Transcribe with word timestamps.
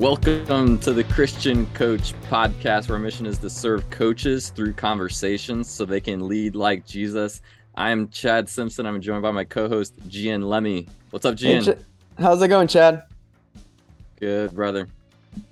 Welcome 0.00 0.78
to 0.78 0.94
the 0.94 1.04
Christian 1.04 1.66
Coach 1.74 2.14
Podcast, 2.30 2.88
where 2.88 2.96
our 2.96 2.98
mission 2.98 3.26
is 3.26 3.36
to 3.36 3.50
serve 3.50 3.90
coaches 3.90 4.48
through 4.48 4.72
conversations 4.72 5.68
so 5.68 5.84
they 5.84 6.00
can 6.00 6.26
lead 6.26 6.56
like 6.56 6.86
Jesus. 6.86 7.42
I'm 7.74 8.08
Chad 8.08 8.48
Simpson. 8.48 8.86
I'm 8.86 9.02
joined 9.02 9.20
by 9.20 9.30
my 9.30 9.44
co-host 9.44 9.92
Gian 10.08 10.40
Lemmy. 10.40 10.88
What's 11.10 11.26
up, 11.26 11.34
Gian? 11.34 11.62
Hey, 11.62 11.74
Ch- 11.74 11.78
how's 12.18 12.40
it 12.40 12.48
going, 12.48 12.66
Chad? 12.66 13.02
Good, 14.18 14.54
brother. 14.54 14.88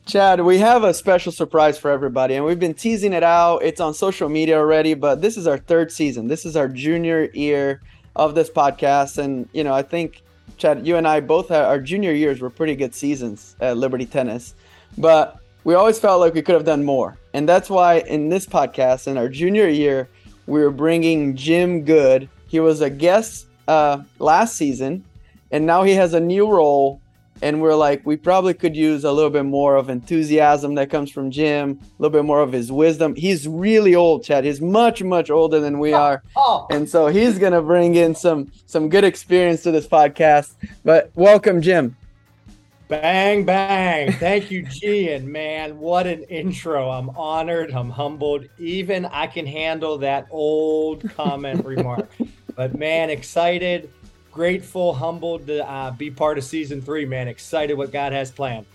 Chad, 0.06 0.40
we 0.40 0.56
have 0.56 0.82
a 0.82 0.94
special 0.94 1.30
surprise 1.30 1.76
for 1.76 1.90
everybody, 1.90 2.34
and 2.34 2.42
we've 2.46 2.58
been 2.58 2.72
teasing 2.72 3.12
it 3.12 3.22
out. 3.22 3.58
It's 3.58 3.82
on 3.82 3.92
social 3.92 4.30
media 4.30 4.56
already, 4.56 4.94
but 4.94 5.20
this 5.20 5.36
is 5.36 5.46
our 5.46 5.58
third 5.58 5.92
season. 5.92 6.26
This 6.26 6.46
is 6.46 6.56
our 6.56 6.68
junior 6.68 7.24
year 7.34 7.82
of 8.16 8.34
this 8.34 8.48
podcast, 8.48 9.18
and 9.18 9.46
you 9.52 9.62
know, 9.62 9.74
I 9.74 9.82
think 9.82 10.22
Chad, 10.56 10.86
you 10.86 10.96
and 10.96 11.06
I 11.06 11.20
both 11.20 11.50
our 11.50 11.78
junior 11.80 12.12
years 12.12 12.40
were 12.40 12.50
pretty 12.50 12.74
good 12.74 12.94
seasons 12.94 13.56
at 13.60 13.76
Liberty 13.76 14.06
Tennis, 14.06 14.54
but 14.96 15.38
we 15.64 15.74
always 15.74 15.98
felt 15.98 16.20
like 16.20 16.34
we 16.34 16.42
could 16.42 16.54
have 16.54 16.64
done 16.64 16.84
more. 16.84 17.16
And 17.34 17.48
that's 17.48 17.68
why 17.68 17.98
in 18.00 18.28
this 18.28 18.46
podcast, 18.46 19.06
in 19.06 19.18
our 19.18 19.28
junior 19.28 19.68
year, 19.68 20.08
we 20.46 20.60
were 20.60 20.70
bringing 20.70 21.36
Jim 21.36 21.84
Good. 21.84 22.28
He 22.48 22.58
was 22.58 22.80
a 22.80 22.88
guest 22.88 23.46
uh, 23.68 24.02
last 24.18 24.56
season, 24.56 25.04
and 25.50 25.66
now 25.66 25.82
he 25.82 25.92
has 25.92 26.14
a 26.14 26.20
new 26.20 26.50
role 26.50 27.00
and 27.42 27.60
we're 27.60 27.74
like 27.74 28.04
we 28.04 28.16
probably 28.16 28.54
could 28.54 28.76
use 28.76 29.04
a 29.04 29.12
little 29.12 29.30
bit 29.30 29.44
more 29.44 29.76
of 29.76 29.88
enthusiasm 29.88 30.74
that 30.74 30.90
comes 30.90 31.10
from 31.10 31.30
jim 31.30 31.78
a 31.80 32.02
little 32.02 32.12
bit 32.12 32.24
more 32.24 32.40
of 32.40 32.52
his 32.52 32.70
wisdom. 32.72 33.14
He's 33.14 33.46
really 33.46 33.94
old 33.94 34.24
chad. 34.24 34.44
He's 34.44 34.60
much 34.60 35.02
much 35.02 35.30
older 35.30 35.60
than 35.60 35.78
we 35.78 35.92
are. 35.92 36.22
Oh. 36.36 36.66
oh. 36.70 36.74
and 36.74 36.88
so 36.88 37.06
he's 37.08 37.38
gonna 37.38 37.62
bring 37.62 37.94
in 37.94 38.14
some 38.14 38.50
some 38.66 38.88
good 38.88 39.04
experience 39.04 39.62
to 39.62 39.70
this 39.70 39.86
podcast. 39.86 40.54
But 40.84 41.10
welcome 41.14 41.62
jim. 41.62 41.96
Bang 42.88 43.44
bang. 43.44 44.12
Thank 44.12 44.50
you 44.50 44.62
gian 44.68 45.30
man. 45.30 45.78
What 45.78 46.06
an 46.06 46.22
intro. 46.24 46.90
I'm 46.90 47.10
honored. 47.10 47.70
I'm 47.70 47.90
humbled. 47.90 48.46
Even 48.58 49.04
i 49.06 49.26
can 49.26 49.46
handle 49.46 49.98
that 49.98 50.26
old 50.30 51.08
comment 51.14 51.64
remark. 51.66 52.10
But 52.56 52.78
man 52.78 53.10
excited 53.10 53.92
grateful, 54.38 54.94
humbled 54.94 55.48
to 55.48 55.68
uh, 55.68 55.90
be 55.90 56.12
part 56.12 56.38
of 56.38 56.44
season 56.44 56.80
three, 56.80 57.04
man. 57.04 57.26
Excited 57.26 57.76
what 57.76 57.90
God 57.90 58.12
has 58.12 58.30
planned. 58.30 58.66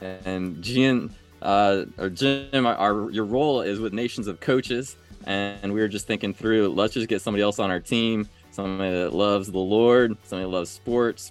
And 0.00 0.60
Gian, 0.60 1.14
uh, 1.40 1.84
or 1.96 2.10
Jim, 2.10 2.66
our, 2.66 2.74
our, 2.74 3.10
your 3.12 3.24
role 3.24 3.60
is 3.60 3.78
with 3.78 3.92
Nations 3.92 4.26
of 4.26 4.40
Coaches, 4.40 4.96
and 5.24 5.72
we 5.72 5.78
were 5.78 5.86
just 5.86 6.08
thinking 6.08 6.34
through. 6.34 6.70
Let's 6.70 6.92
just 6.92 7.06
get 7.06 7.22
somebody 7.22 7.40
else 7.40 7.60
on 7.60 7.70
our 7.70 7.78
team, 7.78 8.28
somebody 8.50 8.90
that 8.90 9.14
loves 9.14 9.46
the 9.48 9.60
Lord, 9.60 10.16
somebody 10.24 10.50
that 10.50 10.56
loves 10.56 10.70
sports, 10.70 11.30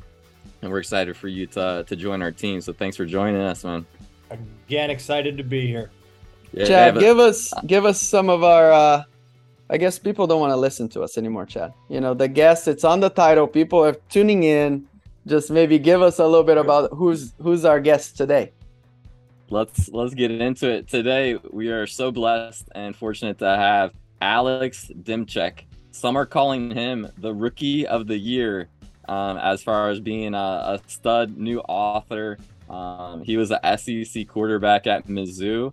and 0.61 0.71
we're 0.71 0.79
excited 0.79 1.17
for 1.17 1.27
you 1.27 1.45
to 1.47 1.83
to 1.85 1.95
join 1.97 2.21
our 2.21 2.31
team. 2.31 2.61
So 2.61 2.71
thanks 2.71 2.95
for 2.95 3.05
joining 3.05 3.41
us, 3.41 3.65
man. 3.65 3.85
Again, 4.29 4.89
excited 4.89 5.35
to 5.37 5.43
be 5.43 5.67
here. 5.67 5.91
Yeah, 6.53 6.65
Chad, 6.65 6.97
give 6.97 7.19
us 7.19 7.53
give 7.65 7.83
us 7.83 7.99
some 7.99 8.29
of 8.29 8.41
our 8.45 8.71
uh, 8.71 9.03
I 9.71 9.77
guess 9.77 9.97
people 9.97 10.27
don't 10.27 10.41
want 10.41 10.51
to 10.51 10.57
listen 10.57 10.89
to 10.89 11.01
us 11.01 11.17
anymore, 11.17 11.45
Chad. 11.45 11.73
You 11.87 12.01
know, 12.01 12.13
the 12.13 12.27
guest, 12.27 12.67
it's 12.67 12.83
on 12.83 12.99
the 12.99 13.09
title. 13.09 13.47
People 13.47 13.79
are 13.79 13.93
tuning 14.09 14.43
in. 14.43 14.85
Just 15.25 15.49
maybe 15.49 15.79
give 15.79 16.01
us 16.01 16.19
a 16.19 16.25
little 16.25 16.43
bit 16.43 16.57
about 16.57 16.91
who's 16.91 17.33
who's 17.41 17.63
our 17.63 17.79
guest 17.79 18.17
today. 18.17 18.51
Let's 19.49 19.87
let's 19.89 20.13
get 20.13 20.29
into 20.29 20.69
it. 20.69 20.89
Today 20.89 21.37
we 21.51 21.69
are 21.69 21.87
so 21.87 22.11
blessed 22.11 22.67
and 22.75 22.93
fortunate 22.93 23.37
to 23.39 23.45
have 23.45 23.93
Alex 24.21 24.91
Demczak. 25.03 25.63
Some 25.91 26.17
are 26.17 26.25
calling 26.25 26.71
him 26.71 27.07
the 27.19 27.33
rookie 27.33 27.87
of 27.87 28.07
the 28.07 28.17
year, 28.17 28.67
um, 29.07 29.37
as 29.37 29.63
far 29.63 29.89
as 29.89 30.01
being 30.01 30.33
a, 30.33 30.37
a 30.37 30.81
stud 30.87 31.37
new 31.37 31.59
author. 31.61 32.37
Um, 32.69 33.23
he 33.23 33.37
was 33.37 33.51
a 33.51 33.77
SEC 33.77 34.27
quarterback 34.27 34.87
at 34.87 35.07
Mizzou 35.07 35.71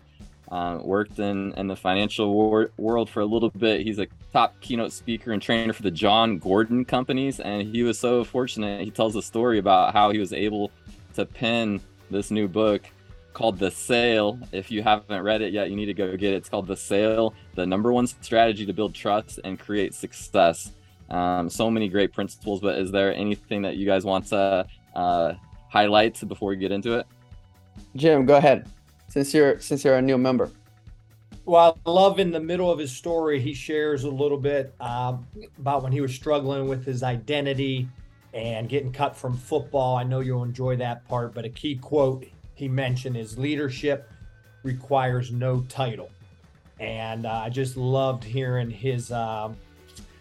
um, 0.51 0.83
worked 0.85 1.19
in, 1.19 1.53
in 1.55 1.67
the 1.67 1.77
financial 1.77 2.33
wor- 2.33 2.71
world 2.77 3.11
for 3.11 3.21
a 3.21 3.27
little 3.27 3.51
bit. 3.51 3.83
He's 3.83 3.99
a 3.99 4.07
top 4.33 4.59
keynote 4.61 4.93
speaker 4.93 5.33
and 5.33 5.43
trainer 5.43 5.73
for 5.73 5.83
the 5.83 5.91
Jon 5.91 6.39
Gordon 6.39 6.85
companies. 6.85 7.41
And 7.41 7.75
he 7.75 7.83
was 7.83 7.99
so 7.99 8.25
fortunate. 8.25 8.83
He 8.83 8.91
tells 8.91 9.17
a 9.17 9.23
story 9.23 9.59
about 9.59 9.93
how 9.93 10.11
he 10.11 10.19
was 10.19 10.33
able 10.33 10.71
to 11.15 11.27
pen 11.27 11.81
this 12.11 12.31
new 12.31 12.49
book 12.49 12.83
called 13.35 13.59
The 13.59 13.71
Sale. 13.71 14.39
If 14.53 14.71
you 14.71 14.83
haven't 14.83 15.23
read 15.23 15.43
it 15.43 15.53
yet, 15.53 15.71
you 15.71 15.77
need 15.77 15.87
to 15.87 15.95
go 15.95 16.17
get 16.17 16.33
it. 16.33 16.37
It's 16.37 16.49
called 16.49 16.67
The 16.67 16.77
Sale, 16.77 17.35
the 17.55 17.67
number 17.67 17.93
one 17.93 18.07
strategy 18.07 18.65
to 18.67 18.73
build 18.73 18.95
trust 18.95 19.41
and 19.45 19.59
create 19.59 19.95
success. 19.95 20.73
Um, 21.11 21.49
so 21.49 21.71
many 21.71 21.89
great 21.89 22.13
principles, 22.13 22.61
but 22.61 22.79
is 22.79 22.91
there 22.91 23.15
anything 23.15 23.63
that 23.63 23.77
you 23.77 23.87
guys 23.87 24.05
want 24.05 24.27
to 24.27 24.67
uh, 24.95 25.35
highlight 25.71 26.27
before 26.27 26.51
we 26.51 26.57
get 26.57 26.73
into 26.73 26.95
it? 26.95 27.07
Jim, 27.95 28.27
go 28.27 28.37
ahead 28.37 28.67
since 29.19 29.35
you're 29.35 29.59
since 29.59 29.85
you're 29.85 29.97
a 29.97 30.03
new 30.03 30.17
member? 30.17 30.51
Well, 31.45 31.79
I 31.85 31.91
love 31.91 32.21
in 32.21 32.31
the 32.31 32.41
middle 32.41 32.71
of 32.71 32.79
his 32.79 32.95
story, 32.95 33.41
he 33.41 33.55
shares 33.55 34.05
a 34.05 34.11
little 34.11 34.39
bit 34.39 34.75
um, 34.81 35.27
about 35.59 35.83
when 35.83 35.93
he 35.93 36.01
was 36.01 36.15
struggling 36.15 36.69
with 36.69 36.85
his 36.85 37.03
identity 37.03 37.89
and 38.35 38.69
getting 38.69 38.93
cut 38.93 39.17
from 39.17 39.37
football. 39.37 39.97
I 39.97 40.05
know 40.05 40.21
you'll 40.21 40.45
enjoy 40.45 40.77
that 40.77 41.09
part, 41.09 41.35
but 41.35 41.45
a 41.45 41.49
key 41.49 41.77
quote 41.77 42.27
he 42.55 42.69
mentioned 42.69 43.17
is 43.17 43.39
leadership 43.39 44.11
requires 44.63 45.33
no 45.33 45.63
title. 45.69 46.11
And 46.79 47.25
uh, 47.25 47.43
I 47.47 47.49
just 47.49 47.77
loved 47.77 48.23
hearing 48.23 48.71
his, 48.71 49.11
um, 49.11 49.57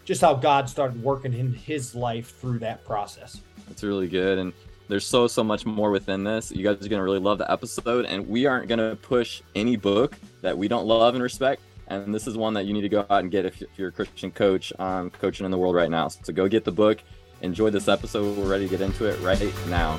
just 0.05 0.21
how 0.21 0.33
God 0.33 0.69
started 0.69 1.03
working 1.03 1.33
in 1.33 1.53
his 1.53 1.93
life 1.93 2.39
through 2.39 2.59
that 2.59 2.85
process. 2.85 3.41
That's 3.67 3.83
really 3.83 4.07
good. 4.07 4.37
And 4.37 4.53
there's 4.87 5.05
so 5.05 5.27
so 5.27 5.43
much 5.43 5.65
more 5.65 5.91
within 5.91 6.23
this. 6.23 6.51
You 6.51 6.63
guys 6.63 6.85
are 6.85 6.89
gonna 6.89 7.03
really 7.03 7.19
love 7.19 7.37
the 7.37 7.51
episode, 7.51 8.05
and 8.05 8.27
we 8.27 8.45
aren't 8.45 8.67
gonna 8.67 8.95
push 8.95 9.41
any 9.55 9.75
book 9.75 10.15
that 10.41 10.57
we 10.57 10.67
don't 10.67 10.85
love 10.85 11.13
and 11.13 11.23
respect. 11.23 11.61
And 11.87 12.13
this 12.13 12.27
is 12.27 12.37
one 12.37 12.53
that 12.55 12.65
you 12.65 12.73
need 12.73 12.81
to 12.81 12.89
go 12.89 13.05
out 13.09 13.21
and 13.21 13.31
get 13.31 13.45
if, 13.45 13.63
you're 13.77 13.89
a 13.89 13.91
Christian 13.91 14.31
coach, 14.31 14.73
um, 14.77 15.09
coaching 15.09 15.45
in 15.45 15.51
the 15.51 15.57
world 15.57 15.75
right 15.75 15.89
now. 15.89 16.09
So 16.09 16.33
go 16.33 16.47
get 16.47 16.65
the 16.65 16.71
book. 16.71 16.99
Enjoy 17.41 17.69
this 17.69 17.87
episode. 17.87 18.37
We're 18.37 18.49
ready 18.49 18.65
to 18.65 18.69
get 18.69 18.81
into 18.81 19.05
it 19.05 19.19
right 19.21 19.41
now. 19.67 19.97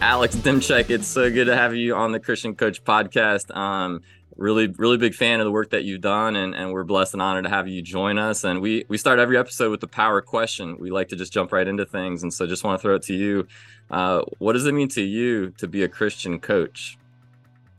Alex 0.00 0.34
Demczak, 0.34 0.90
it's 0.90 1.06
so 1.06 1.30
good 1.30 1.44
to 1.44 1.54
have 1.54 1.76
you 1.76 1.94
on 1.94 2.10
the 2.10 2.18
Christian 2.18 2.56
Coach 2.56 2.82
podcast. 2.82 3.56
Um, 3.56 4.00
really 4.36 4.66
really 4.66 4.96
big 4.96 5.14
fan 5.14 5.40
of 5.40 5.44
the 5.44 5.50
work 5.50 5.70
that 5.70 5.84
you've 5.84 6.00
done 6.00 6.36
and, 6.36 6.54
and 6.54 6.72
we're 6.72 6.84
blessed 6.84 7.12
and 7.12 7.22
honored 7.22 7.44
to 7.44 7.50
have 7.50 7.68
you 7.68 7.82
join 7.82 8.18
us. 8.18 8.44
And 8.44 8.60
we 8.60 8.84
we 8.88 8.98
start 8.98 9.18
every 9.18 9.36
episode 9.36 9.70
with 9.70 9.80
the 9.80 9.88
power 9.88 10.20
question. 10.20 10.76
We 10.78 10.90
like 10.90 11.08
to 11.08 11.16
just 11.16 11.32
jump 11.32 11.52
right 11.52 11.66
into 11.66 11.84
things. 11.84 12.22
And 12.22 12.32
so 12.32 12.46
just 12.46 12.64
want 12.64 12.80
to 12.80 12.82
throw 12.82 12.94
it 12.96 13.02
to 13.02 13.14
you. 13.14 13.46
Uh, 13.90 14.22
what 14.38 14.54
does 14.54 14.66
it 14.66 14.72
mean 14.72 14.88
to 14.88 15.02
you 15.02 15.50
to 15.58 15.68
be 15.68 15.82
a 15.82 15.88
christian 15.88 16.38
coach? 16.38 16.98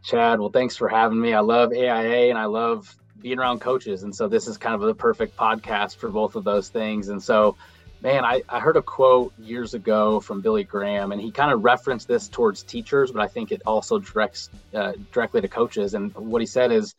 Chad 0.04 0.40
well 0.40 0.50
thanks 0.50 0.78
for 0.78 0.90
having 0.90 1.20
me. 1.20 1.34
I 1.34 1.40
love 1.40 1.72
aia 1.72 2.30
and 2.30 2.38
i 2.38 2.46
love 2.46 2.96
being 3.24 3.40
around 3.40 3.62
coaches. 3.62 4.04
And 4.04 4.14
so 4.14 4.28
this 4.28 4.48
is 4.48 4.58
kind 4.58 4.76
of 4.76 4.82
the 4.82 4.94
perfect 4.94 5.36
podcast 5.36 5.96
for 5.96 6.10
both 6.10 6.36
of 6.36 6.44
those 6.44 6.70
things. 6.70 7.10
And 7.10 7.24
so 7.24 7.56
man, 8.04 8.26
I, 8.26 8.44
I 8.50 8.60
heard 8.60 8.76
a 8.76 8.82
quote 8.82 9.34
years 9.40 9.74
ago 9.74 10.20
from 10.20 10.42
Billy 10.42 10.66
Graham, 10.66 11.14
and 11.14 11.22
he 11.22 11.32
kind 11.32 11.54
of 11.54 11.64
referenced 11.64 12.06
this 12.06 12.28
towards 12.28 12.62
teachers, 12.62 13.12
but 13.12 13.22
I 13.22 13.30
think 13.30 13.52
it 13.52 13.62
also 13.66 13.98
directs 13.98 14.50
uh, 14.74 14.92
directly 15.14 15.40
to 15.40 15.48
coaches. 15.48 15.94
And 15.94 16.14
what 16.14 16.42
he 16.42 16.46
said 16.46 16.74
is, 16.74 16.94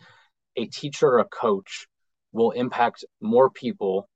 a 0.56 0.65
teacher 0.66 1.09
or 1.09 1.19
a 1.19 1.25
coach 1.25 1.87
will 2.32 2.53
impact 2.53 3.04
more 3.20 3.50
people 3.50 4.09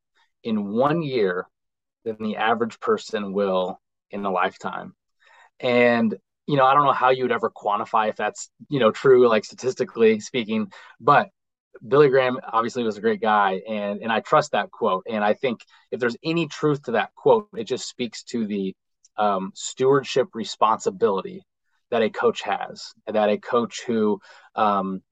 in 0.43 0.73
one 0.73 1.03
year 1.03 1.47
than 2.05 2.17
the 2.21 2.37
average 2.37 2.81
person 2.81 3.33
will 3.33 3.79
in 4.11 4.25
a 4.25 4.31
lifetime. 4.31 4.95
And 5.61 6.17
you 6.47 6.57
know, 6.57 6.65
I 6.65 6.73
don't 6.73 6.87
know 6.87 6.93
how 6.93 7.11
you 7.11 7.25
would 7.25 7.33
ever 7.33 7.51
quantify 7.51 8.09
if 8.09 8.17
that's 8.17 8.49
you 8.71 8.81
know 8.81 8.93
true, 8.93 9.29
like 9.29 9.45
statistically 9.45 10.21
speaking, 10.21 10.73
but 11.01 11.29
Billy 11.87 12.09
Graham 12.09 12.39
obviously 12.45 12.83
was 12.83 12.97
a 12.97 13.01
great 13.01 13.21
guy, 13.21 13.61
and 13.69 14.03
and 14.03 14.13
I 14.13 14.21
trust 14.21 14.53
that 14.53 14.71
quote. 14.71 15.05
And 15.09 15.25
I 15.25 15.35
think 15.35 15.61
if 15.91 16.01
there's 16.01 16.17
any 16.25 16.47
truth 16.47 16.83
to 16.85 16.93
that 16.93 17.15
quote, 17.15 17.49
it 17.57 17.65
just 17.65 17.89
speaks 17.89 18.23
to 18.25 18.47
the 18.47 18.75
um, 19.17 19.53
stewardship 19.55 20.29
responsibility 20.35 21.43
that 21.91 22.03
a 22.03 22.11
coach 22.11 22.43
has, 22.43 22.93
that 23.07 23.31
a 23.31 23.39
coach 23.39 23.83
who, 23.87 24.21
um, 24.55 25.03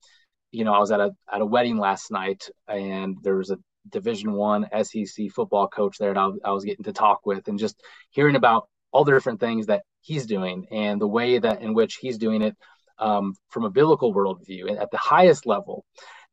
you 0.50 0.64
know, 0.64 0.74
I 0.74 0.78
was 0.78 0.90
at 0.90 1.00
a 1.00 1.12
at 1.32 1.40
a 1.40 1.46
wedding 1.46 1.78
last 1.78 2.10
night, 2.10 2.48
and 2.68 3.16
there 3.22 3.36
was 3.36 3.50
a 3.50 3.58
Division 3.88 4.32
One 4.32 4.66
SEC 4.82 5.30
football 5.34 5.68
coach 5.68 5.98
there, 5.98 6.10
and 6.10 6.18
I, 6.18 6.30
I 6.44 6.50
was 6.52 6.64
getting 6.64 6.84
to 6.84 6.92
talk 6.92 7.24
with, 7.24 7.48
and 7.48 7.58
just 7.58 7.80
hearing 8.10 8.36
about 8.36 8.68
all 8.92 9.04
the 9.04 9.12
different 9.12 9.40
things 9.40 9.66
that 9.66 9.82
he's 10.00 10.26
doing 10.26 10.66
and 10.70 11.00
the 11.00 11.06
way 11.06 11.38
that 11.38 11.60
in 11.60 11.74
which 11.74 11.96
he's 11.96 12.18
doing 12.18 12.42
it 12.42 12.56
um, 12.98 13.34
from 13.48 13.64
a 13.64 13.70
biblical 13.70 14.14
worldview 14.14 14.68
and 14.68 14.78
at 14.78 14.90
the 14.90 14.96
highest 14.96 15.44
level 15.46 15.84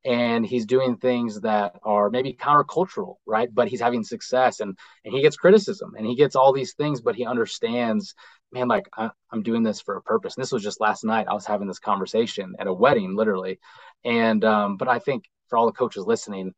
and 0.05 0.45
he's 0.45 0.65
doing 0.65 0.97
things 0.97 1.41
that 1.41 1.79
are 1.83 2.09
maybe 2.09 2.33
countercultural 2.33 3.15
right? 3.25 3.49
But 3.53 3.67
he's 3.67 3.81
having 3.81 4.03
success 4.03 4.59
and 4.59 4.77
and 5.05 5.13
he 5.13 5.21
gets 5.21 5.37
criticism 5.37 5.93
and 5.97 6.05
he 6.05 6.15
gets 6.15 6.35
all 6.35 6.53
these 6.53 6.73
things 6.73 7.01
but 7.01 7.15
he 7.15 7.25
understands 7.25 8.15
man 8.51 8.67
like 8.67 8.87
I, 8.97 9.09
am 9.31 9.43
doing 9.43 9.63
this 9.63 9.81
for 9.81 9.95
a 9.95 10.01
purpose. 10.01 10.35
And 10.35 10.43
this 10.43 10.51
was 10.51 10.63
just 10.63 10.81
last 10.81 11.03
night 11.03 11.27
i 11.29 11.33
was 11.33 11.45
having 11.45 11.67
this 11.67 11.79
conversation 11.79 12.55
at 12.59 12.67
a 12.67 12.73
wedding 12.73 13.15
literally. 13.15 13.59
And 14.03 14.43
um, 14.43 14.77
but 14.77 14.87
i 14.87 14.99
think 14.99 15.25
for 15.49 15.57
all 15.57 15.65
the 15.65 15.71
coaches 15.71 16.05
listening 16.05 16.53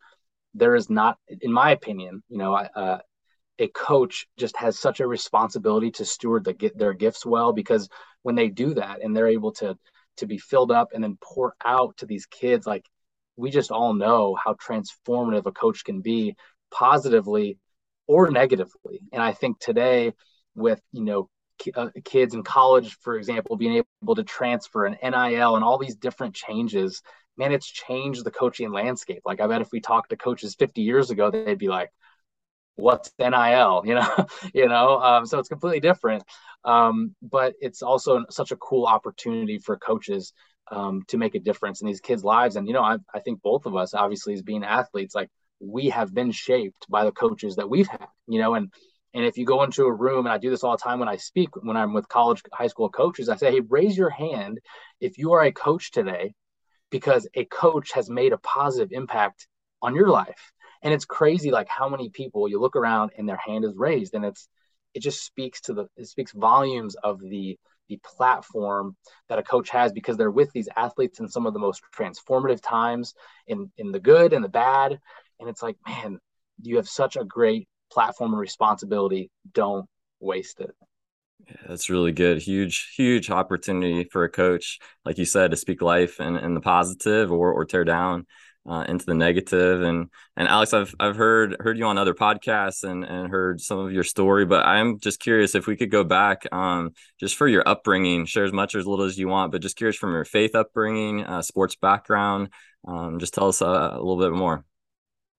there 0.54 0.76
is 0.76 0.90
not 0.90 1.18
in 1.42 1.52
my 1.52 1.72
opinion 1.72 2.24
you 2.30 2.38
know 2.38 2.56
uh, 2.56 3.00
a 3.60 3.68
coach 3.68 4.28
just 4.38 4.58
has 4.58 4.80
such 4.80 5.00
a 5.00 5.08
responsibility 5.08 5.92
to 5.92 6.06
steward 6.06 6.44
the, 6.44 6.72
their 6.76 6.94
gifts 6.94 7.26
well 7.26 7.54
because 7.54 7.90
when 8.24 8.36
they 8.36 8.50
do 8.50 8.74
that 8.74 9.02
and 9.02 9.16
they're 9.16 9.28
able 9.28 9.52
to 9.52 9.78
to 10.18 10.26
be 10.26 10.38
filled 10.38 10.72
up 10.72 10.90
and 10.94 11.04
then 11.04 11.18
pour 11.22 11.56
out 11.64 11.98
to 11.98 12.06
these 12.06 12.26
kids 12.26 12.66
like 12.66 12.86
we 13.38 13.50
just 13.50 13.72
all 13.72 13.94
know 13.94 14.36
how 14.42 14.54
transformative 14.54 15.46
a 15.46 15.52
coach 15.52 15.84
can 15.84 16.02
be 16.02 16.36
positively 16.72 17.58
or 18.08 18.30
negatively. 18.30 19.02
And 19.12 19.22
i 19.22 19.32
think 19.32 19.60
today 19.60 20.14
with 20.56 20.82
you 20.92 21.04
know 21.04 21.30
uh, 21.76 21.90
kids 22.04 22.34
in 22.34 22.44
college 22.44 22.98
for 23.02 23.18
example 23.18 23.56
being 23.56 23.82
able 24.04 24.16
to 24.16 24.24
transfer 24.24 24.86
an 24.86 24.98
nil 25.02 25.56
and 25.56 25.64
all 25.64 25.78
these 25.78 25.96
different 25.96 26.36
changes 26.36 27.02
man 27.38 27.54
it's 27.54 27.70
changed 27.70 28.24
the 28.26 28.32
coaching 28.32 28.72
landscape. 28.72 29.22
Like 29.26 29.40
i 29.42 29.48
bet 29.48 29.62
if 29.62 29.72
we 29.72 29.80
talked 29.80 30.10
to 30.10 30.18
coaches 30.18 30.56
50 30.56 30.82
years 30.82 31.12
ago 31.12 31.32
they'd 31.32 31.58
be 31.58 31.70
like 31.70 31.92
what's 32.76 33.12
nil 33.20 33.84
you 33.86 33.96
know 33.96 34.28
you 34.54 34.68
know 34.68 35.00
um, 35.00 35.26
so 35.26 35.40
it's 35.40 35.50
completely 35.50 35.80
different. 35.80 36.24
Um, 36.64 37.16
but 37.22 37.54
it's 37.62 37.84
also 37.84 38.26
such 38.30 38.52
a 38.52 38.56
cool 38.58 38.86
opportunity 38.86 39.60
for 39.60 39.78
coaches 39.78 40.34
um, 40.72 41.04
to 41.08 41.18
make 41.18 41.36
a 41.36 41.40
difference 41.40 41.82
in 41.82 41.88
these 41.88 42.02
kids 42.02 42.24
lives. 42.24 42.56
And 42.56 42.68
you 42.68 42.74
know 42.74 42.84
I, 42.84 42.98
I 43.14 43.20
think 43.20 43.42
both 43.42 43.66
of 43.66 43.76
us 43.76 43.94
obviously 43.94 44.34
as 44.34 44.42
being 44.42 44.64
athletes 44.64 45.16
like 45.16 45.30
we 45.60 45.90
have 45.90 46.14
been 46.14 46.32
shaped 46.32 46.86
by 46.90 47.06
the 47.06 47.12
coaches 47.12 47.56
that 47.56 47.70
we've 47.70 47.88
had 47.88 48.08
you 48.28 48.40
know 48.42 48.56
and 48.56 48.72
and 49.14 49.24
if 49.24 49.38
you 49.38 49.46
go 49.46 49.64
into 49.64 49.86
a 49.86 49.94
room 49.94 50.26
and 50.26 50.34
i 50.34 50.38
do 50.38 50.50
this 50.50 50.66
all 50.66 50.76
the 50.76 50.84
time 50.84 51.00
when 51.00 51.08
i 51.08 51.16
speak 51.16 51.56
when 51.56 51.78
i'm 51.78 51.94
with 51.94 52.10
college 52.10 52.42
high 52.52 52.68
school 52.68 52.90
coaches 52.90 53.30
i 53.30 53.38
say 53.38 53.52
hey 53.52 53.62
raise 53.62 53.98
your 53.98 54.10
hand 54.10 54.60
if 55.00 55.18
you 55.18 55.32
are 55.32 55.44
a 55.44 55.54
coach 55.54 55.92
today 55.92 56.34
because 56.92 57.28
a 57.34 57.46
coach 57.46 57.92
has 57.92 58.10
made 58.10 58.34
a 58.34 58.38
positive 58.38 58.92
impact 58.92 59.48
on 59.82 59.96
your 59.96 60.10
life. 60.10 60.52
And 60.82 60.94
it's 60.94 61.06
crazy 61.06 61.52
like 61.52 61.68
how 61.68 61.90
many 61.90 62.10
people 62.10 62.48
you 62.48 62.60
look 62.60 62.76
around 62.76 63.12
and 63.18 63.28
their 63.28 63.40
hand 63.44 63.66
is 63.66 63.76
raised 63.76 64.14
and 64.14 64.24
it's 64.24 64.48
it 64.94 65.02
just 65.02 65.26
speaks 65.26 65.62
to 65.62 65.74
the 65.74 65.88
it 65.98 66.08
speaks 66.08 66.32
volumes 66.32 66.96
of 66.96 67.20
the 67.20 67.58
the 67.90 68.00
platform 68.04 68.96
that 69.30 69.40
a 69.40 69.44
coach 69.44 69.70
has 69.70 69.92
because 69.92 70.18
they're 70.18 70.32
with 70.32 70.52
these 70.52 70.70
athletes 70.76 71.20
in 71.20 71.28
some 71.28 71.46
of 71.46 71.54
the 71.54 71.60
most 71.60 71.82
transformative 71.98 72.62
times 72.62 73.14
in 73.48 73.72
in 73.78 73.92
the 73.92 74.00
good 74.00 74.34
and 74.34 74.44
the 74.44 74.50
bad. 74.50 75.00
And 75.40 75.50
it's 75.50 75.64
like 75.64 75.78
man 75.88 76.20
you 76.62 76.78
have 76.78 76.88
such 76.88 77.16
a 77.16 77.24
great 77.24 77.68
platform 77.92 78.32
and 78.32 78.40
responsibility. 78.40 79.30
Don't 79.54 79.88
waste 80.20 80.60
it. 80.62 80.76
Yeah, 81.48 81.56
that's 81.68 81.90
really 81.90 82.12
good. 82.12 82.42
Huge, 82.42 82.94
huge 82.96 83.30
opportunity 83.30 84.06
for 84.06 84.24
a 84.24 84.30
coach, 84.30 84.80
like 85.04 85.18
you 85.18 85.26
said, 85.26 85.52
to 85.52 85.58
speak 85.58 85.82
life 85.82 86.20
and, 86.20 86.38
and 86.38 86.56
the 86.56 86.62
positive 86.62 87.32
or 87.32 87.52
or 87.52 87.66
tear 87.66 87.84
down 87.84 88.26
uh, 88.68 88.86
into 88.88 89.06
the. 89.06 89.14
And 89.14 90.10
and 90.38 90.48
Alex, 90.48 90.74
I've 90.74 90.94
I've 91.00 91.16
heard 91.16 91.58
heard 91.60 91.78
you 91.78 91.86
on 91.86 91.98
other 91.98 92.14
podcasts 92.14 92.84
and 92.84 93.04
and 93.04 93.30
heard 93.30 93.62
some 93.62 93.80
of 93.80 93.92
your 93.92 94.04
story, 94.04 94.46
but 94.46 94.66
I'm 94.66 95.00
just 95.00 95.20
curious 95.20 95.56
if 95.56 95.68
we 95.68 95.76
could 95.76 95.92
go 95.92 96.04
back, 96.04 96.48
um, 96.52 96.92
just 97.20 97.36
for 97.36 97.48
your 97.48 97.68
upbringing, 97.68 98.26
share 98.26 98.46
as 98.46 98.54
much 98.54 98.76
or 98.76 98.80
as 98.80 98.88
little 98.88 99.06
as 99.06 99.18
you 99.18 99.28
want, 99.28 99.52
but 99.52 99.62
just 99.62 99.78
curious 99.78 99.96
from 99.96 100.14
your 100.14 100.26
faith 100.26 100.56
upbringing, 100.56 101.24
uh, 101.24 101.42
sports 101.42 101.76
background, 101.76 102.50
um, 102.88 103.20
just 103.20 103.34
tell 103.34 103.48
us 103.48 103.62
uh, 103.62 103.90
a 103.94 103.98
little 103.98 104.20
bit 104.20 104.32
more. 104.32 104.64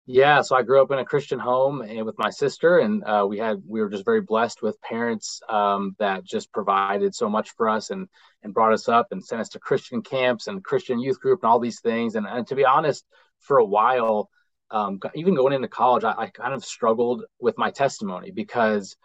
Yeah, 0.08 0.42
so 0.42 0.54
I 0.54 0.62
grew 0.62 0.80
up 0.80 0.92
in 0.92 1.00
a 1.00 1.04
Christian 1.04 1.40
home 1.40 1.80
and 1.80 2.06
with 2.06 2.16
my 2.16 2.30
sister, 2.30 2.78
and 2.78 3.02
uh, 3.02 3.26
we 3.28 3.38
had 3.38 3.60
we 3.66 3.80
were 3.80 3.88
just 3.88 4.04
very 4.04 4.20
blessed 4.20 4.62
with 4.62 4.80
parents 4.80 5.40
um, 5.48 5.96
that 5.98 6.24
just 6.24 6.52
provided 6.52 7.12
so 7.12 7.28
much 7.28 7.50
for 7.56 7.68
us 7.68 7.90
and 7.90 8.08
and 8.44 8.54
brought 8.54 8.72
us 8.72 8.88
up 8.88 9.08
and 9.10 9.24
sent 9.24 9.40
us 9.40 9.48
to 9.50 9.58
Christian 9.58 10.02
camps 10.02 10.46
and 10.46 10.62
Christian 10.62 11.00
youth 11.00 11.18
group 11.18 11.40
and 11.42 11.50
all 11.50 11.58
these 11.58 11.80
things. 11.80 12.14
And, 12.14 12.24
and 12.24 12.46
to 12.46 12.54
be 12.54 12.64
honest, 12.64 13.04
for 13.40 13.58
a 13.58 13.64
while, 13.64 14.30
um, 14.70 15.00
even 15.16 15.34
going 15.34 15.52
into 15.52 15.66
college, 15.66 16.04
I, 16.04 16.12
I 16.12 16.26
kind 16.28 16.54
of 16.54 16.64
struggled 16.64 17.24
with 17.40 17.58
my 17.58 17.72
testimony 17.72 18.30
because 18.30 18.96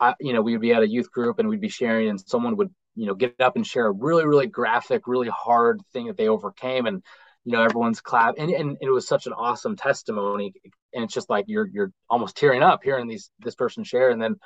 I, 0.00 0.14
you 0.20 0.34
know, 0.34 0.42
we 0.42 0.52
would 0.52 0.60
be 0.60 0.74
at 0.74 0.82
a 0.82 0.88
youth 0.88 1.10
group 1.10 1.38
and 1.38 1.48
we'd 1.48 1.60
be 1.62 1.68
sharing, 1.70 2.10
and 2.10 2.20
someone 2.20 2.56
would 2.56 2.70
you 2.94 3.06
know 3.06 3.14
get 3.14 3.40
up 3.40 3.56
and 3.56 3.66
share 3.66 3.86
a 3.86 3.92
really 3.92 4.26
really 4.26 4.48
graphic, 4.48 5.06
really 5.06 5.30
hard 5.30 5.80
thing 5.94 6.08
that 6.08 6.18
they 6.18 6.28
overcame 6.28 6.84
and 6.84 7.02
you 7.44 7.52
know 7.52 7.62
everyone's 7.62 8.00
clap 8.00 8.34
and, 8.38 8.50
and 8.50 8.76
it 8.80 8.90
was 8.90 9.06
such 9.06 9.26
an 9.26 9.32
awesome 9.32 9.76
testimony 9.76 10.52
and 10.94 11.04
it's 11.04 11.14
just 11.14 11.30
like 11.30 11.44
you're 11.48 11.68
you're 11.72 11.92
almost 12.08 12.36
tearing 12.36 12.62
up 12.62 12.82
hearing 12.82 13.08
these 13.08 13.30
this 13.40 13.54
person 13.54 13.84
share 13.84 14.10
and 14.10 14.22
then 14.22 14.36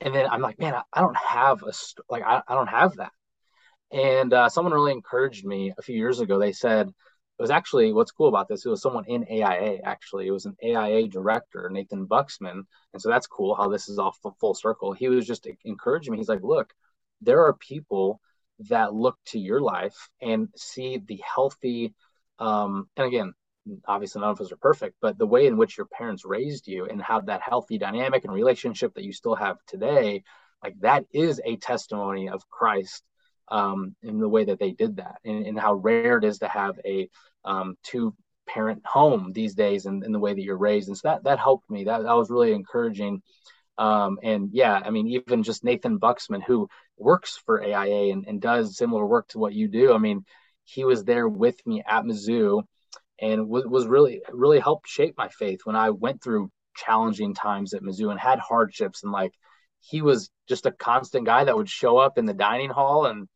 and 0.00 0.14
then 0.14 0.26
i'm 0.30 0.40
like 0.40 0.58
man 0.58 0.74
i, 0.74 0.82
I 0.92 1.00
don't 1.00 1.16
have 1.16 1.62
a 1.62 1.72
like 2.08 2.22
I, 2.22 2.42
I 2.46 2.54
don't 2.54 2.68
have 2.68 2.96
that. 2.96 3.12
And 3.92 4.32
uh, 4.32 4.48
someone 4.48 4.72
really 4.72 4.92
encouraged 4.92 5.44
me 5.44 5.72
a 5.78 5.82
few 5.82 5.96
years 5.96 6.18
ago. 6.18 6.38
They 6.38 6.50
said 6.52 6.88
it 6.88 7.42
was 7.42 7.50
actually 7.50 7.92
what's 7.92 8.10
cool 8.10 8.28
about 8.28 8.48
this 8.48 8.64
it 8.64 8.68
was 8.68 8.82
someone 8.82 9.04
in 9.06 9.24
aia 9.30 9.78
actually. 9.84 10.26
It 10.26 10.32
was 10.32 10.46
an 10.46 10.56
aia 10.62 11.06
director 11.08 11.68
nathan 11.72 12.06
buxman 12.06 12.62
and 12.92 13.02
so 13.02 13.08
that's 13.08 13.26
cool 13.26 13.54
how 13.54 13.68
this 13.68 13.88
is 13.88 13.98
all 13.98 14.14
full 14.40 14.54
circle. 14.54 14.92
He 14.92 15.08
was 15.08 15.26
just 15.26 15.46
encouraging 15.64 16.12
me. 16.12 16.18
He's 16.18 16.28
like 16.28 16.42
look 16.42 16.72
there 17.20 17.44
are 17.44 17.54
people 17.54 18.20
that 18.68 18.94
look 18.94 19.16
to 19.26 19.38
your 19.38 19.60
life 19.60 20.08
and 20.20 20.48
see 20.56 21.02
the 21.06 21.20
healthy 21.34 21.94
um, 22.38 22.88
and 22.96 23.06
again 23.06 23.34
obviously 23.86 24.20
none 24.20 24.30
of 24.30 24.40
us 24.40 24.52
are 24.52 24.56
perfect 24.56 24.96
but 25.00 25.16
the 25.16 25.26
way 25.26 25.46
in 25.46 25.56
which 25.56 25.76
your 25.76 25.86
parents 25.86 26.24
raised 26.24 26.66
you 26.66 26.86
and 26.86 27.00
how 27.00 27.20
that 27.20 27.40
healthy 27.40 27.78
dynamic 27.78 28.24
and 28.24 28.32
relationship 28.32 28.92
that 28.94 29.04
you 29.04 29.12
still 29.12 29.34
have 29.34 29.56
today 29.66 30.22
like 30.62 30.78
that 30.80 31.04
is 31.12 31.40
a 31.44 31.56
testimony 31.56 32.28
of 32.28 32.48
christ 32.50 33.02
um, 33.48 33.94
in 34.02 34.18
the 34.18 34.28
way 34.28 34.44
that 34.44 34.58
they 34.58 34.72
did 34.72 34.96
that 34.96 35.16
and, 35.24 35.46
and 35.46 35.58
how 35.58 35.74
rare 35.74 36.18
it 36.18 36.24
is 36.24 36.38
to 36.38 36.48
have 36.48 36.78
a 36.84 37.08
um, 37.44 37.76
two 37.82 38.14
parent 38.46 38.84
home 38.84 39.32
these 39.32 39.54
days 39.54 39.86
and 39.86 40.02
in, 40.02 40.06
in 40.06 40.12
the 40.12 40.18
way 40.18 40.34
that 40.34 40.42
you're 40.42 40.56
raised. 40.56 40.88
And 40.88 40.96
so 40.96 41.08
that 41.08 41.24
that 41.24 41.38
helped 41.38 41.68
me. 41.70 41.84
That, 41.84 42.02
that 42.02 42.16
was 42.16 42.30
really 42.30 42.52
encouraging 42.52 43.22
um, 43.78 44.18
and 44.22 44.50
yeah, 44.52 44.80
I 44.84 44.90
mean, 44.90 45.08
even 45.08 45.42
just 45.42 45.64
Nathan 45.64 45.98
Buxman, 45.98 46.42
who 46.42 46.68
works 46.96 47.40
for 47.44 47.62
AIA 47.62 48.12
and, 48.12 48.26
and 48.26 48.40
does 48.40 48.76
similar 48.76 49.04
work 49.04 49.28
to 49.28 49.38
what 49.38 49.54
you 49.54 49.68
do. 49.68 49.92
I 49.92 49.98
mean, 49.98 50.24
he 50.64 50.84
was 50.84 51.04
there 51.04 51.28
with 51.28 51.64
me 51.66 51.82
at 51.86 52.04
Mizzou 52.04 52.62
and 53.20 53.48
was, 53.48 53.64
was 53.66 53.86
really, 53.86 54.22
really 54.32 54.60
helped 54.60 54.88
shape 54.88 55.14
my 55.16 55.28
faith 55.28 55.60
when 55.64 55.76
I 55.76 55.90
went 55.90 56.22
through 56.22 56.50
challenging 56.76 57.34
times 57.34 57.74
at 57.74 57.82
Mizzou 57.82 58.10
and 58.10 58.20
had 58.20 58.38
hardships. 58.38 59.02
And 59.02 59.12
like, 59.12 59.32
he 59.80 60.02
was 60.02 60.30
just 60.48 60.66
a 60.66 60.72
constant 60.72 61.26
guy 61.26 61.44
that 61.44 61.56
would 61.56 61.68
show 61.68 61.98
up 61.98 62.16
in 62.16 62.26
the 62.26 62.34
dining 62.34 62.70
hall. 62.70 63.06
And 63.06 63.28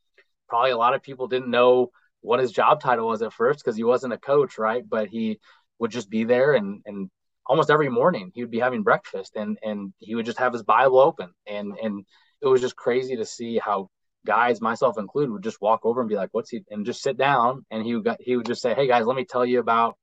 probably 0.49 0.70
a 0.70 0.79
lot 0.79 0.94
of 0.94 1.02
people 1.02 1.26
didn't 1.26 1.50
know 1.50 1.90
what 2.20 2.40
his 2.40 2.52
job 2.52 2.81
title 2.81 3.08
was 3.08 3.23
at 3.23 3.32
first 3.32 3.61
because 3.62 3.76
he 3.76 3.85
wasn't 3.85 4.12
a 4.12 4.19
coach, 4.19 4.56
right? 4.58 4.82
But 4.88 5.08
he 5.08 5.40
would 5.79 5.90
just 5.90 6.11
be 6.11 6.25
there 6.25 6.55
and, 6.55 6.82
and 6.87 7.11
almost 7.48 7.70
every 7.70 7.88
morning 7.88 8.30
he 8.34 8.42
would 8.42 8.50
be 8.50 8.58
having 8.58 8.82
breakfast 8.82 9.32
and 9.36 9.58
and 9.62 9.92
he 9.98 10.14
would 10.14 10.26
just 10.26 10.38
have 10.38 10.52
his 10.52 10.62
bible 10.62 10.98
open. 10.98 11.30
And 11.46 11.76
and 11.82 12.04
it 12.40 12.46
was 12.46 12.61
just 12.61 12.76
crazy 12.76 13.16
to 13.16 13.25
see 13.25 13.58
how 13.58 13.88
guys 14.26 14.61
myself 14.61 14.99
included 14.99 15.32
would 15.32 15.42
just 15.42 15.61
walk 15.61 15.80
over 15.84 16.00
and 16.00 16.08
be 16.08 16.16
like 16.16 16.28
what's 16.32 16.50
he 16.50 16.62
and 16.70 16.84
just 16.84 17.02
sit 17.02 17.16
down 17.16 17.64
and 17.70 17.84
he 17.84 17.94
would 17.96 18.16
he 18.20 18.37
would 18.37 18.46
just 18.46 18.62
say 18.62 18.75
hey 18.75 18.87
guys 18.87 19.06
let 19.06 19.16
me 19.16 19.25
tell 19.25 19.46
you 19.46 19.61
about 19.61 19.96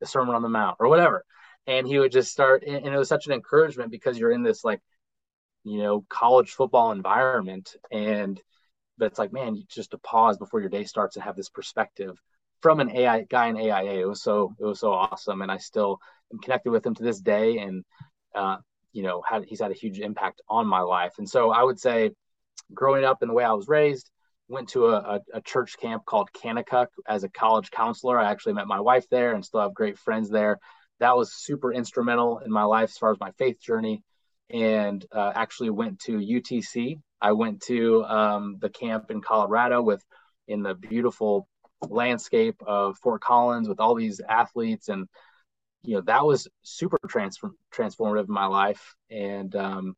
the 0.00 0.06
sermon 0.06 0.34
on 0.34 0.42
the 0.42 0.48
mount 0.48 0.76
or 0.80 0.88
whatever. 0.88 1.24
And 1.66 1.86
he 1.86 1.98
would 1.98 2.12
just 2.12 2.30
start 2.30 2.62
and 2.64 2.86
it 2.86 2.96
was 2.96 3.08
such 3.08 3.26
an 3.26 3.32
encouragement 3.32 3.90
because 3.90 4.18
you're 4.18 4.32
in 4.32 4.42
this 4.42 4.64
like 4.64 4.80
you 5.64 5.78
know 5.78 6.04
college 6.08 6.50
football 6.50 6.92
environment 6.92 7.74
and 7.90 8.40
but 8.98 9.06
it's 9.06 9.18
like 9.18 9.32
man 9.32 9.62
just 9.68 9.90
to 9.92 9.98
pause 9.98 10.38
before 10.38 10.60
your 10.60 10.68
day 10.68 10.84
starts 10.84 11.16
and 11.16 11.24
have 11.24 11.36
this 11.36 11.48
perspective 11.48 12.16
from 12.64 12.80
an 12.80 12.90
AI 12.96 13.24
guy 13.24 13.48
in 13.48 13.58
AIA. 13.58 14.00
It 14.00 14.08
was 14.08 14.22
so 14.22 14.56
it 14.58 14.64
was 14.64 14.80
so 14.80 14.90
awesome, 14.90 15.42
and 15.42 15.52
I 15.52 15.58
still 15.58 16.00
am 16.32 16.38
connected 16.38 16.70
with 16.70 16.84
him 16.86 16.94
to 16.94 17.02
this 17.02 17.20
day. 17.20 17.58
And 17.58 17.84
uh, 18.34 18.56
you 18.92 19.02
know, 19.02 19.22
had, 19.28 19.44
he's 19.44 19.60
had 19.60 19.70
a 19.70 19.74
huge 19.74 19.98
impact 19.98 20.40
on 20.48 20.66
my 20.66 20.80
life. 20.80 21.14
And 21.18 21.28
so 21.28 21.50
I 21.50 21.62
would 21.62 21.78
say, 21.78 22.12
growing 22.72 23.04
up 23.04 23.22
in 23.22 23.28
the 23.28 23.34
way 23.34 23.44
I 23.44 23.52
was 23.52 23.68
raised, 23.68 24.10
went 24.48 24.68
to 24.70 24.86
a, 24.86 24.96
a, 24.96 25.20
a 25.34 25.40
church 25.40 25.76
camp 25.78 26.04
called 26.06 26.30
Kanakuk 26.32 26.86
as 27.06 27.24
a 27.24 27.28
college 27.28 27.70
counselor. 27.70 28.18
I 28.18 28.30
actually 28.30 28.54
met 28.54 28.66
my 28.66 28.80
wife 28.80 29.06
there, 29.10 29.34
and 29.34 29.44
still 29.44 29.60
have 29.60 29.74
great 29.74 29.98
friends 29.98 30.30
there. 30.30 30.58
That 31.00 31.16
was 31.16 31.34
super 31.34 31.72
instrumental 31.72 32.38
in 32.38 32.52
my 32.52 32.64
life 32.64 32.90
as 32.90 32.98
far 32.98 33.10
as 33.10 33.20
my 33.20 33.32
faith 33.32 33.60
journey. 33.60 34.02
And 34.50 35.04
uh, 35.10 35.32
actually 35.34 35.70
went 35.70 36.00
to 36.00 36.18
UTC. 36.18 37.00
I 37.20 37.32
went 37.32 37.62
to 37.62 38.04
um, 38.04 38.58
the 38.60 38.68
camp 38.68 39.10
in 39.10 39.22
Colorado 39.22 39.82
with 39.82 40.04
in 40.46 40.62
the 40.62 40.74
beautiful 40.74 41.48
landscape 41.88 42.56
of 42.66 42.98
Fort 42.98 43.22
Collins 43.22 43.68
with 43.68 43.80
all 43.80 43.94
these 43.94 44.20
athletes 44.28 44.88
and 44.88 45.08
you 45.84 45.94
know 45.94 46.00
that 46.02 46.24
was 46.24 46.48
super 46.62 46.98
transform 47.08 47.56
transformative 47.72 48.28
in 48.28 48.34
my 48.34 48.46
life 48.46 48.94
and 49.10 49.54
um 49.54 49.94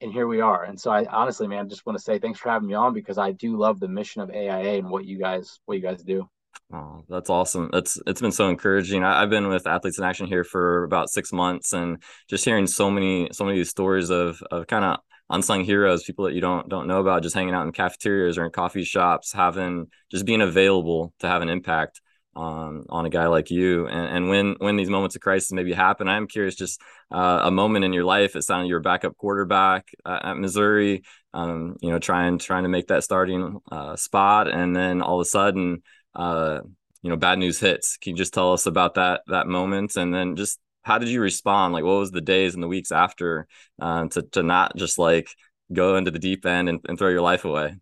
and 0.00 0.12
here 0.12 0.26
we 0.26 0.40
are 0.40 0.64
and 0.64 0.80
so 0.80 0.90
i 0.90 1.04
honestly 1.06 1.46
man 1.46 1.68
just 1.68 1.84
want 1.86 1.96
to 1.96 2.02
say 2.02 2.18
thanks 2.18 2.40
for 2.40 2.50
having 2.50 2.68
me 2.68 2.74
on 2.74 2.94
because 2.94 3.18
i 3.18 3.30
do 3.32 3.56
love 3.56 3.78
the 3.78 3.88
mission 3.88 4.22
of 4.22 4.30
aia 4.30 4.78
and 4.78 4.88
what 4.88 5.04
you 5.04 5.18
guys 5.18 5.60
what 5.66 5.76
you 5.76 5.82
guys 5.82 6.02
do 6.02 6.28
Oh, 6.72 7.02
that's 7.08 7.30
awesome. 7.30 7.68
That's 7.72 8.00
it's 8.06 8.20
been 8.20 8.30
so 8.30 8.48
encouraging. 8.48 9.02
I, 9.02 9.20
have 9.20 9.30
been 9.30 9.48
with 9.48 9.66
Athletes 9.66 9.98
in 9.98 10.04
Action 10.04 10.26
here 10.26 10.44
for 10.44 10.84
about 10.84 11.10
six 11.10 11.32
months, 11.32 11.72
and 11.72 12.00
just 12.28 12.44
hearing 12.44 12.66
so 12.66 12.90
many 12.90 13.28
so 13.32 13.44
many 13.44 13.64
stories 13.64 14.10
of 14.10 14.40
of 14.52 14.68
kind 14.68 14.84
of 14.84 14.98
unsung 15.30 15.64
heroes, 15.64 16.04
people 16.04 16.26
that 16.26 16.34
you 16.34 16.40
don't 16.40 16.68
don't 16.68 16.86
know 16.86 17.00
about, 17.00 17.24
just 17.24 17.34
hanging 17.34 17.54
out 17.54 17.66
in 17.66 17.72
cafeterias 17.72 18.38
or 18.38 18.44
in 18.44 18.52
coffee 18.52 18.84
shops, 18.84 19.32
having 19.32 19.88
just 20.12 20.24
being 20.24 20.42
available 20.42 21.12
to 21.18 21.26
have 21.26 21.42
an 21.42 21.48
impact 21.48 22.00
um, 22.36 22.84
on 22.88 23.06
a 23.06 23.10
guy 23.10 23.26
like 23.26 23.50
you. 23.50 23.86
And, 23.86 24.16
and 24.16 24.28
when 24.28 24.54
when 24.58 24.76
these 24.76 24.90
moments 24.90 25.16
of 25.16 25.22
crisis 25.22 25.52
maybe 25.52 25.72
happen, 25.72 26.08
I'm 26.08 26.26
curious, 26.26 26.54
just 26.54 26.80
uh, 27.10 27.40
a 27.44 27.50
moment 27.50 27.84
in 27.84 27.92
your 27.92 28.04
life. 28.04 28.36
It 28.36 28.42
sounded 28.42 28.68
you 28.68 28.74
were 28.74 28.80
backup 28.80 29.16
quarterback 29.16 29.88
uh, 30.04 30.20
at 30.22 30.38
Missouri, 30.38 31.02
um, 31.34 31.76
you 31.80 31.90
know, 31.90 31.98
trying 31.98 32.38
trying 32.38 32.62
to 32.62 32.68
make 32.68 32.88
that 32.88 33.04
starting 33.04 33.60
uh, 33.70 33.96
spot, 33.96 34.48
and 34.48 34.74
then 34.74 35.02
all 35.02 35.20
of 35.20 35.24
a 35.24 35.28
sudden, 35.28 35.82
uh, 36.14 36.60
you 37.02 37.10
know, 37.10 37.16
bad 37.16 37.38
news 37.38 37.58
hits. 37.58 37.96
Can 37.96 38.12
you 38.12 38.16
just 38.16 38.34
tell 38.34 38.52
us 38.52 38.66
about 38.66 38.94
that 38.94 39.22
that 39.28 39.46
moment, 39.46 39.96
and 39.96 40.14
then 40.14 40.36
just 40.36 40.60
how 40.82 40.98
did 40.98 41.08
you 41.08 41.20
respond? 41.20 41.74
Like, 41.74 41.84
what 41.84 41.98
was 41.98 42.10
the 42.10 42.20
days 42.20 42.54
and 42.54 42.62
the 42.62 42.68
weeks 42.68 42.92
after 42.92 43.46
uh, 43.80 44.06
to 44.08 44.22
to 44.22 44.42
not 44.42 44.76
just 44.76 44.98
like 44.98 45.28
go 45.72 45.96
into 45.96 46.10
the 46.10 46.18
deep 46.18 46.46
end 46.46 46.68
and, 46.68 46.80
and 46.88 46.98
throw 46.98 47.10
your 47.10 47.22
life 47.22 47.44
away? 47.44 47.76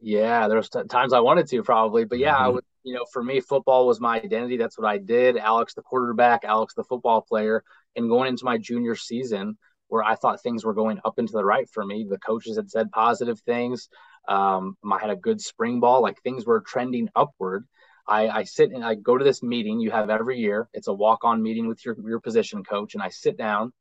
Yeah, 0.00 0.48
there's 0.48 0.68
times 0.68 1.12
I 1.12 1.20
wanted 1.20 1.48
to 1.48 1.62
probably, 1.62 2.04
but 2.04 2.18
yeah, 2.18 2.34
mm-hmm. 2.34 2.44
I 2.44 2.48
would 2.48 2.64
you 2.88 2.94
know, 2.94 3.04
for 3.12 3.22
me, 3.22 3.40
football 3.40 3.86
was 3.86 4.00
my 4.00 4.16
identity. 4.16 4.56
That's 4.56 4.78
what 4.78 4.88
I 4.88 4.96
did. 4.96 5.36
Alex, 5.36 5.74
the 5.74 5.82
quarterback, 5.82 6.44
Alex, 6.44 6.72
the 6.72 6.84
football 6.84 7.20
player. 7.20 7.62
And 7.94 8.08
going 8.08 8.28
into 8.28 8.46
my 8.46 8.56
junior 8.56 8.96
season, 8.96 9.58
where 9.88 10.02
I 10.02 10.14
thought 10.14 10.40
things 10.40 10.64
were 10.64 10.72
going 10.72 10.98
up 11.04 11.18
into 11.18 11.32
the 11.34 11.44
right 11.44 11.68
for 11.68 11.84
me, 11.84 12.06
the 12.08 12.18
coaches 12.18 12.56
had 12.56 12.70
said 12.70 12.90
positive 12.90 13.40
things. 13.40 13.90
Um, 14.26 14.76
I 14.90 14.98
had 14.98 15.10
a 15.10 15.16
good 15.16 15.40
spring 15.40 15.80
ball, 15.80 16.00
like 16.00 16.22
things 16.22 16.46
were 16.46 16.60
trending 16.60 17.10
upward. 17.14 17.66
I, 18.06 18.28
I 18.28 18.44
sit 18.44 18.70
and 18.70 18.82
I 18.82 18.94
go 18.94 19.18
to 19.18 19.24
this 19.24 19.42
meeting 19.42 19.80
you 19.80 19.90
have 19.90 20.08
every 20.08 20.38
year. 20.38 20.68
It's 20.72 20.88
a 20.88 20.92
walk 20.92 21.24
on 21.24 21.42
meeting 21.42 21.68
with 21.68 21.84
your, 21.84 21.94
your 22.06 22.20
position 22.20 22.64
coach. 22.64 22.94
And 22.94 23.02
I 23.02 23.10
sit 23.10 23.36
down 23.36 23.72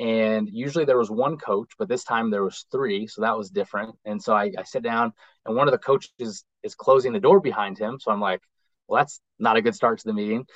and 0.00 0.48
usually 0.50 0.86
there 0.86 0.98
was 0.98 1.10
one 1.10 1.36
coach 1.36 1.72
but 1.78 1.86
this 1.86 2.04
time 2.04 2.30
there 2.30 2.42
was 2.42 2.64
three 2.72 3.06
so 3.06 3.20
that 3.20 3.36
was 3.36 3.50
different. 3.50 3.94
And 4.04 4.20
so 4.20 4.34
I, 4.34 4.50
I, 4.58 4.62
sit 4.64 4.82
down 4.82 5.12
and 5.44 5.54
one 5.54 5.68
of 5.68 5.72
the 5.72 5.78
coaches 5.78 6.44
is 6.62 6.74
closing 6.74 7.12
the 7.12 7.20
door 7.20 7.38
behind 7.38 7.78
him. 7.78 8.00
So 8.00 8.10
i'm 8.10 8.20
like 8.20 8.40
well 8.88 9.00
that's 9.00 9.20
not 9.38 9.56
a 9.56 9.62
good 9.62 9.74
start 9.74 9.98
to 10.00 10.06
the 10.06 10.14
meeting. 10.14 10.46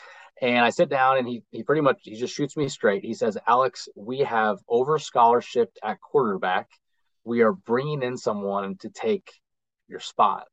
And 0.41 0.65
i 0.65 0.71
sit 0.71 0.89
down 0.89 1.19
and 1.19 1.29
he, 1.29 1.43
he 1.53 1.63
pretty 1.63 1.83
much 1.83 2.01
he 2.03 2.17
just 2.17 2.35
shoots 2.35 2.57
me 2.57 2.69
straight. 2.69 3.05
He 3.05 3.13
says 3.13 3.37
alex 3.47 3.87
we 3.95 4.21
have 4.21 4.59
over 4.67 4.99
scholarship 4.99 5.71
at 5.83 6.01
quarterback. 6.01 6.69
We 7.25 7.43
are 7.43 7.53
bringing 7.53 8.03
in 8.03 8.17
someone 8.17 8.77
to 8.79 8.89
take 8.89 9.31
your 9.89 10.01
spot. 10.01 10.47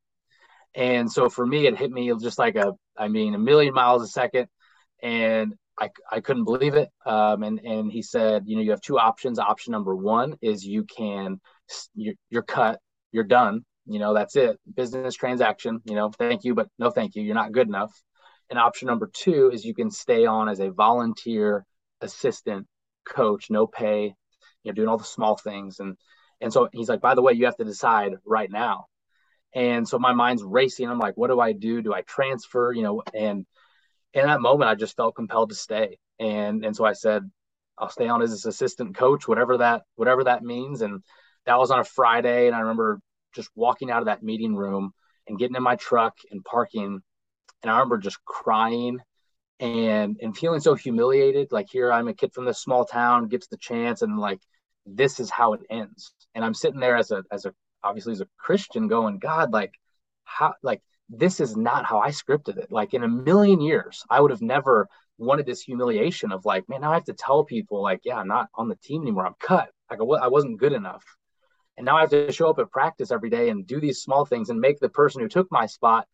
And 0.75 1.09
so 1.09 1.29
for 1.29 1.45
me 1.45 1.65
it 1.65 1.77
hit 1.77 1.91
me 1.91 2.13
just 2.21 2.37
like 2.37 2.57
a 2.57 2.73
i 2.97 3.07
mean 3.07 3.35
a 3.35 3.39
million 3.39 3.73
miles 3.73 4.03
a 4.03 4.07
second. 4.07 4.49
And 5.01 5.55
I, 5.79 5.89
I 6.11 6.19
couldn't 6.19 6.43
believe 6.43 6.75
it. 6.75 6.89
Um, 7.05 7.43
and, 7.43 7.59
and 7.59 7.91
he 7.91 8.01
said, 8.01 8.43
you 8.45 8.55
know, 8.55 8.61
you 8.61 8.71
have 8.71 8.81
two 8.81 8.99
options. 8.99 9.39
Option 9.39 9.71
number 9.71 9.95
one 9.95 10.35
is 10.41 10.63
you 10.65 10.83
can, 10.83 11.39
you're, 11.95 12.15
you're 12.29 12.43
cut, 12.43 12.79
you're 13.11 13.23
done. 13.23 13.65
You 13.87 13.99
know, 13.99 14.13
that's 14.13 14.35
it. 14.35 14.59
Business 14.75 15.15
transaction, 15.15 15.79
you 15.85 15.95
know, 15.95 16.11
thank 16.11 16.43
you, 16.43 16.53
but 16.53 16.67
no 16.77 16.91
thank 16.91 17.15
you. 17.15 17.23
You're 17.23 17.35
not 17.35 17.51
good 17.51 17.67
enough. 17.67 17.91
And 18.49 18.59
option 18.59 18.87
number 18.87 19.09
two 19.11 19.49
is 19.51 19.65
you 19.65 19.73
can 19.73 19.89
stay 19.89 20.25
on 20.25 20.49
as 20.49 20.59
a 20.59 20.69
volunteer 20.69 21.65
assistant 21.99 22.67
coach, 23.05 23.49
no 23.49 23.65
pay, 23.65 24.13
you 24.63 24.71
know, 24.71 24.73
doing 24.73 24.87
all 24.87 24.97
the 24.97 25.03
small 25.03 25.35
things. 25.35 25.79
And, 25.79 25.97
and 26.39 26.53
so 26.53 26.69
he's 26.71 26.89
like, 26.89 27.01
by 27.01 27.15
the 27.15 27.21
way, 27.21 27.33
you 27.33 27.45
have 27.45 27.57
to 27.57 27.63
decide 27.63 28.13
right 28.25 28.51
now. 28.51 28.85
And 29.53 29.87
so 29.87 29.97
my 29.99 30.13
mind's 30.13 30.43
racing. 30.43 30.89
I'm 30.89 30.99
like, 30.99 31.17
what 31.17 31.29
do 31.29 31.39
I 31.39 31.51
do? 31.53 31.81
Do 31.81 31.93
I 31.93 32.01
transfer? 32.01 32.71
You 32.71 32.83
know, 32.83 33.03
and 33.13 33.45
in 34.13 34.25
that 34.25 34.41
moment, 34.41 34.69
I 34.69 34.75
just 34.75 34.95
felt 34.95 35.15
compelled 35.15 35.49
to 35.49 35.55
stay. 35.55 35.97
And 36.19 36.65
and 36.65 36.75
so 36.75 36.85
I 36.85 36.93
said, 36.93 37.29
I'll 37.77 37.89
stay 37.89 38.07
on 38.07 38.21
as 38.21 38.45
assistant 38.45 38.95
coach, 38.95 39.27
whatever 39.27 39.57
that 39.57 39.83
whatever 39.95 40.23
that 40.25 40.43
means. 40.43 40.81
And 40.81 41.03
that 41.45 41.57
was 41.57 41.71
on 41.71 41.79
a 41.79 41.83
Friday. 41.83 42.47
And 42.47 42.55
I 42.55 42.59
remember 42.59 42.99
just 43.33 43.49
walking 43.55 43.89
out 43.89 44.01
of 44.01 44.05
that 44.05 44.23
meeting 44.23 44.55
room 44.55 44.91
and 45.27 45.39
getting 45.39 45.55
in 45.55 45.63
my 45.63 45.75
truck 45.75 46.15
and 46.29 46.43
parking. 46.43 47.01
And 47.63 47.71
I 47.71 47.75
remember 47.75 47.97
just 47.97 48.23
crying 48.25 48.99
and 49.59 50.17
and 50.21 50.35
feeling 50.35 50.59
so 50.59 50.75
humiliated. 50.75 51.51
Like 51.51 51.67
here 51.71 51.91
I'm 51.91 52.07
a 52.07 52.13
kid 52.13 52.33
from 52.33 52.45
this 52.45 52.61
small 52.61 52.85
town, 52.85 53.27
gets 53.27 53.47
the 53.47 53.57
chance, 53.57 54.01
and 54.01 54.19
like 54.19 54.39
this 54.85 55.19
is 55.19 55.29
how 55.29 55.53
it 55.53 55.61
ends. 55.69 56.13
And 56.35 56.43
I'm 56.43 56.53
sitting 56.53 56.79
there 56.79 56.97
as 56.97 57.11
a 57.11 57.23
as 57.31 57.45
a 57.45 57.53
obviously 57.83 58.13
as 58.13 58.21
a 58.21 58.27
Christian 58.37 58.87
going, 58.87 59.19
God, 59.19 59.53
like 59.53 59.73
how 60.23 60.55
like 60.63 60.81
this 61.11 61.39
is 61.39 61.57
not 61.57 61.85
how 61.85 61.99
I 61.99 62.09
scripted 62.09 62.57
it. 62.57 62.71
Like 62.71 62.93
in 62.93 63.03
a 63.03 63.07
million 63.07 63.59
years, 63.61 64.03
I 64.09 64.21
would 64.21 64.31
have 64.31 64.41
never 64.41 64.87
wanted 65.17 65.45
this 65.45 65.61
humiliation 65.61 66.31
of 66.31 66.45
like, 66.45 66.67
man, 66.69 66.81
now 66.81 66.91
I 66.91 66.95
have 66.95 67.05
to 67.05 67.13
tell 67.13 67.43
people 67.43 67.81
like, 67.83 68.01
yeah, 68.05 68.15
I'm 68.17 68.27
not 68.27 68.47
on 68.55 68.69
the 68.69 68.77
team 68.77 69.01
anymore. 69.01 69.27
I'm 69.27 69.35
cut. 69.39 69.69
Like 69.89 69.99
I 69.99 70.27
wasn't 70.29 70.59
good 70.59 70.73
enough. 70.73 71.03
And 71.77 71.85
now 71.85 71.97
I 71.97 72.01
have 72.01 72.09
to 72.11 72.31
show 72.31 72.49
up 72.49 72.59
at 72.59 72.71
practice 72.71 73.11
every 73.11 73.29
day 73.29 73.49
and 73.49 73.67
do 73.67 73.79
these 73.79 74.01
small 74.01 74.25
things 74.25 74.49
and 74.49 74.59
make 74.59 74.79
the 74.79 74.89
person 74.89 75.21
who 75.21 75.27
took 75.27 75.51
my 75.51 75.65
spot 75.65 76.07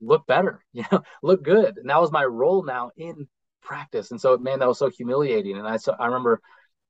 look 0.00 0.26
better, 0.26 0.64
you 0.72 0.84
know, 0.90 1.02
look 1.22 1.42
good. 1.42 1.76
And 1.76 1.90
that 1.90 2.00
was 2.00 2.10
my 2.10 2.24
role 2.24 2.62
now 2.62 2.90
in 2.96 3.28
practice. 3.62 4.10
And 4.10 4.20
so, 4.20 4.38
man, 4.38 4.60
that 4.60 4.68
was 4.68 4.78
so 4.78 4.88
humiliating. 4.88 5.56
And 5.58 5.68
I, 5.68 5.76
so 5.76 5.94
I 5.98 6.06
remember 6.06 6.40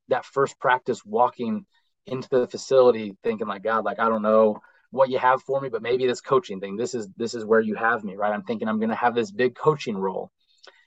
that 0.08 0.24
first 0.24 0.58
practice 0.60 1.04
walking 1.04 1.66
into 2.06 2.28
the 2.30 2.46
facility 2.46 3.16
thinking 3.24 3.48
like, 3.48 3.64
God, 3.64 3.84
like, 3.84 3.98
I 3.98 4.08
don't 4.08 4.22
know 4.22 4.60
what 4.90 5.10
you 5.10 5.18
have 5.18 5.42
for 5.42 5.60
me, 5.60 5.68
but 5.68 5.82
maybe 5.82 6.06
this 6.06 6.20
coaching 6.20 6.60
thing, 6.60 6.76
this 6.76 6.94
is 6.94 7.08
this 7.16 7.34
is 7.34 7.44
where 7.44 7.60
you 7.60 7.74
have 7.74 8.04
me, 8.04 8.16
right? 8.16 8.32
I'm 8.32 8.44
thinking 8.44 8.68
I'm 8.68 8.78
going 8.78 8.88
to 8.90 8.94
have 8.94 9.14
this 9.14 9.30
big 9.30 9.54
coaching 9.54 9.96
role. 9.96 10.30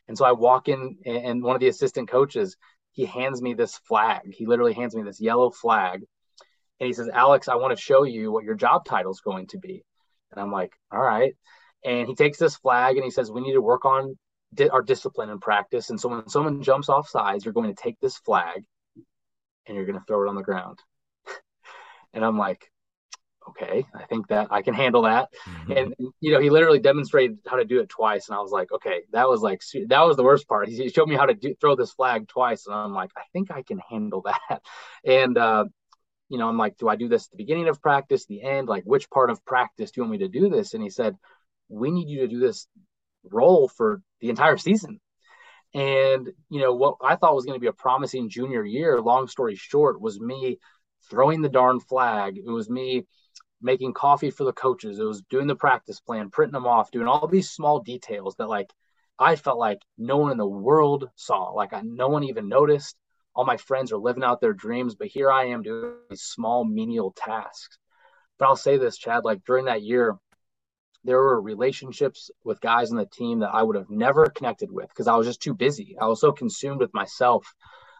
And 0.07 0.17
so 0.17 0.25
I 0.25 0.31
walk 0.31 0.67
in 0.67 0.97
and 1.05 1.43
one 1.43 1.55
of 1.55 1.61
the 1.61 1.67
assistant 1.67 2.09
coaches, 2.09 2.57
he 2.91 3.05
hands 3.05 3.41
me 3.41 3.53
this 3.53 3.77
flag. 3.77 4.21
He 4.31 4.45
literally 4.45 4.73
hands 4.73 4.95
me 4.95 5.03
this 5.03 5.21
yellow 5.21 5.51
flag. 5.51 6.01
And 6.79 6.87
he 6.87 6.93
says, 6.93 7.09
"Alex, 7.13 7.47
I 7.47 7.55
want 7.55 7.77
to 7.77 7.81
show 7.81 8.03
you 8.03 8.31
what 8.31 8.43
your 8.43 8.55
job 8.55 8.85
title 8.85 9.11
is 9.11 9.21
going 9.21 9.47
to 9.47 9.59
be." 9.59 9.83
And 10.31 10.41
I'm 10.41 10.51
like, 10.51 10.73
"All 10.91 11.01
right." 11.01 11.35
And 11.85 12.07
he 12.07 12.15
takes 12.15 12.39
this 12.39 12.57
flag 12.57 12.95
and 12.95 13.05
he 13.05 13.11
says, 13.11 13.31
"We 13.31 13.41
need 13.41 13.53
to 13.53 13.61
work 13.61 13.85
on 13.85 14.17
di- 14.53 14.69
our 14.69 14.81
discipline 14.81 15.29
and 15.29 15.39
practice. 15.39 15.91
And 15.91 15.99
so 15.99 16.09
when 16.09 16.27
someone 16.27 16.63
jumps 16.63 16.89
off 16.89 17.07
sides, 17.07 17.45
you're 17.45 17.53
going 17.53 17.73
to 17.73 17.81
take 17.81 17.99
this 17.99 18.17
flag 18.17 18.63
and 19.67 19.77
you're 19.77 19.85
going 19.85 19.99
to 19.99 20.05
throw 20.05 20.23
it 20.25 20.29
on 20.29 20.35
the 20.35 20.41
ground." 20.41 20.79
and 22.13 22.25
I'm 22.25 22.37
like, 22.37 22.70
okay, 23.49 23.85
I 23.93 24.03
think 24.05 24.27
that 24.27 24.47
I 24.51 24.61
can 24.61 24.73
handle 24.73 25.03
that. 25.03 25.29
Mm-hmm. 25.47 25.71
And 25.71 25.95
you 26.19 26.31
know, 26.31 26.39
he 26.39 26.49
literally 26.49 26.79
demonstrated 26.79 27.39
how 27.47 27.57
to 27.57 27.65
do 27.65 27.79
it 27.79 27.89
twice, 27.89 28.27
and 28.27 28.37
I 28.37 28.41
was 28.41 28.51
like, 28.51 28.71
okay, 28.71 29.01
that 29.11 29.27
was 29.27 29.41
like 29.41 29.61
that 29.87 30.01
was 30.01 30.17
the 30.17 30.23
worst 30.23 30.47
part. 30.47 30.69
He 30.69 30.89
showed 30.89 31.09
me 31.09 31.15
how 31.15 31.25
to 31.25 31.33
do, 31.33 31.55
throw 31.59 31.75
this 31.75 31.91
flag 31.91 32.27
twice, 32.27 32.67
and 32.67 32.75
I'm 32.75 32.93
like, 32.93 33.11
I 33.17 33.23
think 33.33 33.51
I 33.51 33.63
can 33.63 33.79
handle 33.79 34.21
that. 34.49 34.61
And 35.03 35.37
uh, 35.37 35.65
you 36.29 36.37
know, 36.37 36.47
I'm 36.47 36.57
like, 36.57 36.77
do 36.77 36.87
I 36.87 36.95
do 36.95 37.09
this 37.09 37.25
at 37.25 37.31
the 37.31 37.37
beginning 37.37 37.67
of 37.67 37.81
practice, 37.81 38.25
the 38.25 38.41
end? 38.41 38.67
Like, 38.69 38.83
which 38.83 39.09
part 39.09 39.29
of 39.29 39.43
practice 39.45 39.91
do 39.91 39.99
you 39.99 40.03
want 40.03 40.13
me 40.13 40.17
to 40.19 40.29
do 40.29 40.49
this? 40.49 40.73
And 40.73 40.81
he 40.81 40.89
said, 40.89 41.17
we 41.67 41.91
need 41.91 42.07
you 42.09 42.21
to 42.21 42.27
do 42.27 42.39
this 42.39 42.67
role 43.23 43.67
for 43.67 44.01
the 44.21 44.29
entire 44.29 44.57
season. 44.57 44.99
And 45.73 46.29
you 46.49 46.59
know 46.59 46.73
what 46.73 46.97
I 47.01 47.15
thought 47.15 47.35
was 47.35 47.45
going 47.45 47.55
to 47.55 47.61
be 47.61 47.67
a 47.67 47.73
promising 47.73 48.29
junior 48.29 48.63
year. 48.63 48.99
Long 48.99 49.27
story 49.27 49.55
short, 49.55 50.01
was 50.01 50.19
me 50.19 50.59
throwing 51.09 51.41
the 51.41 51.49
darn 51.49 51.79
flag. 51.79 52.37
It 52.37 52.49
was 52.49 52.69
me 52.69 53.05
making 53.61 53.93
coffee 53.93 54.31
for 54.31 54.43
the 54.43 54.53
coaches. 54.53 54.99
It 54.99 55.03
was 55.03 55.21
doing 55.29 55.47
the 55.47 55.55
practice 55.55 55.99
plan, 55.99 56.29
printing 56.29 56.53
them 56.53 56.67
off, 56.67 56.91
doing 56.91 57.07
all 57.07 57.27
these 57.27 57.49
small 57.49 57.79
details 57.79 58.35
that 58.37 58.49
like 58.49 58.71
I 59.19 59.35
felt 59.35 59.59
like 59.59 59.81
no 59.97 60.17
one 60.17 60.31
in 60.31 60.37
the 60.37 60.47
world 60.47 61.09
saw. 61.15 61.51
Like 61.51 61.73
I, 61.73 61.81
no 61.83 62.09
one 62.09 62.23
even 62.23 62.49
noticed. 62.49 62.97
All 63.35 63.45
my 63.45 63.57
friends 63.57 63.91
are 63.91 63.97
living 63.97 64.23
out 64.23 64.41
their 64.41 64.53
dreams, 64.53 64.95
but 64.95 65.07
here 65.07 65.31
I 65.31 65.45
am 65.45 65.61
doing 65.61 65.93
these 66.09 66.23
small 66.23 66.65
menial 66.65 67.13
tasks. 67.15 67.77
But 68.37 68.47
I'll 68.47 68.55
say 68.55 68.77
this, 68.77 68.97
Chad, 68.97 69.23
like 69.23 69.43
during 69.45 69.65
that 69.65 69.83
year, 69.83 70.17
there 71.03 71.17
were 71.17 71.41
relationships 71.41 72.29
with 72.43 72.61
guys 72.61 72.91
on 72.91 72.97
the 72.97 73.05
team 73.05 73.39
that 73.39 73.53
I 73.53 73.63
would 73.63 73.75
have 73.75 73.89
never 73.89 74.25
connected 74.27 74.71
with 74.71 74.89
because 74.89 75.07
I 75.07 75.15
was 75.15 75.27
just 75.27 75.41
too 75.41 75.53
busy. 75.53 75.95
I 75.99 76.07
was 76.07 76.19
so 76.19 76.31
consumed 76.31 76.79
with 76.79 76.93
myself. 76.93 77.53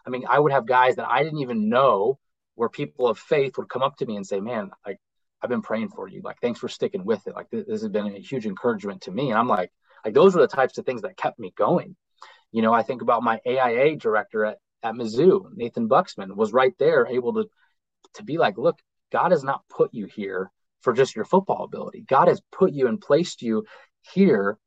I 0.06 0.10
mean, 0.10 0.24
I 0.28 0.38
would 0.38 0.52
have 0.52 0.66
guys 0.66 0.96
that 0.96 1.08
I 1.08 1.22
didn't 1.22 1.40
even 1.40 1.68
know 1.68 2.18
where 2.54 2.68
people 2.68 3.08
of 3.08 3.18
faith 3.18 3.56
would 3.56 3.68
come 3.68 3.82
up 3.82 3.96
to 3.96 4.06
me 4.06 4.16
and 4.16 4.26
say, 4.26 4.40
"Man, 4.40 4.70
like 4.86 4.98
I've 5.42 5.50
been 5.50 5.62
praying 5.62 5.88
for 5.88 6.08
you. 6.08 6.20
Like, 6.22 6.40
thanks 6.40 6.60
for 6.60 6.68
sticking 6.68 7.04
with 7.04 7.26
it. 7.26 7.34
Like, 7.34 7.50
this, 7.50 7.66
this 7.66 7.82
has 7.82 7.90
been 7.90 8.06
a 8.06 8.20
huge 8.20 8.46
encouragement 8.46 9.02
to 9.02 9.10
me." 9.10 9.30
And 9.30 9.38
I'm 9.38 9.48
like, 9.48 9.72
like 10.04 10.14
those 10.14 10.34
were 10.34 10.42
the 10.42 10.48
types 10.48 10.78
of 10.78 10.86
things 10.86 11.02
that 11.02 11.16
kept 11.16 11.38
me 11.38 11.52
going. 11.56 11.96
You 12.52 12.62
know, 12.62 12.72
I 12.72 12.82
think 12.82 13.02
about 13.02 13.22
my 13.22 13.40
AIA 13.46 13.96
director 13.96 14.44
at 14.44 14.58
at 14.82 14.94
Mizzou, 14.94 15.46
Nathan 15.54 15.88
Buxman, 15.88 16.34
was 16.34 16.52
right 16.52 16.74
there, 16.78 17.06
able 17.06 17.34
to 17.34 17.48
to 18.14 18.24
be 18.24 18.38
like, 18.38 18.58
"Look, 18.58 18.78
God 19.10 19.32
has 19.32 19.44
not 19.44 19.62
put 19.68 19.92
you 19.92 20.06
here 20.06 20.50
for 20.80 20.92
just 20.92 21.14
your 21.16 21.24
football 21.24 21.64
ability. 21.64 22.04
God 22.06 22.28
has 22.28 22.40
put 22.50 22.72
you 22.72 22.88
and 22.88 23.00
placed 23.00 23.42
you 23.42 23.64
here 24.12 24.58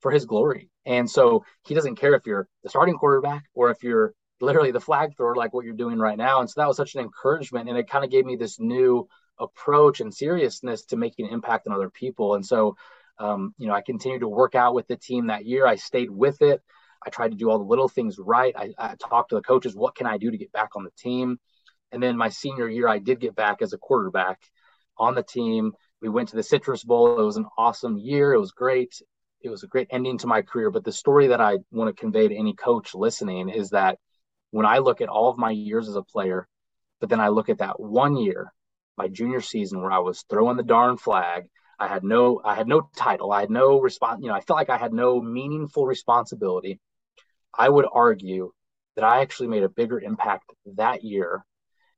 for 0.00 0.10
His 0.10 0.26
glory." 0.26 0.70
And 0.86 1.10
so 1.10 1.44
He 1.66 1.74
doesn't 1.74 1.96
care 1.96 2.14
if 2.14 2.26
you're 2.26 2.48
the 2.62 2.68
starting 2.68 2.96
quarterback 2.96 3.44
or 3.54 3.70
if 3.70 3.82
you're 3.82 4.14
literally 4.40 4.70
the 4.70 4.80
flag 4.80 5.16
thrower 5.16 5.34
like 5.34 5.54
what 5.54 5.64
you're 5.64 5.74
doing 5.74 5.98
right 5.98 6.18
now 6.18 6.40
and 6.40 6.50
so 6.50 6.60
that 6.60 6.68
was 6.68 6.76
such 6.76 6.94
an 6.96 7.00
encouragement 7.00 7.68
and 7.68 7.78
it 7.78 7.88
kind 7.88 8.04
of 8.04 8.10
gave 8.10 8.26
me 8.26 8.36
this 8.36 8.58
new 8.58 9.08
approach 9.38 10.00
and 10.00 10.14
seriousness 10.14 10.84
to 10.86 10.96
making 10.96 11.26
an 11.26 11.32
impact 11.32 11.66
on 11.66 11.72
other 11.72 11.90
people. 11.90 12.34
And 12.34 12.44
so 12.44 12.76
um, 13.18 13.54
you 13.58 13.68
know 13.68 13.74
i 13.74 13.80
continued 13.80 14.20
to 14.20 14.28
work 14.28 14.54
out 14.54 14.74
with 14.74 14.86
the 14.88 14.96
team 14.96 15.28
that 15.28 15.44
year. 15.46 15.66
I 15.66 15.76
stayed 15.76 16.10
with 16.10 16.42
it. 16.42 16.60
I 17.06 17.10
tried 17.10 17.30
to 17.30 17.36
do 17.36 17.50
all 17.50 17.58
the 17.58 17.64
little 17.64 17.88
things 17.88 18.18
right. 18.18 18.54
I, 18.56 18.72
I 18.78 18.94
talked 18.96 19.30
to 19.30 19.36
the 19.36 19.42
coaches 19.42 19.76
what 19.76 19.94
can 19.94 20.06
i 20.06 20.18
do 20.18 20.30
to 20.30 20.38
get 20.38 20.52
back 20.52 20.70
on 20.76 20.84
the 20.84 20.90
team? 20.98 21.38
And 21.92 22.02
then 22.02 22.16
my 22.16 22.28
senior 22.28 22.68
year 22.68 22.88
i 22.88 22.98
did 22.98 23.20
get 23.20 23.34
back 23.34 23.62
as 23.62 23.72
a 23.72 23.78
quarterback 23.78 24.40
on 24.98 25.14
the 25.14 25.22
team. 25.22 25.72
We 26.00 26.08
went 26.08 26.28
to 26.30 26.36
the 26.36 26.42
citrus 26.42 26.84
bowl. 26.84 27.18
It 27.18 27.24
was 27.24 27.36
an 27.36 27.46
awesome 27.56 27.96
year. 27.98 28.32
It 28.32 28.40
was 28.40 28.52
great. 28.52 29.00
It 29.40 29.48
was 29.48 29.62
a 29.62 29.68
great 29.68 29.88
ending 29.90 30.18
to 30.18 30.26
my 30.26 30.42
career. 30.42 30.70
But 30.70 30.84
the 30.84 30.92
story 30.92 31.28
that 31.28 31.40
I 31.40 31.58
want 31.70 31.94
to 31.94 32.00
convey 32.00 32.28
to 32.28 32.36
any 32.36 32.54
coach 32.54 32.94
listening 32.94 33.48
is 33.48 33.70
that 33.70 33.98
when 34.50 34.66
I 34.66 34.78
look 34.78 35.00
at 35.00 35.08
all 35.08 35.30
of 35.30 35.38
my 35.38 35.50
years 35.50 35.88
as 35.88 35.96
a 35.96 36.02
player, 36.02 36.48
but 37.00 37.08
then 37.08 37.20
I 37.20 37.28
look 37.28 37.48
at 37.48 37.58
that 37.58 37.80
one 37.80 38.16
year, 38.16 38.52
my 38.96 39.08
junior 39.08 39.40
season, 39.40 39.80
where 39.80 39.92
I 39.92 39.98
was 39.98 40.24
throwing 40.28 40.56
the 40.56 40.62
darn 40.62 40.96
flag. 40.96 41.46
I 41.78 41.88
had 41.88 42.04
no, 42.04 42.40
I 42.44 42.54
had 42.54 42.68
no 42.68 42.88
title. 42.96 43.32
I 43.32 43.40
had 43.40 43.50
no 43.50 43.80
response. 43.80 44.20
You 44.22 44.28
know, 44.28 44.34
I 44.34 44.40
felt 44.40 44.58
like 44.58 44.70
I 44.70 44.78
had 44.78 44.92
no 44.92 45.20
meaningful 45.20 45.86
responsibility. 45.86 46.80
I 47.56 47.68
would 47.68 47.86
argue 47.92 48.52
that 48.96 49.04
I 49.04 49.20
actually 49.22 49.48
made 49.48 49.64
a 49.64 49.68
bigger 49.68 50.00
impact 50.00 50.52
that 50.76 51.02
year 51.02 51.44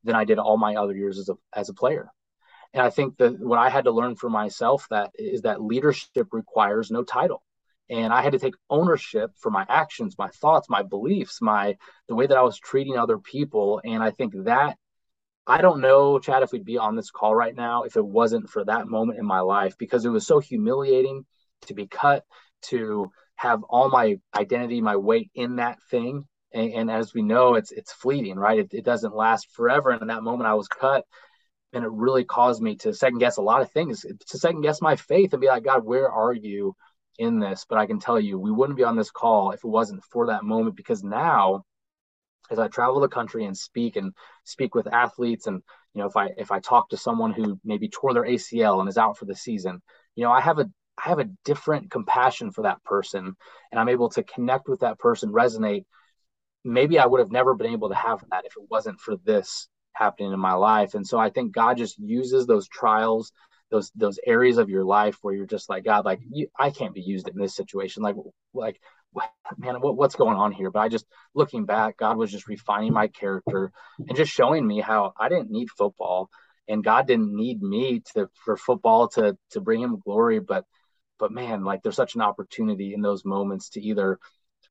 than 0.05 0.15
I 0.15 0.25
did 0.25 0.39
all 0.39 0.57
my 0.57 0.77
other 0.77 0.95
years 0.95 1.19
as 1.19 1.29
a 1.29 1.35
as 1.53 1.69
a 1.69 1.75
player. 1.75 2.11
And 2.73 2.83
I 2.83 2.91
think 2.91 3.17
that 3.19 3.39
what 3.39 3.59
I 3.59 3.69
had 3.69 3.85
to 3.85 3.91
learn 3.91 4.17
for 4.17 4.29
myself 4.29 4.87
that 4.91 5.11
is 5.15 5.43
that 5.43 5.63
leadership 5.63 6.29
requires 6.33 6.91
no 6.91 7.03
title. 7.05 7.43
And 7.89 8.13
I 8.13 8.23
had 8.23 8.33
to 8.33 8.39
take 8.39 8.55
ownership 8.69 9.31
for 9.37 9.51
my 9.51 9.65
actions, 9.69 10.17
my 10.19 10.29
thoughts, 10.29 10.69
my 10.69 10.83
beliefs, 10.83 11.41
my 11.41 11.77
the 12.09 12.15
way 12.15 12.27
that 12.27 12.37
I 12.37 12.43
was 12.43 12.59
treating 12.59 12.97
other 12.97 13.19
people. 13.19 13.81
And 13.85 14.03
I 14.03 14.11
think 14.11 14.35
that 14.45 14.77
I 15.47 15.61
don't 15.61 15.81
know, 15.81 16.19
Chad, 16.19 16.43
if 16.43 16.53
we'd 16.53 16.65
be 16.65 16.79
on 16.79 16.97
this 16.97 17.11
call 17.11 17.35
right 17.35 17.55
now 17.55 17.85
if 17.85 17.97
it 17.97 18.05
wasn't 18.05 18.51
for 18.51 18.65
that 18.65 18.89
moment 18.89 19.19
in 19.19 19.27
my 19.27 19.41
life 19.41 19.77
because 19.79 20.05
it 20.05 20.11
was 20.11 20.27
so 20.27 20.41
humiliating 20.41 21.25
to 21.67 21.75
be 21.75 21.87
cut, 21.87 22.25
to 22.63 23.11
have 23.37 23.63
all 23.65 23.89
my 23.89 24.17
identity, 24.35 24.81
my 24.81 24.97
weight 24.97 25.31
in 25.35 25.57
that 25.57 25.79
thing. 25.91 26.25
And, 26.53 26.73
and 26.73 26.91
as 26.91 27.15
we 27.15 27.23
know, 27.23 27.55
it's 27.55 27.71
it's 27.71 27.93
fleeting, 27.93 28.37
right? 28.37 28.59
It, 28.59 28.69
it 28.73 28.85
doesn't 28.85 29.15
last 29.15 29.49
forever. 29.53 29.91
And 29.91 30.03
in 30.03 30.09
that 30.09 30.23
moment, 30.23 30.49
I 30.49 30.55
was 30.55 30.69
cut, 30.69 31.05
and 31.73 31.85
it 31.85 31.91
really 31.91 32.25
caused 32.25 32.63
me 32.63 32.77
to 32.77 32.95
second 32.95 33.19
guess 33.19 33.37
a 33.37 33.43
lot 33.43 33.61
of 33.61 33.71
things, 33.71 34.01
to 34.03 34.39
second 34.39 34.63
guess 34.63 34.81
my 34.81 34.97
faith 34.97 35.33
and 35.33 35.41
be 35.41 35.49
like, 35.49 35.65
God, 35.65 35.85
where 35.85 36.11
are 36.11 36.33
you 36.33 36.75
in 37.19 37.39
this? 37.39 37.67
But 37.69 37.79
I 37.79 37.87
can 37.87 38.01
tell 38.01 38.19
you, 38.19 38.39
we 38.39 38.51
wouldn't 38.51 38.79
be 38.79 38.85
on 38.85 38.97
this 38.97 39.11
call 39.11 39.53
if 39.53 39.65
it 39.65 39.69
wasn't 39.69 40.03
for 40.05 40.29
that 40.29 40.45
moment 40.45 40.77
because 40.77 41.05
now 41.05 41.65
as 42.51 42.59
I 42.59 42.69
travel 42.69 43.01
the 43.01 43.09
country 43.09 43.45
and 43.45 43.57
speak 43.57 43.97
and 43.97 44.13
speak 44.45 44.75
with 44.75 44.87
athletes 44.87 45.47
and 45.47 45.63
you 45.95 46.01
know 46.01 46.07
if 46.07 46.17
I 46.17 46.31
if 46.37 46.51
I 46.51 46.61
talk 46.61 46.91
to 46.91 46.97
someone 46.97 47.33
who 47.33 47.59
maybe 47.65 47.89
tore 47.89 48.15
their 48.15 48.25
ACL 48.25 48.81
and 48.81 48.89
is 48.89 48.99
out 48.99 49.19
for 49.19 49.25
the 49.25 49.35
season, 49.35 49.81
you 50.15 50.25
know, 50.25 50.33
I 50.33 50.41
have 50.41 50.59
a 50.59 50.69
I 50.99 51.09
have 51.11 51.19
a 51.19 51.29
different 51.45 51.91
compassion 51.91 52.51
for 52.51 52.63
that 52.63 52.83
person 52.85 53.37
and 53.71 53.81
I'm 53.81 53.89
able 53.89 54.09
to 54.11 54.23
connect 54.23 54.69
with 54.69 54.81
that 54.81 54.99
person, 54.99 55.31
resonate. 55.31 55.85
Maybe 56.65 56.99
I 56.99 57.07
would 57.07 57.21
have 57.21 57.31
never 57.31 57.55
been 57.55 57.73
able 57.73 57.91
to 57.91 57.95
have 57.95 58.25
that 58.31 58.45
if 58.45 58.57
it 58.57 58.65
wasn't 58.71 58.99
for 58.99 59.17
this 59.25 59.69
happening 59.93 60.33
in 60.33 60.41
my 60.41 60.55
life. 60.55 60.95
And 60.95 61.07
so 61.07 61.19
I 61.19 61.31
think 61.31 61.55
God 61.55 61.77
just 61.77 61.99
uses 61.99 62.47
those 62.47 62.67
trials, 62.69 63.31
those 63.71 63.93
those 63.95 64.19
areas 64.27 64.59
of 64.59 64.71
your 64.71 64.85
life 64.85 65.19
where 65.23 65.35
you're 65.35 65.47
just 65.47 65.69
like 65.69 65.85
God, 65.85 66.05
like 66.05 66.21
you, 66.31 66.49
I 66.59 66.71
can't 66.71 66.95
be 66.95 67.03
used 67.03 67.29
in 67.29 67.39
this 67.39 67.55
situation. 67.55 68.03
Like 68.03 68.17
like 68.55 68.81
man, 69.59 69.81
what, 69.81 69.97
what's 69.97 70.17
going 70.17 70.37
on 70.37 70.53
here? 70.53 70.71
But 70.71 70.81
I 70.81 70.89
just 70.89 71.07
looking 71.35 71.65
back, 71.65 71.97
God 71.97 72.17
was 72.17 72.31
just 72.31 72.49
refining 72.49 72.93
my 72.93 73.09
character 73.09 73.73
and 73.99 74.17
just 74.17 74.33
showing 74.33 74.67
me 74.67 74.81
how 74.81 75.13
I 75.19 75.29
didn't 75.29 75.51
need 75.51 75.71
football 75.71 76.31
and 76.69 76.85
God 76.85 77.07
didn't 77.07 77.35
need 77.35 77.63
me 77.63 78.03
to 78.15 78.29
for 78.45 78.57
football 78.57 79.09
to 79.11 79.37
to 79.51 79.61
bring 79.61 79.81
him 79.81 79.99
glory. 79.99 80.41
But 80.41 80.65
but 81.19 81.33
man, 81.33 81.65
like 81.65 81.83
there's 81.83 81.97
such 81.97 82.15
an 82.15 82.21
opportunity 82.23 82.93
in 82.95 83.01
those 83.01 83.25
moments 83.25 83.71
to 83.71 83.81
either 83.81 84.19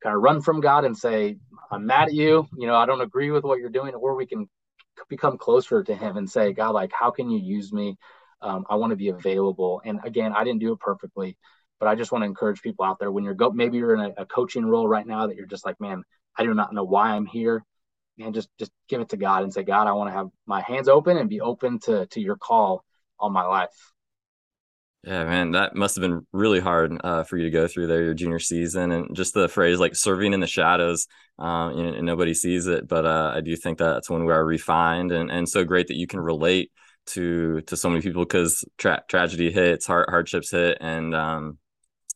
kind 0.04 0.16
of 0.16 0.22
run 0.22 0.42
from 0.42 0.62
God 0.62 0.86
and 0.86 0.98
say, 0.98 1.38
I'm 1.72 1.86
mad 1.86 2.10
at 2.10 2.14
you, 2.14 2.48
you 2.58 2.68
know, 2.68 2.76
I 2.76 2.86
don't 2.86 3.02
agree 3.02 3.32
with 3.32 3.44
what 3.44 3.60
you're 3.60 3.70
doing, 3.70 3.94
or 3.96 4.16
we 4.16 4.26
can 4.26 4.48
become 5.10 5.38
closer 5.38 5.84
to 5.84 5.96
him 5.96 6.18
and 6.18 6.30
say, 6.30 6.54
God, 6.54 6.72
like, 6.72 6.92
how 6.98 7.12
can 7.12 7.30
you 7.30 7.40
use 7.40 7.72
me? 7.72 7.98
Um, 8.42 8.66
I 8.70 8.76
want 8.76 8.92
to 8.92 8.98
be 8.98 9.10
available. 9.10 9.82
And 9.84 10.00
again, 10.04 10.34
I 10.36 10.44
didn't 10.44 10.60
do 10.60 10.74
it 10.74 10.80
perfectly, 10.80 11.38
but 11.80 11.88
I 11.88 11.96
just 11.96 12.12
want 12.12 12.24
to 12.24 12.28
encourage 12.28 12.62
people 12.62 12.86
out 12.86 13.00
there 13.00 13.12
when 13.12 13.24
you're 13.24 13.34
go, 13.34 13.52
maybe 13.52 13.78
you're 13.78 13.96
in 13.96 14.00
a, 14.18 14.22
a 14.22 14.26
coaching 14.26 14.66
role 14.66 14.88
right 14.88 15.06
now 15.06 15.28
that 15.28 15.36
you're 15.36 15.46
just 15.46 15.66
like, 15.66 15.80
man, 15.80 16.04
I 16.38 16.44
do 16.44 16.54
not 16.54 16.74
know 16.74 16.84
why 16.84 17.12
I'm 17.12 17.26
here. 17.26 17.64
And 18.20 18.34
just 18.34 18.50
just 18.58 18.72
give 18.88 19.02
it 19.02 19.10
to 19.10 19.18
God 19.18 19.44
and 19.44 19.54
say, 19.54 19.64
God, 19.64 19.88
I 19.88 19.92
want 19.92 20.10
to 20.10 20.16
have 20.16 20.30
my 20.46 20.62
hands 20.62 20.88
open 20.88 21.18
and 21.18 21.30
be 21.30 21.42
open 21.42 21.80
to 21.80 22.06
to 22.06 22.22
your 22.22 22.38
call 22.38 22.86
on 23.20 23.34
my 23.34 23.44
life. 23.44 23.94
Yeah, 25.04 25.26
man, 25.26 25.52
that 25.52 25.76
must 25.76 25.96
have 25.96 26.02
been 26.02 26.26
really 26.32 26.60
hard 26.60 27.00
uh, 27.04 27.24
for 27.24 27.38
you 27.38 27.44
to 27.44 27.52
go 27.52 27.68
through 27.68 27.86
there 27.88 28.04
your 28.04 28.16
junior 28.16 28.40
season, 28.40 28.92
and 28.92 29.16
just 29.16 29.36
the 29.36 29.48
phrase 29.48 29.80
like 29.80 29.96
serving 29.96 30.34
in 30.34 30.40
the 30.40 30.48
shadows. 30.48 31.08
Um, 31.38 31.78
you 31.78 31.84
know, 31.92 32.02
nobody 32.02 32.34
sees 32.34 32.66
it, 32.66 32.88
but 32.88 33.06
uh, 33.06 33.34
I 33.36 33.42
do 33.42 33.56
think 33.56 33.78
that's 33.78 34.10
when 34.10 34.26
we 34.26 34.34
are 34.34 34.44
refined, 34.44 35.12
and 35.12 35.30
and 35.30 35.48
so 35.48 35.64
great 35.64 35.88
that 35.88 35.98
you 35.98 36.08
can 36.08 36.20
relate 36.20 36.72
to 37.08 37.62
to 37.62 37.78
so 37.78 37.90
many 37.90 38.02
people 38.02 38.24
because 38.24 38.66
tra- 38.78 39.04
tragedy 39.08 39.52
hits, 39.52 39.86
hard, 39.86 40.08
hardships 40.10 40.50
hit, 40.50 40.80
and 40.82 41.14
um, 41.14 41.60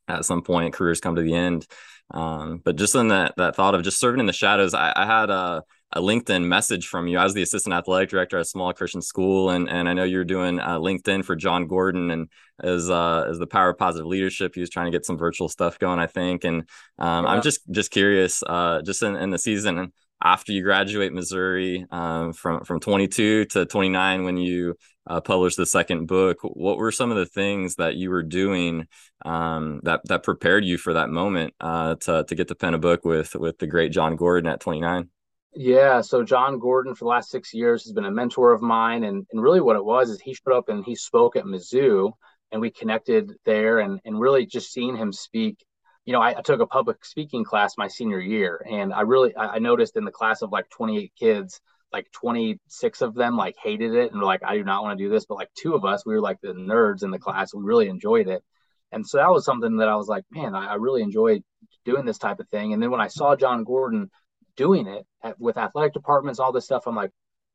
at 0.10 0.26
some 0.26 0.41
point 0.41 0.74
careers 0.74 1.00
come 1.00 1.15
to 1.15 1.22
the 1.22 1.36
end. 1.36 1.67
Um, 2.12 2.62
but 2.63 2.76
just 2.76 2.95
in 2.95 3.10
that 3.10 3.36
that 3.38 3.56
thought 3.56 3.76
of 3.76 3.84
just 3.84 4.00
serving 4.00 4.19
in 4.19 4.26
the 4.26 4.34
shadows, 4.34 4.74
I, 4.74 4.91
I 4.95 5.06
had 5.06 5.30
a, 5.30 5.63
a 5.91 6.02
LinkedIn 6.02 6.43
message 6.45 6.88
from 6.88 7.08
you. 7.08 7.19
I 7.19 7.24
was 7.24 7.34
the 7.34 7.43
assistant 7.43 7.74
athletic 7.74 8.10
director 8.10 8.38
at 8.38 8.41
a 8.41 8.45
small 8.45 8.74
Christian 8.74 9.02
school, 9.02 9.52
and 9.52 9.69
and 9.69 9.88
I 9.88 9.93
know 9.93 10.04
you're 10.04 10.26
doing 10.26 10.60
uh, 10.60 10.80
LinkedIn 10.80 11.24
for 11.24 11.36
Jon 11.36 11.67
Gordon 11.67 12.10
and 12.10 12.28
as 12.62 12.89
uh, 12.89 13.28
as 13.30 13.38
the 13.38 13.48
power 13.48 13.69
of 13.69 13.78
positive 13.78 14.08
leadership. 14.08 14.56
He 14.56 14.62
was 14.62 14.72
trying 14.72 14.88
to 14.88 14.91
get 14.91 15.06
some 15.06 15.17
virtual 15.17 15.50
stuff 15.50 15.78
going, 15.78 16.00
I 16.00 16.08
think. 16.08 16.43
And 16.43 16.62
um, 16.98 17.26
yeah. 17.26 17.32
I'm 17.32 17.41
just 17.43 17.62
just 17.69 17.91
curious, 17.91 18.41
uh, 18.41 18.82
just 18.82 19.04
in, 19.04 19.15
in 19.15 19.30
the 19.30 19.39
season 19.39 19.91
after 20.22 20.52
you 20.52 20.63
graduate 20.63 21.13
Missouri 21.13 21.86
um, 21.91 22.34
from 22.34 22.63
from 22.63 22.80
22 22.80 23.45
to 23.45 23.65
29 23.65 24.24
when 24.24 24.38
you 24.38 24.76
uh, 25.10 25.19
published 25.19 25.58
the 25.58 25.65
second 25.65 26.06
book. 26.06 26.38
What 26.43 26.78
were 26.78 26.91
some 26.91 27.12
of 27.12 27.17
the 27.17 27.26
things 27.26 27.76
that 27.76 27.95
you 27.95 28.12
were 28.12 28.24
doing 28.24 28.88
um, 29.26 29.82
that 29.84 30.02
that 30.06 30.24
prepared 30.24 30.63
you 30.63 30.78
for 30.78 30.93
that 30.93 31.10
moment 31.10 31.56
uh, 31.60 31.95
to 31.95 32.24
to 32.24 32.36
get 32.36 32.48
to 32.50 32.56
pen 32.56 32.76
a 32.76 32.78
book 32.78 33.04
with 33.04 33.36
with 33.36 33.58
the 33.58 33.67
great 33.67 33.91
Jon 33.91 34.15
Gordon 34.15 34.50
at 34.50 34.60
29? 34.60 35.10
Yeah, 35.56 36.02
so 36.02 36.24
Jon 36.24 36.60
Gordon 36.60 36.93
for 36.93 37.06
the 37.06 37.10
last 37.10 37.32
six 37.32 37.54
years 37.56 37.84
has 37.84 37.91
been 37.91 38.06
a 38.06 38.12
mentor 38.12 38.54
of 38.54 38.62
mine, 38.62 39.04
and 39.04 39.26
and 39.32 39.41
really 39.41 39.62
what 39.62 39.76
it 39.76 39.84
was 39.84 40.12
is 40.12 40.22
he 40.22 40.36
showed 40.36 40.56
up 40.56 40.69
and 40.69 40.86
he 40.86 40.95
spoke 40.95 41.36
at 41.36 41.45
Mizzou, 41.45 42.12
and 42.52 42.62
we 42.62 42.69
connected 42.69 43.34
there, 43.45 43.80
and 43.80 44.00
and 44.06 44.19
really 44.19 44.45
just 44.45 44.72
seeing 44.72 44.95
him 44.95 45.12
speak. 45.12 45.65
You 46.06 46.13
know, 46.13 46.22
I, 46.22 46.38
I 46.38 46.41
took 46.41 46.60
a 46.60 46.67
public 46.67 47.04
speaking 47.04 47.43
class 47.43 47.78
my 47.78 47.88
senior 47.88 48.19
year, 48.19 48.63
and 48.69 48.93
I 48.93 49.02
really 49.02 49.36
I, 49.36 49.56
I 49.56 49.60
noticed 49.60 49.98
in 49.98 50.06
the 50.06 50.12
class 50.12 50.43
of 50.43 50.52
like 50.52 50.69
28 50.69 51.12
kids, 51.19 51.60
like 51.91 52.12
26 52.12 53.02
of 53.02 53.15
them 53.15 53.36
like 53.36 53.56
hated 53.62 53.93
it 53.93 54.12
and 54.12 54.19
were 54.19 54.25
like, 54.25 54.43
I 54.43 54.56
do 54.56 54.63
not 54.63 54.84
want 54.84 54.97
to 54.97 55.04
do 55.04 55.10
this. 55.10 55.25
But 55.25 55.36
like 55.36 55.49
two 55.56 55.75
of 55.75 55.86
us, 55.86 56.06
we 56.06 56.13
were 56.13 56.21
like 56.21 56.39
the 56.41 56.54
nerds 56.54 57.04
in 57.04 57.12
the 57.12 57.19
class. 57.19 57.54
We 57.54 57.63
really 57.63 57.89
enjoyed 57.89 58.28
it. 58.28 58.43
And 58.91 59.06
so 59.08 59.17
that 59.17 59.30
was 59.32 59.45
something 59.45 59.78
that 59.78 59.88
I 59.88 59.95
was 59.95 60.08
like, 60.08 60.23
man, 60.32 60.56
I, 60.56 60.67
I 60.67 60.73
really 60.75 61.02
enjoyed 61.02 61.43
doing 61.86 62.06
this 62.06 62.17
type 62.17 62.39
of 62.39 62.49
thing. 62.49 62.73
And 62.73 62.82
then 62.82 62.91
when 62.91 63.02
I 63.02 63.08
saw 63.08 63.36
Jon 63.36 63.63
Gordon 63.63 64.10
doing 64.56 64.88
it 64.88 65.06
at, 65.23 65.39
with 65.39 65.58
athletic 65.58 65.93
departments, 65.93 66.39
all 66.39 66.52
this 66.52 66.65
stuff, 66.65 66.88
I'm 66.88 66.95
like, 66.95 67.12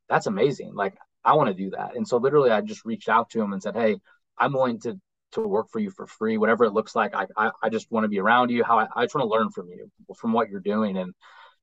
that's 0.08 0.26
amazing. 0.26 0.74
Like, 0.74 0.94
I 1.24 1.34
want 1.34 1.48
to 1.48 1.54
do 1.54 1.70
that. 1.70 1.96
And 1.96 2.06
so 2.06 2.18
literally 2.18 2.50
I 2.50 2.60
just 2.60 2.84
reached 2.84 3.08
out 3.08 3.30
to 3.30 3.40
him 3.40 3.52
and 3.52 3.62
said, 3.62 3.74
Hey, 3.74 3.96
I'm 4.38 4.52
willing 4.52 4.80
to 4.80 5.00
to 5.32 5.40
work 5.40 5.66
for 5.72 5.80
you 5.80 5.90
for 5.90 6.06
free, 6.06 6.38
whatever 6.38 6.64
it 6.64 6.72
looks 6.72 6.94
like. 6.94 7.14
I 7.14 7.26
I, 7.36 7.50
I 7.62 7.68
just 7.70 7.90
want 7.90 8.04
to 8.04 8.08
be 8.08 8.20
around 8.20 8.50
you. 8.50 8.62
How 8.62 8.78
I, 8.78 8.88
I 8.94 9.04
just 9.04 9.14
want 9.14 9.24
to 9.24 9.34
learn 9.34 9.50
from 9.50 9.68
you, 9.68 9.90
from 10.16 10.32
what 10.32 10.50
you're 10.50 10.60
doing. 10.60 10.96
And 10.96 11.14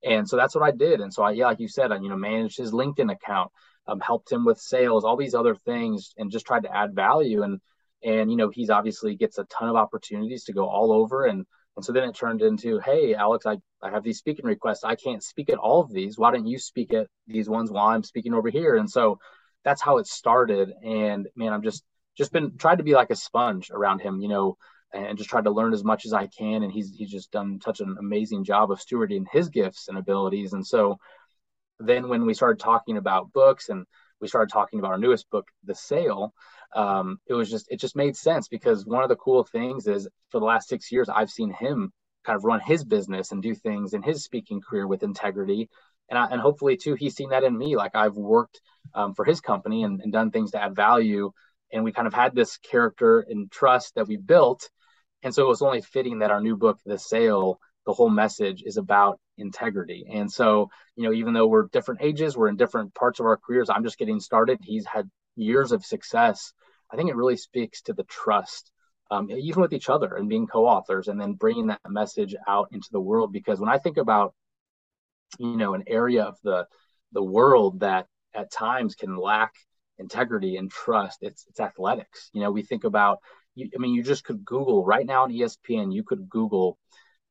and 0.03 0.27
so 0.27 0.35
that's 0.35 0.55
what 0.55 0.63
I 0.63 0.71
did. 0.71 1.01
And 1.01 1.13
so 1.13 1.23
I, 1.23 1.31
yeah, 1.31 1.45
like 1.45 1.59
you 1.59 1.67
said, 1.67 1.91
I, 1.91 1.97
you 1.97 2.09
know, 2.09 2.15
managed 2.15 2.57
his 2.57 2.71
LinkedIn 2.71 3.11
account, 3.11 3.51
um, 3.87 3.99
helped 3.99 4.31
him 4.31 4.45
with 4.45 4.59
sales, 4.59 5.03
all 5.03 5.17
these 5.17 5.35
other 5.35 5.55
things, 5.55 6.13
and 6.17 6.31
just 6.31 6.45
tried 6.45 6.63
to 6.63 6.75
add 6.75 6.95
value. 6.95 7.43
And, 7.43 7.59
and, 8.03 8.31
you 8.31 8.37
know, 8.37 8.49
he's 8.49 8.69
obviously 8.69 9.15
gets 9.15 9.37
a 9.37 9.45
ton 9.45 9.69
of 9.69 9.75
opportunities 9.75 10.45
to 10.45 10.53
go 10.53 10.67
all 10.67 10.91
over. 10.91 11.25
And, 11.25 11.45
and 11.75 11.85
so 11.85 11.93
then 11.93 12.09
it 12.09 12.15
turned 12.15 12.41
into, 12.41 12.79
Hey, 12.79 13.13
Alex, 13.13 13.45
I, 13.45 13.57
I 13.81 13.91
have 13.91 14.03
these 14.03 14.17
speaking 14.17 14.45
requests. 14.45 14.83
I 14.83 14.95
can't 14.95 15.23
speak 15.23 15.49
at 15.49 15.57
all 15.57 15.81
of 15.81 15.91
these. 15.91 16.17
Why 16.17 16.31
don't 16.31 16.47
you 16.47 16.57
speak 16.57 16.93
at 16.93 17.07
these 17.27 17.49
ones 17.49 17.71
while 17.71 17.87
I'm 17.87 18.03
speaking 18.03 18.33
over 18.33 18.49
here? 18.49 18.75
And 18.77 18.89
so 18.89 19.19
that's 19.63 19.81
how 19.81 19.97
it 19.97 20.07
started. 20.07 20.73
And 20.83 21.27
man, 21.35 21.53
I'm 21.53 21.63
just, 21.63 21.83
just 22.17 22.31
been 22.31 22.57
tried 22.57 22.79
to 22.79 22.83
be 22.83 22.93
like 22.93 23.11
a 23.11 23.15
sponge 23.15 23.69
around 23.71 23.99
him, 23.99 24.19
you 24.19 24.27
know, 24.27 24.57
and 24.93 25.17
just 25.17 25.29
tried 25.29 25.45
to 25.45 25.51
learn 25.51 25.73
as 25.73 25.83
much 25.83 26.05
as 26.05 26.13
I 26.13 26.27
can. 26.27 26.63
And 26.63 26.71
he's 26.71 26.93
he's 26.95 27.11
just 27.11 27.31
done 27.31 27.59
such 27.63 27.79
an 27.79 27.95
amazing 27.99 28.43
job 28.43 28.71
of 28.71 28.79
stewarding 28.79 29.25
his 29.31 29.49
gifts 29.49 29.87
and 29.87 29.97
abilities. 29.97 30.53
And 30.53 30.65
so 30.65 30.97
then 31.79 32.09
when 32.09 32.25
we 32.25 32.33
started 32.33 32.59
talking 32.59 32.97
about 32.97 33.33
books 33.33 33.69
and 33.69 33.85
we 34.19 34.27
started 34.27 34.51
talking 34.51 34.79
about 34.79 34.91
our 34.91 34.97
newest 34.97 35.29
book, 35.31 35.47
The 35.63 35.73
Sale, 35.75 36.33
um, 36.75 37.19
it 37.27 37.33
was 37.33 37.49
just 37.49 37.67
it 37.69 37.79
just 37.79 37.95
made 37.95 38.15
sense 38.15 38.47
because 38.47 38.85
one 38.85 39.03
of 39.03 39.09
the 39.09 39.15
cool 39.15 39.43
things 39.43 39.87
is 39.87 40.07
for 40.29 40.39
the 40.39 40.45
last 40.45 40.69
six 40.69 40.91
years 40.91 41.09
I've 41.09 41.29
seen 41.29 41.51
him 41.51 41.91
kind 42.23 42.37
of 42.37 42.43
run 42.43 42.59
his 42.59 42.83
business 42.83 43.31
and 43.31 43.41
do 43.41 43.55
things 43.55 43.93
in 43.93 44.03
his 44.03 44.23
speaking 44.23 44.61
career 44.61 44.85
with 44.85 45.03
integrity. 45.03 45.69
And, 46.07 46.19
I, 46.19 46.27
and 46.27 46.39
hopefully 46.39 46.77
too, 46.77 46.93
he's 46.93 47.15
seen 47.15 47.29
that 47.29 47.43
in 47.43 47.57
me. 47.57 47.75
Like 47.75 47.95
I've 47.95 48.15
worked 48.15 48.61
um, 48.93 49.15
for 49.15 49.25
his 49.25 49.41
company 49.41 49.83
and, 49.83 50.01
and 50.01 50.13
done 50.13 50.29
things 50.29 50.51
to 50.51 50.61
add 50.61 50.75
value 50.75 51.31
and 51.71 51.83
we 51.83 51.91
kind 51.91 52.07
of 52.07 52.13
had 52.13 52.35
this 52.35 52.57
character 52.57 53.21
and 53.21 53.51
trust 53.51 53.95
that 53.95 54.07
we 54.07 54.17
built 54.17 54.69
and 55.23 55.33
so 55.33 55.43
it 55.43 55.47
was 55.47 55.61
only 55.61 55.81
fitting 55.81 56.19
that 56.19 56.31
our 56.31 56.41
new 56.41 56.57
book, 56.57 56.79
The 56.85 56.97
Sale, 56.97 57.59
the 57.85 57.93
whole 57.93 58.09
message 58.09 58.63
is 58.65 58.77
about 58.77 59.19
integrity. 59.37 60.05
And 60.11 60.31
so, 60.31 60.69
you 60.95 61.03
know, 61.03 61.13
even 61.13 61.33
though 61.33 61.47
we're 61.47 61.67
different 61.67 62.01
ages, 62.01 62.37
we're 62.37 62.47
in 62.47 62.57
different 62.57 62.93
parts 62.93 63.19
of 63.19 63.25
our 63.25 63.37
careers, 63.37 63.69
I'm 63.69 63.83
just 63.83 63.97
getting 63.97 64.19
started. 64.19 64.59
He's 64.61 64.85
had 64.85 65.09
years 65.35 65.71
of 65.71 65.83
success. 65.83 66.53
I 66.91 66.95
think 66.95 67.09
it 67.09 67.15
really 67.15 67.37
speaks 67.37 67.81
to 67.83 67.93
the 67.93 68.03
trust 68.03 68.71
um, 69.11 69.29
even 69.29 69.61
with 69.61 69.73
each 69.73 69.89
other 69.89 70.15
and 70.15 70.29
being 70.29 70.47
co-authors 70.47 71.09
and 71.09 71.19
then 71.19 71.33
bringing 71.33 71.67
that 71.67 71.81
message 71.87 72.33
out 72.47 72.69
into 72.71 72.87
the 72.91 72.99
world 72.99 73.31
because 73.31 73.59
when 73.59 73.69
i 73.69 73.77
think 73.77 73.97
about 73.97 74.33
you 75.37 75.57
know 75.57 75.73
an 75.73 75.83
area 75.85 76.23
of 76.23 76.37
the 76.43 76.65
the 77.11 77.23
world 77.23 77.81
that 77.81 78.07
at 78.33 78.51
times 78.51 78.95
can 78.95 79.17
lack 79.17 79.51
integrity 79.99 80.55
and 80.55 80.71
trust 80.71 81.19
it's 81.21 81.45
it's 81.49 81.59
athletics 81.59 82.29
you 82.33 82.41
know 82.41 82.51
we 82.51 82.63
think 82.63 82.85
about 82.85 83.19
you, 83.55 83.69
i 83.75 83.79
mean 83.79 83.93
you 83.93 84.03
just 84.03 84.23
could 84.23 84.43
google 84.45 84.85
right 84.85 85.05
now 85.05 85.23
on 85.23 85.31
espn 85.31 85.93
you 85.93 86.03
could 86.03 86.29
google 86.29 86.77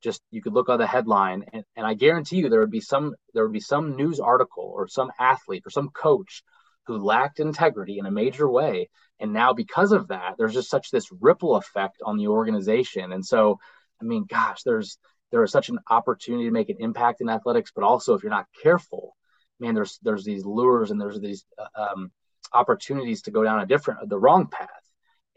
just 0.02 0.22
you 0.30 0.40
could 0.40 0.54
look 0.54 0.68
on 0.68 0.78
the 0.78 0.86
headline 0.86 1.44
and, 1.52 1.64
and 1.76 1.86
i 1.86 1.94
guarantee 1.94 2.36
you 2.36 2.48
there 2.48 2.60
would 2.60 2.70
be 2.70 2.80
some 2.80 3.14
there 3.34 3.44
would 3.44 3.52
be 3.52 3.60
some 3.60 3.96
news 3.96 4.20
article 4.20 4.72
or 4.74 4.88
some 4.88 5.10
athlete 5.18 5.62
or 5.66 5.70
some 5.70 5.88
coach 5.90 6.42
who 6.86 6.98
lacked 6.98 7.38
integrity 7.38 7.98
in 7.98 8.06
a 8.06 8.10
major 8.10 8.50
way. 8.50 8.88
And 9.20 9.32
now 9.32 9.52
because 9.52 9.92
of 9.92 10.08
that 10.08 10.34
there's 10.38 10.54
just 10.54 10.70
such 10.70 10.90
this 10.90 11.08
ripple 11.20 11.54
effect 11.54 11.98
on 12.04 12.16
the 12.16 12.28
organization. 12.28 13.12
And 13.12 13.24
so 13.24 13.58
i 14.00 14.04
mean 14.04 14.24
gosh 14.28 14.62
there's 14.64 14.98
there 15.30 15.42
is 15.44 15.52
such 15.52 15.68
an 15.68 15.78
opportunity 15.88 16.44
to 16.44 16.50
make 16.50 16.70
an 16.70 16.76
impact 16.80 17.20
in 17.20 17.28
athletics 17.28 17.70
but 17.74 17.84
also 17.84 18.14
if 18.14 18.22
you're 18.22 18.30
not 18.30 18.46
careful 18.62 19.14
man 19.58 19.74
there's 19.74 19.98
there's 20.02 20.24
these 20.24 20.44
lures 20.44 20.90
and 20.90 21.00
there's 21.00 21.20
these 21.20 21.44
uh, 21.58 21.82
um, 21.82 22.10
opportunities 22.52 23.22
to 23.22 23.30
go 23.30 23.44
down 23.44 23.60
a 23.60 23.66
different 23.66 24.08
the 24.08 24.18
wrong 24.18 24.48
path 24.50 24.68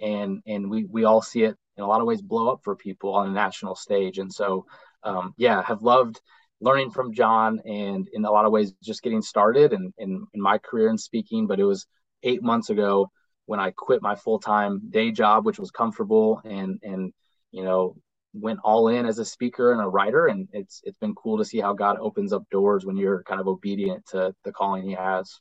and 0.01 0.41
and 0.45 0.69
we 0.69 0.85
we 0.85 1.03
all 1.05 1.21
see 1.21 1.43
it 1.43 1.55
in 1.77 1.83
a 1.83 1.87
lot 1.87 2.01
of 2.01 2.07
ways 2.07 2.21
blow 2.21 2.51
up 2.51 2.61
for 2.63 2.75
people 2.75 3.13
on 3.13 3.29
a 3.29 3.33
national 3.33 3.75
stage. 3.75 4.17
And 4.19 4.31
so 4.31 4.65
um, 5.03 5.33
yeah 5.37 5.61
have 5.63 5.81
loved 5.81 6.21
learning 6.61 6.89
from 6.91 7.13
jon 7.13 7.59
and 7.65 8.07
in 8.13 8.23
a 8.23 8.31
lot 8.31 8.45
of 8.45 8.51
ways 8.51 8.73
just 8.81 9.03
getting 9.03 9.21
started 9.21 9.73
and 9.73 9.93
in, 9.97 10.25
in 10.33 10.41
my 10.41 10.57
career 10.57 10.87
in 10.89 10.97
speaking 10.97 11.45
but 11.45 11.59
it 11.59 11.65
was 11.65 11.85
eight 12.23 12.41
months 12.41 12.69
ago 12.69 13.11
when 13.47 13.59
i 13.59 13.69
quit 13.75 14.01
my 14.01 14.15
full-time 14.15 14.81
day 14.89 15.11
job 15.11 15.45
which 15.45 15.59
was 15.59 15.71
comfortable 15.71 16.41
and 16.45 16.79
and 16.83 17.11
you 17.51 17.63
know 17.63 17.97
went 18.33 18.59
all 18.63 18.87
in 18.87 19.05
as 19.05 19.19
a 19.19 19.25
speaker 19.25 19.71
and 19.71 19.81
a 19.81 19.87
writer. 19.87 20.27
And 20.27 20.47
it's 20.51 20.81
it's 20.83 20.97
been 20.97 21.15
cool 21.15 21.37
to 21.37 21.45
see 21.45 21.59
how 21.59 21.73
god 21.73 21.97
opens 21.99 22.33
up 22.33 22.43
doors 22.49 22.85
when 22.85 22.97
you're 22.97 23.23
kind 23.23 23.39
of 23.39 23.47
obedient 23.47 24.05
to 24.07 24.33
the 24.43 24.51
calling 24.51 24.83
he 24.83 24.93
has 24.93 25.39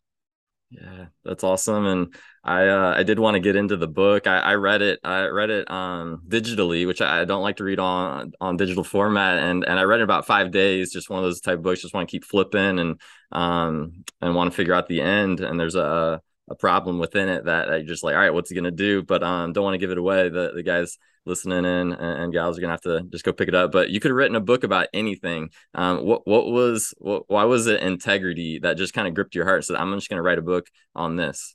yeah, 0.72 1.06
that's 1.24 1.44
awesome. 1.44 1.86
And 1.86 2.14
I 2.42 2.66
uh, 2.68 2.94
I 2.96 3.02
did 3.02 3.18
want 3.18 3.34
to 3.34 3.40
get 3.40 3.56
into 3.56 3.76
the 3.76 3.86
book. 3.86 4.26
I, 4.26 4.38
I 4.38 4.54
read 4.54 4.80
it. 4.80 5.00
I 5.04 5.24
read 5.26 5.50
it 5.50 5.70
um, 5.70 6.22
digitally, 6.26 6.86
which 6.86 7.02
I 7.02 7.24
don't 7.26 7.42
like 7.42 7.56
to 7.56 7.64
read 7.64 7.78
on 7.78 8.32
on 8.40 8.56
digital 8.56 8.82
format. 8.82 9.38
And 9.38 9.64
and 9.64 9.78
I 9.78 9.82
read 9.82 10.00
it 10.00 10.04
about 10.04 10.26
five 10.26 10.50
days. 10.50 10.90
Just 10.90 11.10
one 11.10 11.18
of 11.18 11.24
those 11.24 11.40
type 11.40 11.58
of 11.58 11.62
books. 11.62 11.82
Just 11.82 11.94
want 11.94 12.08
to 12.08 12.10
keep 12.10 12.24
flipping 12.24 12.78
and 12.78 13.00
um 13.32 14.04
and 14.22 14.34
want 14.34 14.50
to 14.50 14.56
figure 14.56 14.74
out 14.74 14.88
the 14.88 15.02
end. 15.02 15.40
And 15.40 15.60
there's 15.60 15.74
a 15.74 16.22
a 16.48 16.54
problem 16.54 16.98
within 16.98 17.28
it 17.28 17.44
that, 17.44 17.68
you're 17.68 17.82
just 17.82 18.02
like, 18.02 18.14
all 18.14 18.20
right, 18.20 18.34
what's 18.34 18.50
he 18.50 18.56
gonna 18.56 18.70
do? 18.70 19.02
But 19.02 19.22
um, 19.22 19.52
don't 19.52 19.64
want 19.64 19.74
to 19.74 19.78
give 19.78 19.90
it 19.90 19.98
away. 19.98 20.28
The 20.28 20.52
the 20.54 20.62
guys 20.62 20.98
listening 21.24 21.58
in 21.58 21.64
and, 21.64 21.94
and, 21.94 22.32
gals 22.32 22.58
are 22.58 22.60
gonna 22.60 22.72
have 22.72 22.80
to 22.82 23.02
just 23.10 23.24
go 23.24 23.32
pick 23.32 23.48
it 23.48 23.54
up. 23.54 23.70
But 23.72 23.90
you 23.90 24.00
could 24.00 24.10
have 24.10 24.16
written 24.16 24.36
a 24.36 24.40
book 24.40 24.64
about 24.64 24.88
anything. 24.92 25.50
Um, 25.74 26.04
what 26.04 26.26
what 26.26 26.46
was 26.46 26.94
what, 26.98 27.24
why 27.28 27.44
was 27.44 27.66
it 27.66 27.82
integrity 27.82 28.58
that 28.60 28.76
just 28.76 28.94
kind 28.94 29.06
of 29.06 29.14
gripped 29.14 29.34
your 29.34 29.44
heart? 29.44 29.64
So 29.64 29.76
I'm 29.76 29.94
just 29.94 30.10
gonna 30.10 30.22
write 30.22 30.38
a 30.38 30.42
book 30.42 30.66
on 30.94 31.16
this. 31.16 31.54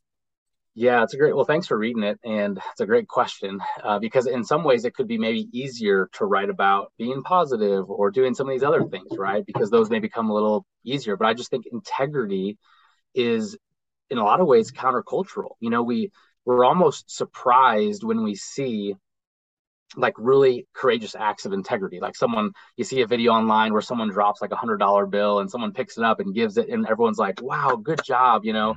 Yeah, 0.80 1.02
it's 1.02 1.16
a 1.16 1.18
great. 1.18 1.36
Well, 1.36 1.44
thanks 1.44 1.66
for 1.66 1.76
reading 1.76 2.04
it, 2.04 2.20
and 2.24 2.60
it's 2.72 2.82
a 2.82 2.86
great 2.86 3.08
question 3.08 3.60
uh, 3.84 3.98
because 3.98 4.28
in 4.28 4.44
some 4.44 4.64
ways 4.64 4.86
it 4.86 4.94
could 4.94 5.08
be 5.08 5.18
maybe 5.18 5.48
easier 5.52 6.08
to 6.14 6.26
write 6.26 6.52
about 6.52 6.94
being 7.00 7.24
positive 7.24 7.90
or 7.90 8.12
doing 8.12 8.36
some 8.36 8.48
of 8.48 8.54
these 8.54 8.64
other 8.64 8.84
things, 8.86 9.18
right? 9.18 9.44
Because 9.44 9.72
those 9.72 9.90
may 9.90 9.98
become 10.00 10.30
a 10.30 10.34
little 10.34 10.68
easier. 10.86 11.18
But 11.18 11.30
I 11.30 11.34
just 11.34 11.50
think 11.50 11.66
integrity 11.72 12.60
is 13.16 13.58
in 14.10 14.18
a 14.18 14.24
lot 14.24 14.40
of 14.40 14.48
ways 14.48 14.72
countercultural. 14.72 15.52
You 15.60 15.70
know, 15.70 15.84
we 15.84 16.12
we're 16.46 16.66
almost 16.66 17.12
surprised 17.12 18.04
when 18.04 18.24
we 18.24 18.36
see 18.36 18.96
like 19.96 20.14
really 20.18 20.68
courageous 20.74 21.16
acts 21.16 21.46
of 21.46 21.54
integrity. 21.54 22.00
Like 22.00 22.16
someone 22.16 22.52
you 22.76 22.84
see 22.84 23.02
a 23.02 23.08
video 23.08 23.32
online 23.32 23.74
where 23.74 23.82
someone 23.82 24.10
drops 24.10 24.42
like 24.42 24.52
a 24.52 24.56
hundred 24.56 24.78
dollar 24.78 25.06
bill 25.06 25.40
and 25.40 25.50
someone 25.50 25.74
picks 25.74 25.98
it 25.98 26.04
up 26.04 26.20
and 26.20 26.34
gives 26.36 26.58
it, 26.58 26.70
and 26.70 26.88
everyone's 26.88 27.18
like, 27.18 27.42
"Wow, 27.42 27.76
good 27.82 28.02
job," 28.04 28.44
you 28.46 28.54
know. 28.54 28.76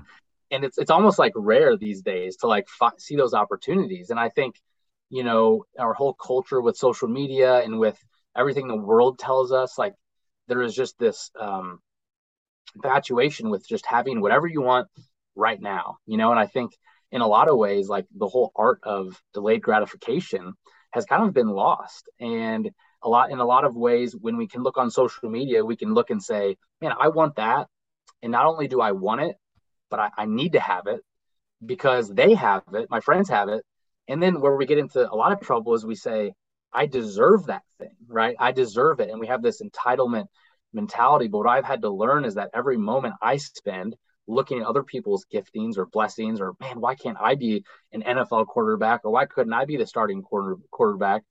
And 0.51 0.65
it's 0.65 0.79
it's 0.79 0.91
almost 0.91 1.19
like 1.19 1.33
rare 1.37 1.77
these 1.77 2.03
days 2.03 2.37
to 2.39 2.47
like 2.47 2.69
fi- 2.69 2.91
see 2.99 3.17
those 3.17 3.35
opportunities. 3.35 4.11
And 4.11 4.19
I 4.21 4.29
think, 4.31 4.57
you 5.11 5.25
know, 5.25 5.65
our 5.79 5.95
whole 5.95 6.15
culture 6.15 6.61
with 6.61 6.77
social 6.77 7.09
media 7.09 7.59
and 7.63 7.79
with 7.79 7.99
everything 8.37 8.69
the 8.69 8.77
world 8.77 9.19
tells 9.19 9.53
us, 9.53 9.79
like 9.79 9.95
there 10.49 10.63
is 10.63 10.75
just 10.75 10.99
this 10.99 11.31
um, 11.39 11.81
infatuation 12.75 13.51
with 13.51 13.67
just 13.67 13.87
having 13.87 14.21
whatever 14.21 14.47
you 14.47 14.63
want 14.63 14.89
right 15.41 15.61
now, 15.61 15.97
you 16.07 16.17
know, 16.17 16.31
and 16.31 16.39
I 16.39 16.47
think 16.47 16.73
in 17.11 17.23
a 17.23 17.27
lot 17.27 17.49
of 17.49 17.57
ways, 17.57 17.89
like 17.89 18.07
the 18.15 18.29
whole 18.29 18.53
art 18.55 18.81
of 18.85 19.21
delayed 19.35 19.63
gratification 19.63 20.53
has 20.93 21.05
kind 21.05 21.25
of 21.25 21.35
been 21.35 21.49
lost. 21.49 22.09
And 22.21 22.71
a 23.03 23.09
lot 23.09 23.31
in 23.31 23.39
a 23.39 23.45
lot 23.45 23.65
of 23.65 23.75
ways, 23.75 24.15
when 24.15 24.37
we 24.37 24.47
can 24.47 24.63
look 24.63 24.77
on 24.77 24.91
social 24.91 25.31
media, 25.31 25.65
we 25.65 25.77
can 25.77 25.95
look 25.95 26.11
and 26.11 26.23
say, 26.23 26.57
man, 26.81 26.93
I 26.99 27.09
want 27.09 27.37
that. 27.37 27.67
And 28.23 28.33
not 28.33 28.47
only 28.47 28.69
do 28.69 28.81
I 28.81 28.93
want 28.93 29.23
it, 29.23 29.37
but 29.91 30.01
I, 30.01 30.11
I 30.19 30.27
need 30.27 30.53
to 30.53 30.61
have 30.61 30.87
it 30.87 31.01
because 31.65 32.09
they 32.09 32.35
have 32.35 32.63
it, 32.75 32.89
my 32.91 33.01
friends 33.01 33.29
have 33.31 33.49
it. 33.49 33.65
And 34.09 34.23
then 34.23 34.41
where 34.41 34.57
we 34.57 34.67
get 34.67 34.79
into 34.79 35.11
a 35.11 35.15
lot 35.15 35.33
of 35.33 35.41
trouble 35.41 35.75
is 35.75 35.85
we 35.85 35.95
say, 35.95 36.33
I 36.73 36.87
deserve 36.87 37.47
that 37.47 37.63
thing, 37.79 37.97
right? 38.09 38.37
I 38.39 38.53
deserve 38.53 39.01
it. 39.01 39.11
And 39.11 39.21
we 39.21 39.27
have 39.29 39.43
this 39.43 39.63
entitlement 39.63 40.27
mentality. 40.73 41.29
But 41.29 41.39
what 41.39 41.49
I've 41.49 41.65
had 41.65 41.83
to 41.83 41.91
learn 41.91 42.25
is 42.25 42.35
that 42.35 42.51
every 42.55 42.77
moment 42.77 43.15
I 43.23 43.37
spend 43.37 43.97
looking 44.31 44.61
at 44.61 44.67
other 44.67 44.83
people's 44.83 45.27
giftings 45.33 45.77
or 45.77 45.87
blessings 45.87 46.41
or 46.41 46.55
man 46.61 46.81
why 46.81 46.95
can't 46.95 47.19
i 47.21 47.35
be 47.35 47.65
an 47.93 48.03
nfl 48.03 48.47
quarterback 48.47 49.01
or 49.05 49.11
why 49.11 49.27
couldn't 49.27 49.53
i 49.53 49.65
be 49.65 49.77
the 49.77 49.87
starting 49.87 50.23
quarter, 50.23 50.57
quarterback? 50.71 51.23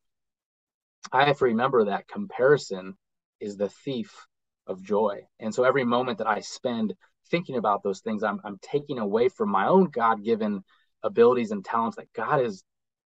I 1.12 1.26
have 1.26 1.40
to 1.40 1.46
remember 1.46 1.86
that 1.86 2.08
comparison 2.08 2.96
is 3.40 3.58
the 3.58 3.70
thief 3.70 4.14
of 4.68 4.84
joy. 4.84 5.22
And 5.40 5.56
so 5.56 5.64
every 5.64 5.86
moment 5.86 6.18
that 6.20 6.28
i 6.28 6.42
spend 6.42 6.94
thinking 7.32 7.58
about 7.58 7.84
those 7.84 8.02
things 8.02 8.24
i'm, 8.24 8.40
I'm 8.44 8.60
taking 8.62 9.00
away 9.00 9.30
from 9.30 9.50
my 9.50 9.68
own 9.68 9.86
god-given 9.86 10.64
abilities 11.04 11.52
and 11.52 11.64
talents 11.64 11.96
that 11.98 12.12
god 12.14 12.44
has 12.44 12.64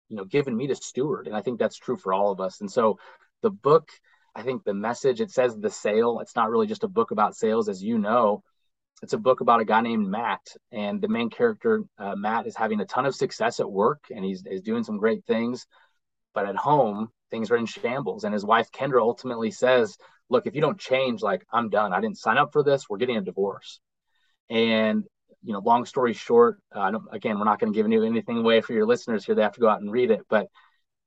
you 0.08 0.16
know 0.16 0.26
given 0.26 0.56
me 0.56 0.68
to 0.68 0.76
steward. 0.76 1.28
And 1.28 1.36
i 1.36 1.42
think 1.42 1.60
that's 1.60 1.78
true 1.78 1.98
for 1.98 2.14
all 2.14 2.32
of 2.32 2.40
us. 2.40 2.62
And 2.62 2.72
so 2.72 2.98
the 3.42 3.52
book 3.52 3.90
i 4.36 4.42
think 4.42 4.64
the 4.64 4.74
message 4.74 5.20
it 5.20 5.32
says 5.32 5.58
the 5.58 5.70
sale. 5.70 6.20
It's 6.22 6.36
not 6.36 6.50
really 6.50 6.68
just 6.68 6.86
a 6.86 6.88
book 6.88 7.12
about 7.12 7.36
sales 7.36 7.68
as 7.70 7.84
you 7.84 7.98
know 7.98 8.44
it's 9.02 9.14
a 9.14 9.18
book 9.18 9.42
about 9.42 9.60
a 9.60 9.66
guy 9.66 9.82
named 9.82 10.08
Matt, 10.08 10.42
and 10.72 11.02
the 11.02 11.08
main 11.08 11.30
character 11.30 11.84
uh, 11.98 12.16
Matt 12.16 12.48
is 12.48 12.56
having 12.56 12.80
a 12.80 12.86
ton 12.86 13.06
of 13.06 13.16
success 13.16 13.60
at 13.60 13.70
work, 13.70 14.04
and 14.14 14.24
he's, 14.24 14.44
he's 14.48 14.62
doing 14.62 14.84
some 14.84 14.98
great 14.98 15.26
things, 15.26 15.68
but 16.34 16.46
at 16.46 16.56
home 16.56 17.10
things 17.32 17.52
are 17.52 17.58
in 17.58 17.66
shambles. 17.66 18.24
And 18.24 18.34
his 18.34 18.46
wife 18.46 18.72
Kendra 18.72 19.02
ultimately 19.02 19.52
says, 19.52 19.98
"Look, 20.30 20.48
if 20.48 20.56
you 20.56 20.62
don't 20.62 20.80
change, 20.80 21.22
like 21.22 21.46
I'm 21.52 21.70
done. 21.70 21.94
I 21.94 22.00
didn't 22.00 22.18
sign 22.18 22.38
up 22.38 22.54
for 22.54 22.64
this. 22.64 22.88
We're 22.90 22.98
getting 22.98 23.18
a 23.18 23.22
divorce." 23.22 23.80
And 24.50 25.04
you 25.44 25.52
know, 25.52 25.60
long 25.60 25.86
story 25.86 26.14
short, 26.14 26.60
uh, 26.74 26.98
again, 27.12 27.38
we're 27.38 27.46
not 27.46 27.60
going 27.60 27.74
to 27.74 27.78
give 27.78 27.86
anything 27.86 28.38
away 28.38 28.62
for 28.62 28.72
your 28.72 28.86
listeners 28.86 29.26
here. 29.26 29.36
They 29.36 29.42
have 29.42 29.54
to 29.54 29.60
go 29.60 29.68
out 29.68 29.82
and 29.82 29.92
read 29.92 30.12
it, 30.12 30.22
but 30.30 30.48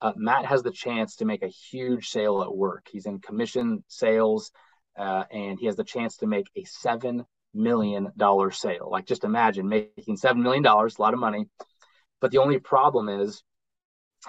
uh, 0.03 0.13
Matt 0.17 0.45
has 0.45 0.63
the 0.63 0.71
chance 0.71 1.17
to 1.17 1.25
make 1.25 1.43
a 1.43 1.49
huge 1.49 2.09
sale 2.09 2.43
at 2.43 2.55
work. 2.55 2.87
He's 2.91 3.07
in 3.07 3.21
commission 3.21 3.83
sales, 3.89 4.51
uh, 4.99 5.25
and 5.31 5.59
he 5.59 5.67
has 5.67 5.77
the 5.77 5.85
chance 5.85 6.19
to 6.19 6.27
make 6.27 6.51
a 6.55 6.65
seven 6.65 7.25
million 7.57 8.13
dollar 8.17 8.51
sale. 8.51 8.89
Like 8.91 9.07
just 9.07 9.25
imagine 9.25 9.69
making 9.69 10.17
seven 10.17 10.43
million 10.43 10.63
dollars, 10.63 10.99
a 10.99 11.03
lot 11.03 11.15
of 11.15 11.21
money. 11.21 11.47
But 12.21 12.31
the 12.31 12.39
only 12.39 12.59
problem 12.59 13.09
is 13.09 13.43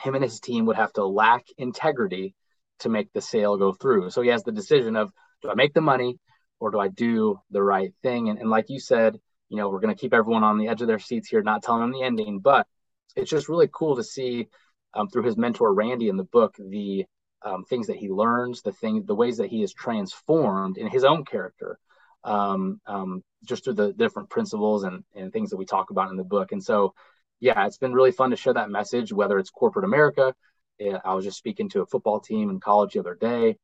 him 0.01 0.15
and 0.15 0.23
his 0.23 0.39
team 0.39 0.65
would 0.65 0.75
have 0.75 0.93
to 0.93 1.05
lack 1.05 1.45
integrity 1.57 2.35
to 2.79 2.89
make 2.89 3.11
the 3.13 3.21
sale 3.21 3.57
go 3.57 3.73
through. 3.73 4.09
So 4.09 4.21
he 4.21 4.29
has 4.29 4.43
the 4.43 4.51
decision 4.51 4.95
of 4.95 5.11
do 5.41 5.49
I 5.49 5.55
make 5.55 5.73
the 5.73 5.81
money 5.81 6.19
or 6.59 6.71
do 6.71 6.79
I 6.79 6.87
do 6.87 7.39
the 7.51 7.63
right 7.63 7.93
thing? 8.03 8.29
And, 8.29 8.39
and 8.39 8.49
like 8.49 8.69
you 8.69 8.79
said, 8.79 9.17
you 9.49 9.57
know, 9.57 9.69
we're 9.69 9.79
going 9.79 9.95
to 9.95 9.99
keep 9.99 10.13
everyone 10.13 10.43
on 10.43 10.57
the 10.57 10.67
edge 10.67 10.81
of 10.81 10.87
their 10.87 10.99
seats 10.99 11.29
here, 11.29 11.41
not 11.41 11.63
telling 11.63 11.81
them 11.81 11.91
the 11.91 12.03
ending, 12.03 12.39
but 12.39 12.67
it's 13.15 13.29
just 13.29 13.49
really 13.49 13.69
cool 13.71 13.95
to 13.95 14.03
see 14.03 14.47
um, 14.93 15.09
through 15.09 15.23
his 15.23 15.37
mentor 15.37 15.73
Randy 15.73 16.09
in 16.09 16.17
the 16.17 16.23
book 16.23 16.55
the 16.59 17.05
um, 17.43 17.63
things 17.65 17.87
that 17.87 17.97
he 17.97 18.09
learns, 18.09 18.61
the 18.61 18.71
things, 18.71 19.05
the 19.05 19.15
ways 19.15 19.37
that 19.37 19.49
he 19.49 19.63
is 19.63 19.73
transformed 19.73 20.77
in 20.77 20.87
his 20.87 21.03
own 21.03 21.23
character 21.23 21.79
um, 22.23 22.79
um, 22.85 23.23
just 23.45 23.63
through 23.63 23.73
the 23.73 23.93
different 23.93 24.29
principles 24.29 24.83
and, 24.83 25.03
and 25.15 25.31
things 25.31 25.49
that 25.49 25.57
we 25.57 25.65
talk 25.65 25.89
about 25.89 26.11
in 26.11 26.17
the 26.17 26.23
book. 26.23 26.51
And 26.51 26.63
so, 26.63 26.93
yeah, 27.39 27.65
it's 27.65 27.77
been 27.77 27.93
really 27.93 28.11
fun 28.11 28.31
to 28.31 28.35
share 28.35 28.53
that 28.53 28.69
message, 28.69 29.13
whether 29.13 29.37
it's 29.37 29.49
corporate 29.49 29.85
America. 29.85 30.33
I 30.79 31.13
was 31.13 31.25
just 31.25 31.37
speaking 31.37 31.69
to 31.69 31.81
a 31.81 31.85
football 31.85 32.19
team 32.19 32.49
in 32.49 32.59
college 32.59 32.93
the 32.93 32.99
other 32.99 33.15
day. 33.15 33.57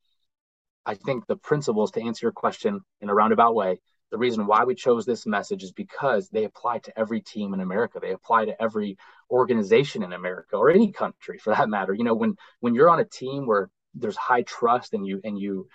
I 0.86 0.96
think 0.96 1.28
the 1.28 1.38
principles 1.38 1.92
to 1.92 2.02
answer 2.02 2.26
your 2.26 2.32
question 2.32 2.82
in 3.02 3.10
a 3.10 3.14
roundabout 3.14 3.56
way, 3.56 3.80
the 4.12 4.18
reason 4.18 4.46
why 4.46 4.64
we 4.64 4.76
chose 4.76 5.06
this 5.06 5.26
message 5.26 5.64
is 5.64 5.72
because 5.72 6.30
they 6.30 6.44
apply 6.44 6.80
to 6.80 7.00
every 7.00 7.22
team 7.22 7.54
in 7.54 7.62
America. 7.62 8.00
They 8.00 8.12
apply 8.12 8.46
to 8.46 8.62
every 8.62 8.98
organization 9.32 10.04
in 10.04 10.14
America 10.14 10.56
or 10.56 10.70
any 10.70 10.92
country 10.92 11.40
for 11.40 11.50
that 11.56 11.70
matter. 11.70 11.94
You 11.94 12.04
know, 12.04 12.14
when 12.14 12.36
when 12.60 12.76
you're 12.76 12.92
on 12.92 13.00
a 13.00 13.06
team 13.06 13.48
where 13.48 13.70
there's 13.96 14.18
high 14.18 14.44
trust 14.44 14.94
and 14.94 15.06
you 15.06 15.20
and 15.24 15.40
you 15.40 15.68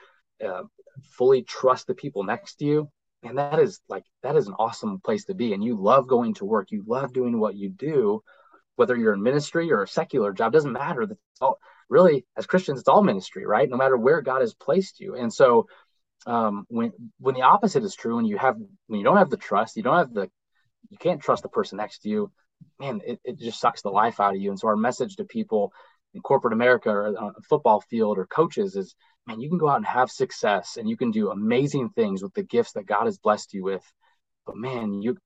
uh, 0.44 0.62
fully 1.02 1.42
trust 1.42 1.86
the 1.86 1.94
people 1.94 2.24
next 2.24 2.56
to 2.56 2.64
you 2.64 2.90
and 3.22 3.38
that 3.38 3.58
is 3.58 3.80
like 3.88 4.04
that 4.22 4.36
is 4.36 4.46
an 4.46 4.54
awesome 4.58 5.00
place 5.00 5.24
to 5.24 5.34
be. 5.34 5.52
And 5.52 5.62
you 5.62 5.76
love 5.76 6.06
going 6.06 6.34
to 6.34 6.44
work. 6.44 6.70
You 6.70 6.84
love 6.86 7.12
doing 7.12 7.38
what 7.38 7.56
you 7.56 7.70
do 7.70 8.22
whether 8.76 8.94
you're 8.94 9.12
in 9.12 9.20
ministry 9.20 9.72
or 9.72 9.82
a 9.82 9.88
secular 9.88 10.32
job 10.32 10.52
doesn't 10.52 10.72
matter. 10.72 11.04
That's 11.04 11.20
all 11.40 11.58
really 11.88 12.26
as 12.36 12.46
christians 12.46 12.78
it's 12.78 12.88
all 12.88 13.02
ministry 13.02 13.44
right? 13.44 13.68
No 13.68 13.76
matter 13.76 13.96
where 13.96 14.20
god 14.20 14.40
has 14.40 14.54
placed 14.54 15.00
you. 15.00 15.16
And 15.16 15.32
so 15.32 15.66
um, 16.26 16.64
when 16.68 16.92
when 17.18 17.34
the 17.34 17.42
opposite 17.42 17.82
is 17.82 17.96
true 17.96 18.18
and 18.18 18.28
you 18.28 18.38
have 18.38 18.56
when 18.86 19.00
you 19.00 19.04
don't 19.04 19.16
have 19.16 19.30
the 19.30 19.36
trust 19.36 19.76
you 19.76 19.82
don't 19.82 19.98
have 19.98 20.14
the 20.14 20.30
you 20.90 20.98
can't 20.98 21.20
trust 21.20 21.42
the 21.42 21.48
person 21.48 21.78
next 21.78 22.00
to 22.00 22.08
you 22.08 22.30
man 22.78 23.00
it, 23.04 23.20
it 23.24 23.38
just 23.38 23.60
sucks 23.60 23.82
the 23.82 23.90
life 23.90 24.20
out 24.20 24.34
of 24.34 24.40
you. 24.40 24.50
And 24.50 24.58
so 24.58 24.68
our 24.68 24.76
message 24.76 25.16
to 25.16 25.24
people 25.24 25.72
in 26.14 26.20
corporate 26.20 26.52
america 26.52 26.90
or 26.90 27.06
on 27.08 27.34
a 27.36 27.42
football 27.42 27.80
field 27.80 28.16
or 28.18 28.26
coaches 28.26 28.76
is 28.76 28.94
man 29.28 29.40
you 29.40 29.48
can 29.48 29.58
go 29.58 29.68
out 29.68 29.76
and 29.76 29.86
have 29.86 30.10
success 30.10 30.76
and 30.76 30.88
you 30.88 30.96
can 30.96 31.10
do 31.10 31.30
amazing 31.30 31.88
things 31.90 32.22
with 32.22 32.34
the 32.34 32.42
gifts 32.42 32.72
that 32.72 32.86
god 32.86 33.04
has 33.04 33.18
blessed 33.18 33.54
you 33.54 33.62
with 33.62 33.84
but 34.46 34.56
man 34.56 35.00
you 35.02 35.16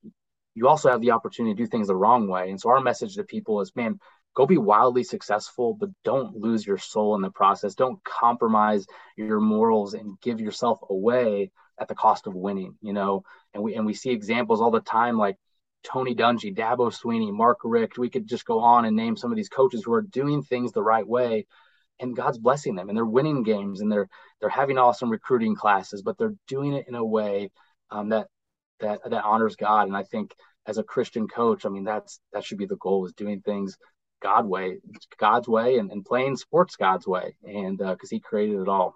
you 0.55 0.69
also 0.69 0.91
have 0.91 1.01
the 1.01 1.13
opportunity 1.13 1.55
to 1.55 1.63
do 1.63 1.67
things 1.67 1.89
the 1.89 1.97
wrong 1.97 2.29
way 2.29 2.51
and 2.51 2.61
so 2.61 2.69
our 2.69 2.81
message 2.81 3.15
to 3.15 3.25
people 3.25 3.61
is 3.61 3.75
man 3.75 3.99
go 4.35 4.47
be 4.47 4.59
wildly 4.59 5.05
successful, 5.05 5.75
but 5.75 5.91
don't 6.05 6.37
lose 6.37 6.67
your 6.67 6.79
soul 6.79 7.15
in 7.15 7.23
the 7.23 7.31
process. 7.31 7.75
Don't 7.75 8.03
compromise 8.05 8.87
your 9.17 9.41
morals 9.41 9.95
and 9.95 10.21
give 10.21 10.41
yourself 10.41 10.79
away 10.89 11.51
at 11.79 11.89
the 11.89 11.95
cost 11.95 12.27
of 12.27 12.35
winning, 12.35 12.77
you 12.81 12.93
know. 12.93 13.25
And 13.53 13.63
we 13.63 13.75
and 13.75 13.85
we 13.85 13.95
see 13.95 14.11
examples 14.11 14.61
all 14.61 14.71
the 14.71 14.81
time 14.81 15.19
like 15.19 15.37
Tony 15.85 16.15
Dungy, 16.15 16.55
Dabo 16.55 16.93
Swinney, 16.93 17.33
Mark 17.33 17.59
Richt. 17.65 17.99
We 17.99 18.11
could 18.11 18.27
just 18.27 18.47
go 18.47 18.61
on 18.61 18.85
and 18.85 18.97
name 18.97 19.17
some 19.17 19.31
of 19.33 19.37
these 19.37 19.49
coaches 19.49 19.83
who 19.85 19.93
are 19.93 20.03
doing 20.03 20.43
things 20.43 20.73
the 20.73 20.83
right 20.83 21.07
way 21.07 21.47
and 22.03 22.17
God's 22.17 22.39
blessing 22.39 22.75
them 22.75 22.89
and 22.89 22.97
they're 22.97 23.05
winning 23.05 23.43
games 23.43 23.81
and 23.81 23.91
they're 23.91 24.09
they're 24.41 24.51
having 24.51 24.77
awesome 24.77 25.09
recruiting 25.09 25.55
classes, 25.55 26.03
but 26.03 26.19
they're 26.19 26.35
doing 26.49 26.75
it 26.75 26.87
in 26.89 26.95
a 26.95 27.05
way 27.05 27.51
um, 27.91 28.11
that 28.11 28.27
that 28.81 29.01
that 29.09 29.25
honors 29.25 29.57
God. 29.57 29.87
And 29.87 29.97
I 29.97 30.03
think 30.03 30.35
as 30.67 30.79
a 30.79 30.83
Christian 30.83 31.29
coach, 31.29 31.65
I 31.65 31.69
mean 31.69 31.85
that's 31.85 32.21
that 32.33 32.45
should 32.45 32.59
be 32.59 32.67
the 32.67 32.77
goal 32.77 33.07
is 33.07 33.13
doing 33.13 33.41
things 33.41 33.79
God 34.21 34.47
way, 34.47 34.79
God's 35.19 35.49
way, 35.49 35.79
and, 35.79 35.91
and 35.91 36.05
playing 36.05 36.37
sports 36.37 36.77
God's 36.77 37.07
way, 37.07 37.35
and 37.45 37.79
because 37.79 38.13
uh, 38.13 38.17
He 38.17 38.21
created 38.21 38.61
it 38.61 38.69
all. 38.69 38.95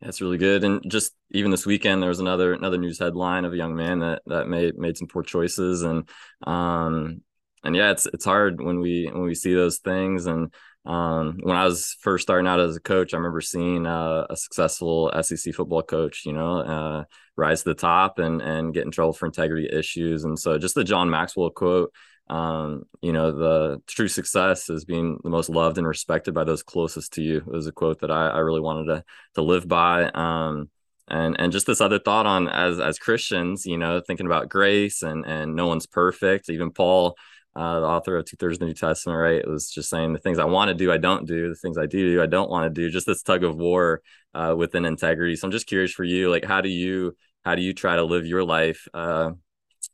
That's 0.00 0.20
really 0.20 0.38
good. 0.38 0.64
And 0.64 0.82
just 0.90 1.12
even 1.30 1.50
this 1.52 1.64
weekend, 1.64 2.02
there 2.02 2.08
was 2.08 2.20
another 2.20 2.52
another 2.52 2.78
news 2.78 2.98
headline 2.98 3.44
of 3.44 3.52
a 3.52 3.56
young 3.56 3.76
man 3.76 4.00
that 4.00 4.22
that 4.26 4.48
made 4.48 4.76
made 4.76 4.96
some 4.96 5.08
poor 5.08 5.22
choices, 5.22 5.82
and 5.82 6.08
um, 6.46 7.22
and 7.64 7.76
yeah, 7.76 7.92
it's 7.92 8.06
it's 8.06 8.24
hard 8.24 8.60
when 8.60 8.80
we 8.80 9.08
when 9.12 9.22
we 9.22 9.34
see 9.34 9.54
those 9.54 9.78
things. 9.78 10.26
And 10.26 10.52
um, 10.84 11.38
when 11.42 11.56
I 11.56 11.64
was 11.64 11.96
first 12.00 12.22
starting 12.22 12.46
out 12.46 12.60
as 12.60 12.76
a 12.76 12.80
coach, 12.80 13.14
I 13.14 13.16
remember 13.16 13.40
seeing 13.40 13.86
uh, 13.86 14.26
a 14.28 14.36
successful 14.36 15.12
SEC 15.22 15.54
football 15.54 15.82
coach, 15.82 16.22
you 16.26 16.32
know, 16.32 16.58
uh, 16.58 17.04
rise 17.36 17.62
to 17.62 17.70
the 17.70 17.74
top 17.74 18.18
and 18.18 18.42
and 18.42 18.74
get 18.74 18.84
in 18.84 18.90
trouble 18.90 19.12
for 19.12 19.26
integrity 19.26 19.68
issues. 19.72 20.24
And 20.24 20.38
so, 20.38 20.58
just 20.58 20.74
the 20.74 20.84
John 20.84 21.10
Maxwell 21.10 21.50
quote 21.50 21.92
um, 22.32 22.84
you 23.02 23.12
know, 23.12 23.32
the 23.32 23.82
true 23.86 24.08
success 24.08 24.70
is 24.70 24.84
being 24.84 25.18
the 25.22 25.30
most 25.30 25.50
loved 25.50 25.78
and 25.78 25.86
respected 25.86 26.32
by 26.32 26.44
those 26.44 26.62
closest 26.62 27.12
to 27.14 27.22
you. 27.22 27.38
It 27.38 27.46
was 27.46 27.66
a 27.66 27.72
quote 27.72 28.00
that 28.00 28.10
I, 28.10 28.28
I 28.28 28.38
really 28.38 28.60
wanted 28.60 28.86
to 28.86 29.04
to 29.34 29.42
live 29.42 29.68
by. 29.68 30.04
Um, 30.08 30.70
and 31.08 31.38
and 31.38 31.52
just 31.52 31.66
this 31.66 31.80
other 31.80 31.98
thought 31.98 32.26
on 32.26 32.48
as 32.48 32.80
as 32.80 32.98
Christians, 32.98 33.66
you 33.66 33.76
know, 33.76 34.00
thinking 34.00 34.26
about 34.26 34.48
grace 34.48 35.02
and 35.02 35.26
and 35.26 35.54
no 35.54 35.66
one's 35.66 35.86
perfect. 35.86 36.48
Even 36.48 36.70
Paul, 36.70 37.16
uh, 37.54 37.80
the 37.80 37.86
author 37.86 38.16
of 38.16 38.24
Two 38.24 38.36
Thirds 38.36 38.56
of 38.56 38.60
the 38.60 38.66
New 38.66 38.74
Testament, 38.74 39.18
right, 39.18 39.36
it 39.36 39.48
was 39.48 39.70
just 39.70 39.90
saying 39.90 40.12
the 40.12 40.18
things 40.18 40.38
I 40.38 40.44
want 40.44 40.68
to 40.68 40.74
do, 40.74 40.90
I 40.90 40.98
don't 40.98 41.26
do. 41.26 41.48
The 41.48 41.54
things 41.54 41.76
I 41.78 41.86
do, 41.86 42.22
I 42.22 42.26
don't 42.26 42.50
want 42.50 42.64
to 42.64 42.80
do. 42.80 42.90
Just 42.90 43.06
this 43.06 43.22
tug 43.22 43.44
of 43.44 43.56
war 43.56 44.00
uh, 44.34 44.54
within 44.56 44.84
integrity. 44.84 45.36
So 45.36 45.46
I'm 45.46 45.52
just 45.52 45.66
curious 45.66 45.92
for 45.92 46.04
you, 46.04 46.30
like, 46.30 46.44
how 46.44 46.60
do 46.60 46.68
you 46.68 47.14
how 47.44 47.54
do 47.54 47.62
you 47.62 47.74
try 47.74 47.96
to 47.96 48.04
live 48.04 48.24
your 48.24 48.44
life? 48.44 48.86
Uh, 48.94 49.32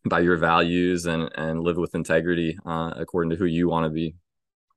by 0.05 0.21
your 0.21 0.37
values 0.37 1.07
and 1.07 1.31
and 1.35 1.61
live 1.61 1.77
with 1.77 1.95
integrity 1.95 2.57
uh, 2.67 2.93
according 2.97 3.31
to 3.31 3.37
who 3.37 3.45
you 3.45 3.69
want 3.69 3.85
to 3.85 3.91
be 3.91 4.15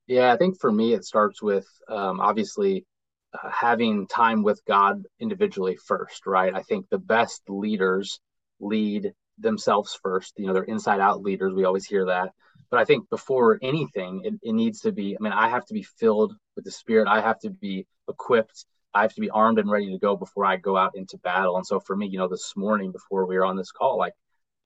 yeah 0.08 0.34
i 0.34 0.38
think 0.38 0.60
for 0.60 0.72
me 0.72 0.94
it 0.94 1.06
starts 1.06 1.42
with 1.42 1.68
um, 1.88 2.20
obviously 2.20 2.86
uh, 3.34 3.50
having 3.50 4.08
time 4.08 4.44
with 4.44 4.62
god 4.66 5.04
individually 5.20 5.78
first 5.86 6.26
right 6.26 6.54
i 6.56 6.62
think 6.62 6.86
the 6.90 6.98
best 6.98 7.42
leaders 7.48 8.20
lead 8.60 9.12
themselves 9.38 9.98
first 10.02 10.34
you 10.38 10.48
know 10.48 10.54
they're 10.54 10.64
inside 10.64 11.00
out 11.00 11.22
leaders 11.22 11.54
we 11.54 11.66
always 11.66 11.86
hear 11.86 12.06
that 12.06 12.30
but 12.72 12.80
i 12.80 12.86
think 12.86 13.08
before 13.10 13.60
anything 13.62 14.22
it, 14.24 14.34
it 14.42 14.54
needs 14.54 14.80
to 14.80 14.92
be 14.92 15.16
i 15.16 15.22
mean 15.22 15.34
i 15.34 15.48
have 15.48 15.66
to 15.66 15.74
be 15.74 15.84
filled 15.84 16.34
with 16.56 16.66
the 16.66 16.72
spirit 16.72 17.08
i 17.08 17.22
have 17.22 17.40
to 17.40 17.50
be 17.50 17.86
equipped 18.10 18.66
I 18.94 19.04
have 19.04 19.14
to 19.14 19.22
be 19.22 19.30
armed 19.30 19.60
and 19.60 19.70
ready 19.70 19.92
to 19.92 19.98
go 19.98 20.16
before 20.16 20.46
I 20.46 20.58
go 20.58 20.76
out 20.76 20.96
into 20.96 21.18
battle. 21.18 21.56
And 21.56 21.66
so 21.66 21.80
for 21.80 21.96
me, 21.96 22.08
you 22.08 22.18
know, 22.18 22.28
this 22.28 22.54
morning 22.56 22.92
before 22.92 23.26
we 23.26 23.38
were 23.38 23.46
on 23.46 23.56
this 23.56 23.72
call, 23.72 23.98
like 23.98 24.14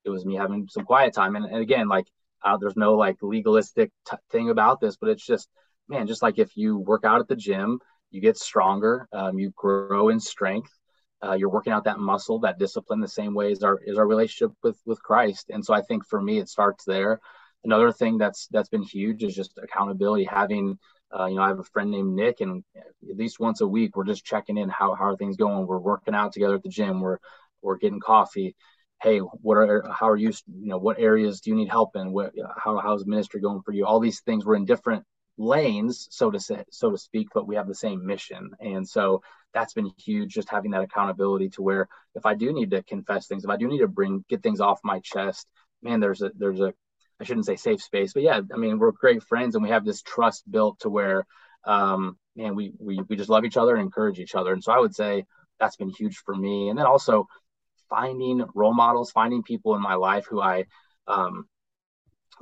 it 0.04 0.10
was 0.10 0.26
me 0.26 0.36
having 0.36 0.68
some 0.70 0.86
quiet 0.86 1.13
time. 1.13 1.36
And, 1.36 1.46
and 1.46 1.58
again, 1.58 1.88
like 1.88 2.08
uh, 2.44 2.58
there's 2.58 2.76
no 2.76 2.96
like 2.96 3.18
legalistic 3.22 3.91
t- 4.10 4.18
thing 4.32 4.50
about 4.50 4.80
this, 4.80 4.98
but 4.98 5.10
it's 5.10 5.26
just, 5.26 5.48
man, 5.88 6.08
just 6.08 6.24
like 6.24 6.39
if 6.39 6.58
you 6.58 6.78
work 6.78 7.06
out 7.06 7.20
at 7.20 7.28
the 7.28 7.36
gym, 7.36 7.80
you 8.12 8.22
get 8.22 8.38
stronger, 8.38 9.08
um, 9.13 9.38
you 9.38 9.52
grow 9.56 10.10
in 10.10 10.20
strength. 10.20 10.72
Uh, 11.24 11.34
you're 11.34 11.50
working 11.50 11.74
out 11.74 11.86
that 11.86 11.98
muscle, 11.98 12.39
that 12.39 12.60
discipline, 12.60 13.00
the 13.00 13.08
same 13.08 13.34
way 13.34 13.52
as 13.52 13.63
our 13.63 13.80
is 13.84 13.98
our 13.98 14.06
relationship 14.06 14.56
with 14.62 14.80
with 14.86 15.02
Christ. 15.02 15.50
And 15.50 15.65
so 15.65 15.74
I 15.74 15.82
think 15.82 16.06
for 16.06 16.22
me, 16.22 16.38
it 16.38 16.50
starts 16.50 16.84
there. 16.86 17.20
Another 17.65 17.91
thing 17.91 18.17
that's 18.17 18.47
that's 18.51 18.69
been 18.69 18.84
huge 18.84 19.23
is 19.23 19.36
just 19.36 19.58
accountability. 19.62 20.23
Having, 20.23 20.78
uh, 21.17 21.25
you 21.25 21.36
know, 21.36 21.41
I 21.41 21.49
have 21.49 21.60
a 21.60 21.63
friend 21.63 21.91
named 21.91 22.15
Nick, 22.15 22.39
and 22.41 22.63
at 22.78 23.17
least 23.17 23.39
once 23.39 23.62
a 23.62 23.67
week, 23.67 23.95
we're 23.95 24.06
just 24.06 24.25
checking 24.25 24.58
in. 24.58 24.69
How 24.69 24.93
how 24.93 25.06
are 25.06 25.17
things 25.17 25.36
going? 25.36 25.67
We're 25.67 25.80
working 25.80 26.15
out 26.15 26.32
together 26.32 26.56
at 26.56 26.63
the 26.63 26.69
gym. 26.69 27.01
We're 27.01 27.17
we're 27.62 27.78
getting 27.78 27.99
coffee 27.99 28.56
hey 29.04 29.19
what 29.19 29.58
are 29.58 29.84
how 29.91 30.10
are 30.10 30.15
you 30.15 30.32
you 30.47 30.67
know 30.67 30.78
what 30.78 30.99
areas 30.99 31.41
do 31.41 31.49
you 31.49 31.56
need 31.56 31.69
help 31.69 31.95
in 31.95 32.12
what 32.12 32.32
how 32.58 32.78
how's 32.78 33.06
ministry 33.06 33.41
going 33.41 33.62
for 33.62 33.71
you 33.71 33.86
all 33.86 33.99
these 33.99 34.21
things 34.21 34.45
we're 34.45 34.56
in 34.56 34.65
different 34.65 35.04
lanes 35.38 36.08
so 36.12 36.32
to 36.32 36.39
say 36.39 36.63
so 36.71 36.89
to 36.89 36.97
speak 36.97 37.28
but 37.34 37.47
we 37.47 37.56
have 37.56 37.67
the 37.67 37.75
same 37.75 38.06
mission 38.06 38.51
and 38.60 38.88
so 38.88 39.21
that's 39.54 39.73
been 39.73 39.91
huge 39.97 40.34
just 40.34 40.49
having 40.49 40.71
that 40.71 40.82
accountability 40.82 41.49
to 41.49 41.62
where 41.62 41.88
if 42.15 42.25
i 42.25 42.34
do 42.34 42.54
need 42.54 42.71
to 42.71 42.82
confess 42.84 43.28
things 43.28 43.43
if 43.43 43.49
i 43.49 43.58
do 43.58 43.67
need 43.67 43.80
to 43.80 43.88
bring 43.88 44.23
get 44.30 44.41
things 44.41 44.62
off 44.62 44.80
my 44.84 44.99
chest 45.01 45.47
man 45.84 45.99
there's 45.99 46.21
a 46.21 46.32
there's 46.38 46.62
a 46.62 46.73
i 47.19 47.23
shouldn't 47.23 47.45
say 47.45 47.56
safe 47.56 47.82
space 47.82 48.13
but 48.13 48.23
yeah 48.23 48.41
i 48.54 48.58
mean 48.58 48.80
we're 48.80 48.91
great 48.91 49.23
friends 49.23 49.56
and 49.56 49.63
we 49.63 49.69
have 49.69 49.86
this 49.86 50.01
trust 50.01 50.49
built 50.49 50.80
to 50.80 50.89
where 50.89 51.25
um 51.65 52.17
man 52.36 52.56
we 52.56 52.73
we, 52.80 52.99
we 53.08 53.15
just 53.15 53.30
love 53.30 53.45
each 53.45 53.58
other 53.58 53.75
and 53.75 53.84
encourage 53.84 54.19
each 54.19 54.36
other 54.36 54.54
and 54.54 54.63
so 54.63 54.71
i 54.71 54.80
would 54.80 54.95
say 54.95 55.25
that's 55.60 55.78
been 55.78 55.89
huge 55.89 56.17
for 56.17 56.36
me 56.36 56.69
and 56.69 56.78
then 56.78 56.86
also 56.86 57.28
finding 57.89 58.43
role 58.54 58.73
models, 58.73 59.12
finding 59.12 59.43
people 59.43 59.75
in 59.75 59.82
my 59.82 59.95
life 59.95 60.25
who 60.30 60.41
I 60.41 60.65
um, 61.08 61.47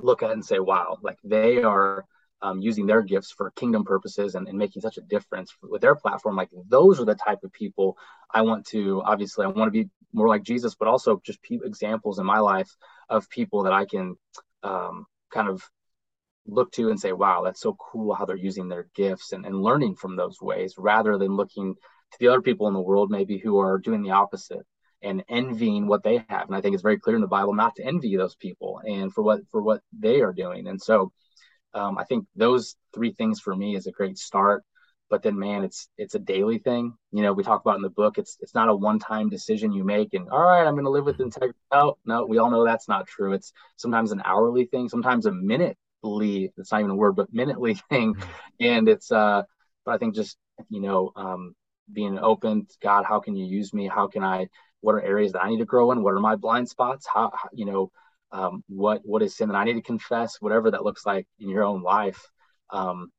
look 0.00 0.22
at 0.22 0.30
and 0.30 0.44
say, 0.44 0.58
wow, 0.58 0.98
like 1.02 1.18
they 1.22 1.62
are 1.62 2.04
um, 2.42 2.60
using 2.60 2.86
their 2.86 3.02
gifts 3.02 3.32
for 3.32 3.50
kingdom 3.52 3.84
purposes 3.84 4.34
and, 4.34 4.48
and, 4.48 4.58
making 4.58 4.82
such 4.82 4.98
a 4.98 5.02
difference 5.02 5.54
with 5.62 5.80
their 5.80 5.94
platform. 5.94 6.36
Like 6.36 6.50
those 6.68 7.00
are 7.00 7.06
the 7.06 7.14
type 7.14 7.38
of 7.42 7.52
people 7.52 7.96
I 8.32 8.42
want 8.42 8.66
to, 8.66 9.02
obviously, 9.02 9.46
I 9.46 9.48
want 9.48 9.72
to 9.72 9.84
be 9.84 9.88
more 10.12 10.28
like 10.28 10.42
Jesus, 10.42 10.74
but 10.74 10.88
also 10.88 11.20
just 11.24 11.38
examples 11.50 12.18
in 12.18 12.26
my 12.26 12.40
life 12.40 12.70
of 13.08 13.30
people 13.30 13.62
that 13.62 13.72
I 13.72 13.86
can 13.86 14.16
um, 14.64 15.06
kind 15.32 15.48
of 15.48 15.62
look 16.46 16.72
to 16.72 16.90
and 16.90 16.98
say, 16.98 17.12
wow, 17.12 17.42
that's 17.42 17.60
so 17.60 17.74
cool 17.74 18.14
how 18.14 18.24
they're 18.24 18.36
using 18.36 18.68
their 18.68 18.88
gifts 18.94 19.32
and, 19.32 19.46
and 19.46 19.62
learning 19.62 19.96
from 19.96 20.16
those 20.16 20.40
ways 20.40 20.74
rather 20.76 21.16
than 21.16 21.36
looking 21.36 21.74
to 21.74 22.18
the 22.18 22.28
other 22.28 22.42
people 22.42 22.68
in 22.68 22.74
the 22.74 22.80
world 22.80 23.10
maybe 23.10 23.38
who 23.38 23.58
are 23.58 23.78
doing 23.78 24.02
the 24.02 24.10
opposite 24.10 24.66
and 25.02 25.24
envying 25.28 25.86
what 25.86 26.02
they 26.02 26.24
have. 26.28 26.46
And 26.46 26.56
I 26.56 26.60
think 26.60 26.74
it's 26.74 26.82
very 26.82 26.98
clear 26.98 27.16
in 27.16 27.22
the 27.22 27.28
Bible 27.28 27.54
not 27.54 27.74
to 27.76 27.84
envy 27.84 28.16
those 28.16 28.36
people 28.36 28.80
and 28.86 29.12
for 29.12 29.22
what 29.22 29.40
for 29.50 29.62
what 29.62 29.82
they 29.98 30.20
are 30.20 30.32
doing. 30.32 30.66
And 30.66 30.80
so 30.80 31.12
um, 31.74 31.98
I 31.98 32.04
think 32.04 32.26
those 32.36 32.76
three 32.94 33.12
things 33.12 33.40
for 33.40 33.54
me 33.54 33.76
is 33.76 33.86
a 33.86 33.92
great 33.92 34.18
start. 34.18 34.62
But 35.14 35.22
then, 35.22 35.38
man, 35.38 35.62
it's 35.62 35.88
it's 35.96 36.16
a 36.16 36.18
daily 36.18 36.58
thing. 36.58 36.92
You 37.12 37.22
know, 37.22 37.32
we 37.32 37.44
talk 37.44 37.60
about 37.60 37.76
in 37.76 37.82
the 37.82 37.88
book. 37.90 38.18
It's 38.18 38.36
it's 38.40 38.54
not 38.54 38.68
a 38.68 38.74
one 38.74 38.98
time 38.98 39.28
decision 39.28 39.72
you 39.72 39.84
make 39.84 40.12
and 40.14 40.28
all 40.28 40.42
right, 40.42 40.66
I'm 40.66 40.74
going 40.74 40.84
to 40.84 40.90
live 40.90 41.04
with 41.04 41.20
integrity. 41.20 41.58
No, 41.72 41.96
no, 42.04 42.26
we 42.26 42.38
all 42.38 42.50
know 42.50 42.64
that's 42.64 42.88
not 42.88 43.06
true. 43.06 43.32
It's 43.32 43.52
sometimes 43.76 44.12
an 44.12 44.22
hourly 44.24 44.64
thing, 44.66 44.88
sometimes 44.88 45.26
a 45.26 45.32
minute 45.32 45.76
it's 46.06 46.70
not 46.70 46.80
even 46.80 46.90
a 46.90 46.94
word 46.94 47.16
but 47.16 47.32
minutely 47.32 47.72
thing 47.88 48.14
mm-hmm. 48.14 48.30
and 48.60 48.90
it's 48.90 49.10
uh 49.10 49.42
but 49.86 49.92
i 49.94 49.96
think 49.96 50.14
just 50.14 50.36
you 50.68 50.82
know 50.82 51.10
um 51.16 51.54
being 51.90 52.18
open 52.18 52.66
god 52.82 53.06
how 53.06 53.20
can 53.20 53.34
you 53.34 53.46
use 53.46 53.72
me 53.72 53.88
how 53.88 54.06
can 54.06 54.22
i 54.22 54.46
what 54.84 54.94
are 54.94 55.02
areas 55.02 55.32
that 55.32 55.42
I 55.42 55.48
need 55.48 55.58
to 55.58 55.64
grow 55.64 55.90
in? 55.92 56.02
What 56.02 56.12
are 56.12 56.20
my 56.20 56.36
blind 56.36 56.68
spots? 56.68 57.06
How, 57.06 57.32
how 57.34 57.48
you 57.54 57.64
know, 57.64 57.90
um, 58.32 58.62
what 58.68 59.00
what 59.04 59.22
is 59.22 59.34
sin 59.34 59.48
that 59.48 59.56
I 59.56 59.64
need 59.64 59.74
to 59.74 59.82
confess? 59.82 60.40
Whatever 60.40 60.70
that 60.72 60.84
looks 60.84 61.06
like 61.06 61.26
in 61.40 61.48
your 61.48 61.64
own 61.64 61.82
life. 61.82 62.28
Um, 62.70 63.10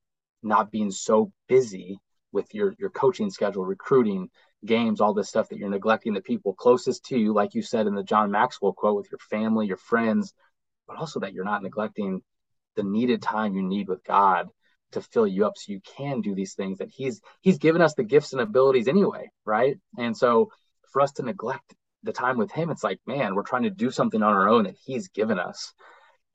not 0.46 0.72
being 0.72 0.92
so 0.92 1.32
busy 1.48 2.00
with 2.32 2.54
your 2.54 2.76
your 2.80 2.90
coaching 2.90 3.30
schedule, 3.30 3.66
recruiting, 3.66 4.30
games, 4.66 5.02
all 5.02 5.14
this 5.14 5.30
stuff 5.30 5.50
that 5.50 5.58
you're 5.58 5.70
neglecting 5.70 6.14
the 6.14 6.22
people 6.22 6.54
closest 6.54 7.06
to 7.06 7.18
you, 7.18 7.34
like 7.34 7.56
you 7.56 7.62
said 7.62 7.88
in 7.88 7.96
the 7.96 8.04
John 8.04 8.32
Maxwell 8.32 8.74
quote, 8.74 8.98
with 8.98 9.12
your 9.12 9.20
family, 9.20 9.68
your 9.68 9.78
friends, 9.78 10.34
but 10.88 10.98
also 10.98 11.20
that 11.22 11.34
you're 11.34 11.46
not 11.46 11.64
neglecting 11.64 12.22
the 12.76 12.84
needed 12.84 13.22
time 13.22 13.54
you 13.54 13.64
need 13.64 13.88
with 13.88 14.04
God 14.04 14.48
to 14.92 15.02
fill 15.02 15.28
you 15.28 15.46
up 15.46 15.58
so 15.58 15.72
you 15.72 15.82
can 15.82 16.22
do 16.22 16.36
these 16.36 16.54
things 16.54 16.78
that 16.78 16.90
he's 16.90 17.22
he's 17.42 17.58
given 17.58 17.82
us 17.82 17.96
the 17.96 18.04
gifts 18.04 18.34
and 18.34 18.42
abilities 18.42 18.88
anyway 18.88 19.30
right 19.44 19.78
and 19.98 20.16
so 20.16 20.50
for 20.92 21.02
us 21.02 21.12
to 21.14 21.24
neglect 21.24 21.76
the 22.06 22.14
time 22.14 22.38
with 22.38 22.52
him, 22.52 22.70
it's 22.70 22.84
like, 22.84 23.00
man, 23.06 23.36
we're 23.36 23.44
trying 23.44 23.64
to 23.64 23.70
do 23.70 23.92
something 23.92 24.24
on 24.24 24.34
our 24.34 24.48
own 24.48 24.64
that 24.64 24.78
he's 24.86 25.10
given 25.10 25.40
us. 25.40 25.74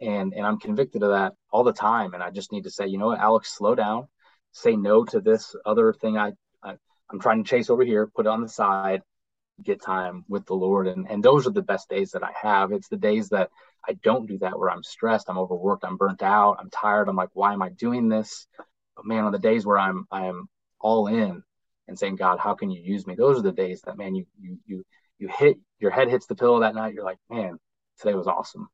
And 0.01 0.33
and 0.35 0.47
I'm 0.47 0.59
convicted 0.59 1.03
of 1.03 1.11
that 1.11 1.35
all 1.51 1.65
the 1.65 1.73
time. 1.73 2.15
And 2.15 2.23
I 2.23 2.31
just 2.31 2.53
need 2.53 2.65
to 2.65 2.71
say, 2.71 2.87
you 2.87 2.99
know 2.99 3.09
what, 3.09 3.21
Alex, 3.21 3.57
slow 3.57 3.75
down, 3.75 4.09
say 4.53 4.77
no 4.77 5.05
to 5.05 5.21
this 5.21 5.55
other 5.67 5.93
thing 5.93 6.19
I, 6.19 6.33
I 6.63 6.75
I'm 7.11 7.21
trying 7.21 7.43
to 7.43 7.49
chase 7.49 7.71
over 7.71 7.85
here, 7.85 8.07
put 8.07 8.27
it 8.27 8.31
on 8.31 8.43
the 8.43 8.49
side, 8.49 9.03
get 9.63 9.83
time 9.83 10.25
with 10.29 10.47
the 10.47 10.55
Lord. 10.55 10.87
And 10.87 11.11
and 11.11 11.23
those 11.23 11.47
are 11.47 11.53
the 11.53 11.63
best 11.63 11.89
days 11.89 12.13
that 12.13 12.23
I 12.23 12.33
have. 12.41 12.73
It's 12.73 12.89
the 12.89 12.97
days 12.97 13.29
that 13.31 13.51
I 13.87 13.95
don't 14.03 14.27
do 14.27 14.39
that 14.39 14.59
where 14.59 14.71
I'm 14.71 14.83
stressed, 14.83 15.29
I'm 15.29 15.39
overworked, 15.39 15.85
I'm 15.85 15.97
burnt 15.97 16.23
out, 16.23 16.57
I'm 16.61 16.71
tired. 16.71 17.09
I'm 17.09 17.17
like, 17.17 17.31
why 17.35 17.53
am 17.53 17.63
I 17.63 17.71
doing 17.71 18.09
this? 18.09 18.47
But 18.97 19.07
man, 19.07 19.25
on 19.25 19.33
the 19.33 19.39
days 19.39 19.67
where 19.67 19.79
I'm 19.79 20.07
I 20.11 20.27
am 20.27 20.49
all 20.81 21.07
in 21.07 21.43
and 21.89 21.99
saying, 21.99 22.17
God, 22.17 22.39
how 22.39 22.55
can 22.55 22.71
you 22.71 22.81
use 22.81 23.07
me? 23.07 23.15
Those 23.15 23.39
are 23.39 23.43
the 23.43 23.53
days 23.53 23.83
that 23.83 23.99
man, 23.99 24.15
you 24.15 24.27
you 24.41 24.59
you 24.67 24.85
you 25.19 25.29
hit 25.29 25.59
your 25.79 25.91
head 25.91 26.09
hits 26.09 26.27
the 26.27 26.35
pillow 26.35 26.61
that 26.61 26.75
night. 26.75 26.95
You're 26.95 27.05
like, 27.05 27.19
man, 27.29 27.59
today 27.99 28.15
was 28.15 28.27
awesome. 28.27 28.69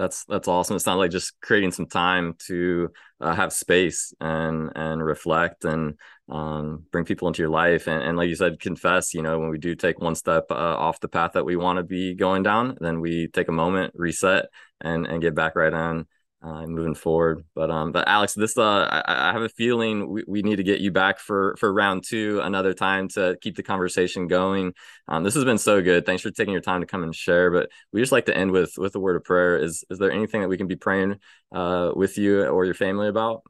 That's 0.00 0.24
that's 0.24 0.48
awesome. 0.48 0.76
it's 0.76 0.86
not 0.86 0.96
like 0.96 1.10
just 1.10 1.38
creating 1.42 1.72
some 1.72 1.86
time 1.86 2.34
to 2.46 2.90
uh, 3.20 3.34
have 3.34 3.52
space 3.52 4.14
and 4.18 4.70
and 4.74 5.04
reflect 5.04 5.66
and 5.66 5.98
um, 6.30 6.84
bring 6.90 7.04
people 7.04 7.28
into 7.28 7.42
your 7.42 7.50
life 7.50 7.86
and, 7.86 8.02
and 8.02 8.16
like 8.16 8.30
you 8.30 8.34
said, 8.34 8.60
confess. 8.60 9.12
You 9.12 9.20
know, 9.20 9.38
when 9.38 9.50
we 9.50 9.58
do 9.58 9.74
take 9.74 10.00
one 10.00 10.14
step 10.14 10.46
uh, 10.50 10.54
off 10.54 11.00
the 11.00 11.08
path 11.08 11.32
that 11.34 11.44
we 11.44 11.56
want 11.56 11.76
to 11.76 11.82
be 11.82 12.14
going 12.14 12.42
down, 12.42 12.78
then 12.80 13.00
we 13.00 13.28
take 13.28 13.48
a 13.48 13.52
moment, 13.52 13.92
reset, 13.94 14.46
and 14.80 15.06
and 15.06 15.20
get 15.20 15.34
back 15.34 15.54
right 15.54 15.74
on 15.74 16.06
uh, 16.42 16.66
moving 16.66 16.94
forward. 16.94 17.44
But 17.54 17.70
um, 17.70 17.92
but 17.92 18.08
Alex, 18.08 18.34
this 18.34 18.56
uh, 18.56 18.62
I, 18.90 19.30
I 19.30 19.32
have 19.32 19.42
a 19.42 19.48
feeling 19.48 20.08
we, 20.08 20.24
we 20.26 20.42
need 20.42 20.56
to 20.56 20.62
get 20.62 20.80
you 20.80 20.90
back 20.90 21.18
for 21.18 21.54
for 21.58 21.72
round 21.72 22.04
two 22.06 22.40
another 22.42 22.72
time 22.74 23.08
to 23.08 23.36
keep 23.40 23.56
the 23.56 23.62
conversation 23.62 24.26
going. 24.26 24.72
Um, 25.08 25.22
this 25.22 25.34
has 25.34 25.44
been 25.44 25.58
so 25.58 25.82
good. 25.82 26.06
Thanks 26.06 26.22
for 26.22 26.30
taking 26.30 26.52
your 26.52 26.62
time 26.62 26.80
to 26.80 26.86
come 26.86 27.02
and 27.02 27.14
share. 27.14 27.50
But 27.50 27.70
we 27.92 28.00
just 28.00 28.12
like 28.12 28.26
to 28.26 28.36
end 28.36 28.52
with 28.52 28.72
with 28.78 28.94
a 28.94 29.00
word 29.00 29.16
of 29.16 29.24
prayer. 29.24 29.58
Is 29.58 29.84
is 29.90 29.98
there 29.98 30.10
anything 30.10 30.40
that 30.40 30.48
we 30.48 30.56
can 30.56 30.66
be 30.66 30.76
praying 30.76 31.18
uh 31.54 31.92
with 31.94 32.16
you 32.16 32.44
or 32.44 32.64
your 32.64 32.74
family 32.74 33.08
about? 33.08 33.42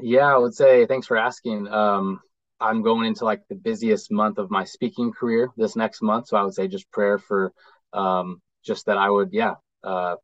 Yeah, 0.00 0.34
I 0.34 0.38
would 0.38 0.54
say 0.54 0.86
thanks 0.86 1.06
for 1.06 1.16
asking. 1.16 1.68
Um, 1.68 2.20
I'm 2.60 2.82
going 2.82 3.06
into 3.06 3.24
like 3.24 3.42
the 3.48 3.54
busiest 3.54 4.10
month 4.10 4.38
of 4.38 4.50
my 4.50 4.64
speaking 4.64 5.12
career 5.12 5.50
this 5.56 5.76
next 5.76 6.02
month, 6.02 6.28
so 6.28 6.36
I 6.36 6.42
would 6.42 6.54
say 6.54 6.68
just 6.68 6.90
prayer 6.90 7.18
for 7.18 7.52
um 7.92 8.40
just 8.64 8.86
that 8.86 8.98
I 8.98 9.08
would 9.08 9.32
yeah 9.32 9.54
uh 9.84 10.16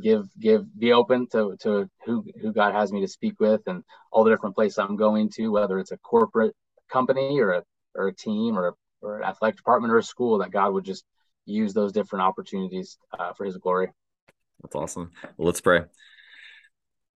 give 0.00 0.26
give 0.38 0.66
be 0.78 0.92
open 0.92 1.26
to 1.32 1.56
to 1.60 1.88
who 2.04 2.24
who 2.40 2.52
God 2.52 2.74
has 2.74 2.92
me 2.92 3.00
to 3.00 3.08
speak 3.08 3.40
with 3.40 3.62
and 3.66 3.82
all 4.10 4.24
the 4.24 4.30
different 4.30 4.54
places 4.54 4.78
I'm 4.78 4.96
going 4.96 5.30
to, 5.36 5.48
whether 5.48 5.78
it's 5.78 5.92
a 5.92 5.98
corporate 5.98 6.54
company 6.90 7.38
or 7.40 7.52
a 7.52 7.62
or 7.94 8.08
a 8.08 8.14
team 8.14 8.58
or 8.58 8.74
or 9.00 9.18
an 9.18 9.24
athletic 9.24 9.56
department 9.56 9.92
or 9.92 9.98
a 9.98 10.02
school, 10.02 10.38
that 10.38 10.50
God 10.50 10.72
would 10.72 10.84
just 10.84 11.04
use 11.44 11.72
those 11.72 11.92
different 11.92 12.24
opportunities 12.24 12.98
uh, 13.18 13.32
for 13.32 13.44
His 13.44 13.56
glory. 13.56 13.88
That's 14.62 14.74
awesome. 14.74 15.12
Well, 15.36 15.46
let's 15.46 15.60
pray. 15.60 15.84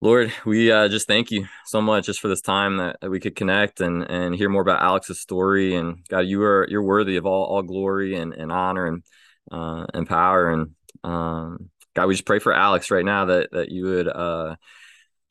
Lord, 0.01 0.33
we 0.45 0.69
uh, 0.69 0.89
just 0.89 1.07
thank 1.07 1.31
you 1.31 1.47
so 1.65 1.81
much 1.81 2.07
just 2.07 2.19
for 2.19 2.27
this 2.27 2.41
time 2.41 2.75
that, 2.77 2.97
that 2.99 3.09
we 3.09 3.21
could 3.21 3.37
connect 3.37 3.79
and 3.79 4.03
and 4.03 4.35
hear 4.35 4.49
more 4.49 4.61
about 4.61 4.81
Alex's 4.81 5.21
story. 5.21 5.75
And 5.75 6.05
God, 6.09 6.25
you 6.25 6.43
are 6.43 6.67
you're 6.69 6.83
worthy 6.83 7.15
of 7.15 7.25
all 7.25 7.45
all 7.45 7.61
glory 7.61 8.15
and, 8.15 8.33
and 8.33 8.51
honor 8.51 8.85
and 8.85 9.03
uh, 9.49 9.85
and 9.93 10.07
power. 10.07 10.51
And 10.51 10.71
um, 11.05 11.69
God, 11.95 12.07
we 12.07 12.15
just 12.15 12.25
pray 12.25 12.39
for 12.39 12.53
Alex 12.53 12.89
right 12.91 13.05
now 13.05 13.25
that 13.25 13.51
that 13.51 13.69
you 13.69 13.85
would 13.85 14.07
uh, 14.07 14.55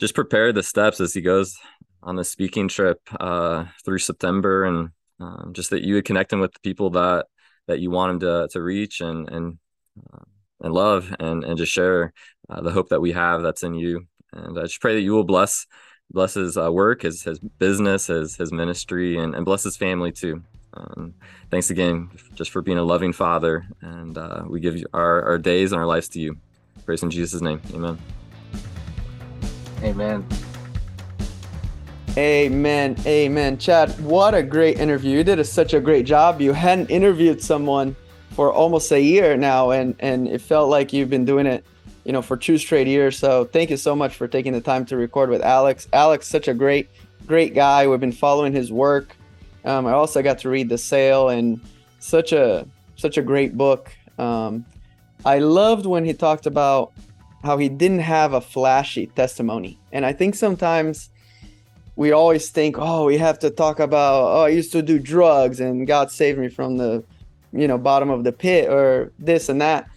just 0.01 0.14
prepare 0.14 0.53
the 0.53 0.62
steps 0.62 1.01
as 1.01 1.12
he 1.12 1.20
goes 1.20 1.57
on 2.03 2.16
the 2.16 2.25
speaking 2.25 2.68
trip 2.68 3.01
uh, 3.18 3.64
through 3.85 3.98
September, 3.98 4.64
and 4.64 4.90
um, 5.20 5.51
just 5.53 5.70
that 5.70 5.83
you 5.83 5.94
would 5.94 6.05
connect 6.05 6.33
him 6.33 6.40
with 6.40 6.53
the 6.53 6.61
people 6.61 6.90
that 6.90 7.27
that 7.66 7.81
you 7.81 7.90
want 7.90 8.12
him 8.12 8.20
to 8.20 8.48
to 8.53 8.62
reach 8.62 9.01
and 9.01 9.29
and 9.29 9.59
uh, 10.12 10.25
and 10.61 10.72
love 10.72 11.14
and 11.18 11.44
and 11.44 11.59
just 11.59 11.72
share 11.72 12.12
uh, 12.48 12.61
the 12.61 12.70
hope 12.70 12.88
that 12.90 13.01
we 13.01 13.12
have 13.12 13.42
that's 13.42 13.62
in 13.62 13.75
you. 13.75 14.07
And 14.33 14.59
I 14.59 14.62
just 14.62 14.81
pray 14.81 14.94
that 14.94 15.03
you 15.03 15.12
will 15.12 15.25
bless 15.25 15.66
bless 16.11 16.35
his 16.35 16.57
uh, 16.57 16.72
work, 16.72 17.03
his 17.03 17.22
his 17.22 17.38
business, 17.38 18.07
his 18.07 18.37
his 18.37 18.53
ministry, 18.53 19.18
and 19.18 19.35
and 19.35 19.44
bless 19.44 19.64
his 19.64 19.77
family 19.77 20.12
too. 20.12 20.42
Um, 20.75 21.14
thanks 21.51 21.70
again 21.70 22.11
just 22.35 22.51
for 22.51 22.62
being 22.62 22.79
a 22.79 22.85
loving 22.85 23.12
father, 23.12 23.66
and 23.81 24.16
uh, 24.16 24.44
we 24.48 24.61
give 24.61 24.83
our, 24.94 25.22
our 25.22 25.38
days 25.38 25.72
and 25.72 25.81
our 25.81 25.87
lives 25.87 26.09
to 26.11 26.20
you. 26.20 26.37
Praise 26.84 27.02
in 27.02 27.10
Jesus' 27.10 27.40
name. 27.40 27.60
Amen. 27.74 27.98
Amen. 29.82 30.26
Amen. 32.16 32.96
Amen. 33.06 33.58
Chad, 33.58 33.98
what 34.00 34.34
a 34.34 34.42
great 34.42 34.78
interview. 34.78 35.18
You 35.18 35.24
did 35.24 35.38
a, 35.38 35.44
such 35.44 35.72
a 35.72 35.80
great 35.80 36.04
job. 36.04 36.40
You 36.40 36.52
hadn't 36.52 36.90
interviewed 36.90 37.42
someone 37.42 37.96
for 38.32 38.52
almost 38.52 38.92
a 38.92 39.00
year 39.00 39.36
now, 39.36 39.70
and, 39.70 39.94
and 39.98 40.28
it 40.28 40.40
felt 40.40 40.68
like 40.68 40.92
you've 40.92 41.10
been 41.10 41.24
doing 41.24 41.46
it, 41.46 41.64
you 42.04 42.12
know, 42.12 42.22
for 42.22 42.36
two 42.36 42.58
straight 42.58 42.86
years. 42.86 43.18
So 43.18 43.44
thank 43.44 43.70
you 43.70 43.76
so 43.76 43.96
much 43.96 44.14
for 44.14 44.28
taking 44.28 44.52
the 44.52 44.60
time 44.60 44.84
to 44.86 44.96
record 44.96 45.30
with 45.30 45.42
Alex. 45.42 45.88
Alex, 45.92 46.26
such 46.28 46.48
a 46.48 46.54
great, 46.54 46.90
great 47.26 47.54
guy. 47.54 47.86
We've 47.86 48.00
been 48.00 48.12
following 48.12 48.52
his 48.52 48.70
work. 48.70 49.16
Um, 49.64 49.86
I 49.86 49.92
also 49.92 50.22
got 50.22 50.38
to 50.40 50.48
read 50.48 50.68
The 50.68 50.78
Sale 50.78 51.30
and 51.30 51.60
such 51.98 52.32
a 52.32 52.66
such 52.96 53.16
a 53.16 53.22
great 53.22 53.56
book. 53.56 53.90
Um, 54.18 54.66
I 55.24 55.38
loved 55.38 55.87
when 55.87 56.04
he 56.04 56.14
talked 56.14 56.46
about 56.46 56.92
how 57.44 57.56
he 57.56 57.68
didn't 57.68 58.00
have 58.00 58.32
a 58.32 58.40
flashy 58.40 59.06
testimony. 59.06 59.78
And 59.92 60.04
I 60.04 60.12
think 60.12 60.35
sometimes 60.35 61.11
we 61.96 62.12
always 62.12 62.50
think, 62.50 62.76
oh, 62.78 63.04
we 63.04 63.18
have 63.18 63.38
to 63.40 63.50
talk 63.50 63.78
about, 63.78 64.22
oh, 64.22 64.44
I 64.44 64.48
used 64.48 64.72
to 64.72 64.82
do 64.82 64.98
drugs 64.98 65.61
and 65.61 65.87
God 65.87 66.11
saved 66.11 66.38
me 66.38 66.48
from 66.48 66.76
the, 66.76 67.04
you 67.52 67.68
know, 67.68 67.78
bottom 67.78 68.11
of 68.11 68.24
the 68.24 68.32
pit 68.32 68.68
or 68.68 69.12
this 69.18 69.48
and 69.48 69.61
that. 69.61 69.88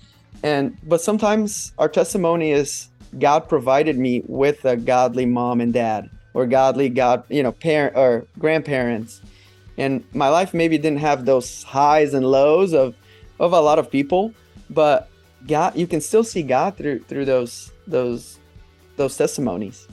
And, 0.44 0.78
but 0.84 1.02
sometimes 1.02 1.72
our 1.78 1.90
testimony 1.90 2.52
is 2.52 2.90
God 3.18 3.48
provided 3.48 3.98
me 3.98 4.24
with 4.28 4.66
a 4.66 4.76
godly 4.76 5.26
mom 5.26 5.62
and 5.62 5.74
dad 5.74 6.10
or 6.34 6.46
godly 6.46 6.90
God, 6.90 7.24
you 7.30 7.42
know, 7.42 7.52
parent 7.52 7.96
or 7.96 8.28
grandparents. 8.38 9.22
And 9.78 10.04
my 10.14 10.30
life 10.30 10.54
maybe 10.54 10.78
didn't 10.78 11.00
have 11.00 11.26
those 11.26 11.64
highs 11.64 12.14
and 12.14 12.26
lows 12.26 12.74
of, 12.74 12.96
of 13.40 13.54
a 13.54 13.60
lot 13.60 13.80
of 13.80 13.90
people, 13.90 14.34
but 14.70 15.10
God, 15.48 15.76
you 15.76 15.88
can 15.88 16.02
still 16.02 16.24
see 16.24 16.44
God 16.44 16.78
through 16.78 17.00
through 17.00 17.26
those 17.26 17.72
those 17.88 18.40
those 18.96 19.18
testimonies. 19.18 19.88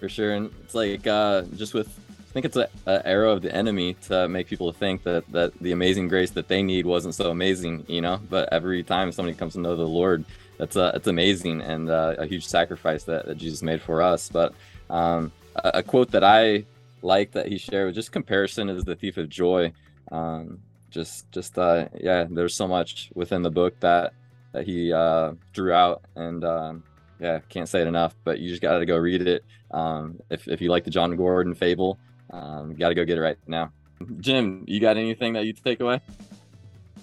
For 0.00 0.08
sure, 0.08 0.32
and 0.32 0.50
it's 0.62 0.74
like 0.74 1.06
uh, 1.06 1.42
just 1.56 1.74
with 1.74 1.88
I 1.88 2.32
think 2.34 2.46
it's 2.46 2.56
an 2.56 2.66
arrow 3.04 3.30
of 3.30 3.42
the 3.42 3.54
enemy 3.54 3.94
to 4.08 4.28
make 4.28 4.48
people 4.48 4.72
think 4.72 5.04
that 5.04 5.24
that 5.30 5.56
the 5.60 5.70
amazing 5.70 6.08
grace 6.08 6.30
that 6.30 6.48
they 6.48 6.62
need 6.62 6.84
wasn't 6.84 7.14
so 7.14 7.30
amazing, 7.30 7.84
you 7.86 8.00
know. 8.00 8.18
But 8.28 8.52
every 8.52 8.82
time 8.82 9.12
somebody 9.12 9.36
comes 9.36 9.52
to 9.52 9.60
know 9.60 9.76
the 9.76 9.86
Lord, 9.86 10.24
that's 10.58 10.76
uh, 10.76 10.90
it's 10.96 11.06
amazing 11.06 11.60
and 11.60 11.88
uh, 11.90 12.16
a 12.18 12.26
huge 12.26 12.44
sacrifice 12.44 13.04
that, 13.04 13.26
that 13.26 13.36
Jesus 13.36 13.62
made 13.62 13.80
for 13.80 14.02
us. 14.02 14.28
But 14.28 14.52
um, 14.90 15.30
a, 15.54 15.70
a, 15.74 15.82
quote 15.84 16.10
that 16.10 16.24
I 16.24 16.64
like 17.02 17.30
that 17.32 17.46
he 17.46 17.56
shared 17.56 17.86
was 17.86 17.94
just 17.94 18.10
comparison 18.10 18.68
is 18.68 18.84
the 18.84 18.96
thief 18.96 19.16
of 19.16 19.28
joy. 19.28 19.72
Um, 20.10 20.58
just 20.90 21.30
just 21.30 21.56
uh, 21.56 21.86
yeah, 22.00 22.26
there's 22.28 22.56
so 22.56 22.66
much 22.66 23.10
within 23.14 23.42
the 23.42 23.50
book 23.50 23.78
that 23.78 24.12
that 24.54 24.64
he 24.64 24.92
uh, 24.92 25.32
drew 25.52 25.72
out, 25.72 26.04
and 26.14 26.44
um, 26.44 26.84
yeah, 27.20 27.40
can't 27.50 27.68
say 27.68 27.82
it 27.82 27.86
enough. 27.86 28.14
But 28.24 28.38
you 28.38 28.48
just 28.48 28.62
got 28.62 28.78
to 28.78 28.86
go 28.86 28.96
read 28.96 29.26
it. 29.26 29.44
Um, 29.72 30.20
if 30.30 30.48
if 30.48 30.62
you 30.62 30.70
like 30.70 30.84
the 30.84 30.90
Jon 30.90 31.14
Gordon 31.16 31.54
fable, 31.54 31.98
um, 32.30 32.74
got 32.74 32.88
to 32.88 32.94
go 32.94 33.04
get 33.04 33.18
it 33.18 33.20
right 33.20 33.36
now. 33.46 33.72
Jim, 34.20 34.64
you 34.66 34.80
got 34.80 34.96
anything 34.96 35.34
that 35.34 35.44
you 35.44 35.52
take 35.52 35.80
away? 35.80 36.00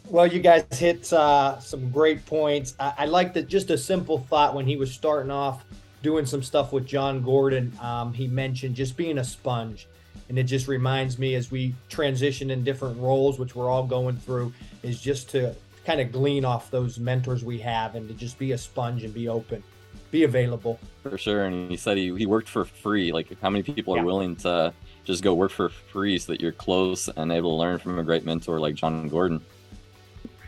Well, 0.09 0.27
you 0.27 0.39
guys 0.39 0.65
hit 0.71 1.11
uh, 1.13 1.59
some 1.59 1.89
great 1.91 2.25
points. 2.25 2.75
I, 2.79 2.93
I 2.99 3.05
like 3.05 3.33
that 3.33 3.47
just 3.47 3.69
a 3.69 3.77
simple 3.77 4.19
thought 4.19 4.55
when 4.55 4.65
he 4.65 4.75
was 4.75 4.91
starting 4.91 5.31
off 5.31 5.63
doing 6.01 6.25
some 6.25 6.41
stuff 6.43 6.73
with 6.73 6.85
Jon 6.85 7.21
Gordon. 7.21 7.71
Um, 7.81 8.13
he 8.13 8.27
mentioned 8.27 8.75
just 8.75 8.97
being 8.97 9.19
a 9.19 9.23
sponge. 9.23 9.87
And 10.27 10.39
it 10.39 10.43
just 10.43 10.67
reminds 10.67 11.19
me 11.19 11.35
as 11.35 11.51
we 11.51 11.75
transition 11.89 12.51
in 12.51 12.63
different 12.63 12.97
roles, 12.99 13.37
which 13.37 13.55
we're 13.55 13.69
all 13.69 13.85
going 13.85 14.17
through, 14.17 14.53
is 14.81 14.99
just 14.99 15.29
to 15.31 15.55
kind 15.85 15.99
of 15.99 16.11
glean 16.11 16.45
off 16.45 16.69
those 16.71 16.99
mentors 16.99 17.43
we 17.43 17.59
have 17.59 17.95
and 17.95 18.07
to 18.07 18.13
just 18.13 18.37
be 18.37 18.51
a 18.51 18.57
sponge 18.57 19.03
and 19.03 19.13
be 19.13 19.27
open, 19.27 19.63
be 20.11 20.23
available. 20.23 20.79
For 21.03 21.17
sure. 21.17 21.45
And 21.45 21.69
he 21.69 21.77
said 21.77 21.97
he, 21.97 22.15
he 22.15 22.25
worked 22.25 22.49
for 22.49 22.65
free. 22.65 23.11
Like, 23.11 23.39
how 23.41 23.49
many 23.49 23.63
people 23.63 23.95
yeah. 23.95 24.01
are 24.01 24.05
willing 24.05 24.35
to 24.37 24.73
just 25.03 25.23
go 25.23 25.33
work 25.33 25.51
for 25.51 25.69
free 25.69 26.19
so 26.19 26.31
that 26.31 26.41
you're 26.41 26.51
close 26.51 27.09
and 27.09 27.31
able 27.31 27.51
to 27.51 27.55
learn 27.55 27.79
from 27.79 27.97
a 27.99 28.03
great 28.03 28.25
mentor 28.25 28.59
like 28.59 28.75
Jon 28.75 29.07
Gordon? 29.07 29.41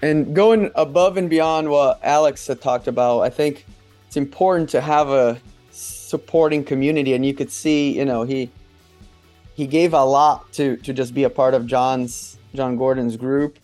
And 0.02 0.36
going 0.36 0.70
above 0.76 1.18
and 1.18 1.30
beyond 1.30 1.70
what 1.70 2.00
Alex 2.04 2.46
had 2.46 2.62
talked 2.62 2.88
about, 2.88 3.22
I 3.22 3.30
think 3.30 3.66
it's 4.08 4.18
important 4.18 4.70
to 4.72 4.82
have 4.82 5.10
a 5.10 5.40
supporting 5.72 6.64
community. 6.64 7.14
And 7.14 7.26
you 7.26 7.34
could 7.34 7.50
see, 7.50 7.98
you 7.98 8.06
know, 8.06 8.24
he 8.24 8.50
he 9.56 9.66
gave 9.66 9.94
a 9.94 10.04
lot 10.04 10.52
to 10.54 10.78
to 10.78 10.94
just 10.94 11.14
be 11.14 11.24
a 11.24 11.30
part 11.30 11.54
of 11.54 11.66
Jon's 11.66 12.38
Jon 12.54 12.78
Gordon's 12.78 13.18
group, 13.18 13.58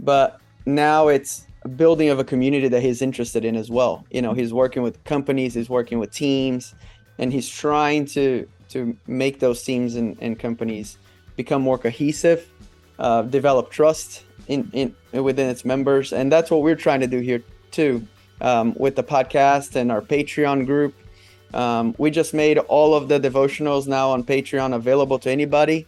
but 0.00 0.40
now 0.66 1.08
it's 1.08 1.46
building 1.76 2.08
of 2.08 2.18
a 2.18 2.24
community 2.24 2.68
that 2.68 2.82
he's 2.82 3.02
interested 3.02 3.44
in 3.44 3.56
as 3.56 3.70
well. 3.70 4.04
You 4.10 4.22
know, 4.22 4.32
he's 4.32 4.52
working 4.52 4.82
with 4.82 5.02
companies, 5.04 5.54
he's 5.54 5.70
working 5.70 5.98
with 5.98 6.10
teams, 6.12 6.74
and 7.18 7.32
he's 7.32 7.48
trying 7.48 8.06
to 8.06 8.48
to 8.70 8.96
make 9.06 9.38
those 9.38 9.62
teams 9.62 9.96
and, 9.96 10.16
and 10.20 10.38
companies 10.38 10.98
become 11.36 11.60
more 11.60 11.78
cohesive, 11.78 12.48
uh, 12.98 13.22
develop 13.22 13.70
trust 13.70 14.24
in, 14.48 14.70
in 14.72 14.94
within 15.22 15.48
its 15.48 15.64
members, 15.64 16.12
and 16.12 16.32
that's 16.32 16.50
what 16.50 16.62
we're 16.62 16.74
trying 16.74 17.00
to 17.00 17.06
do 17.06 17.20
here 17.20 17.42
too. 17.70 18.06
um, 18.42 18.74
with 18.76 18.96
the 18.96 19.02
podcast 19.02 19.76
and 19.76 19.90
our 19.90 20.02
Patreon 20.02 20.66
group. 20.66 20.94
Um, 21.54 21.94
we 21.98 22.10
just 22.10 22.34
made 22.34 22.58
all 22.58 22.94
of 22.94 23.08
the 23.08 23.18
devotionals 23.18 23.86
now 23.86 24.10
on 24.10 24.24
Patreon 24.24 24.74
available 24.74 25.18
to 25.20 25.30
anybody. 25.30 25.86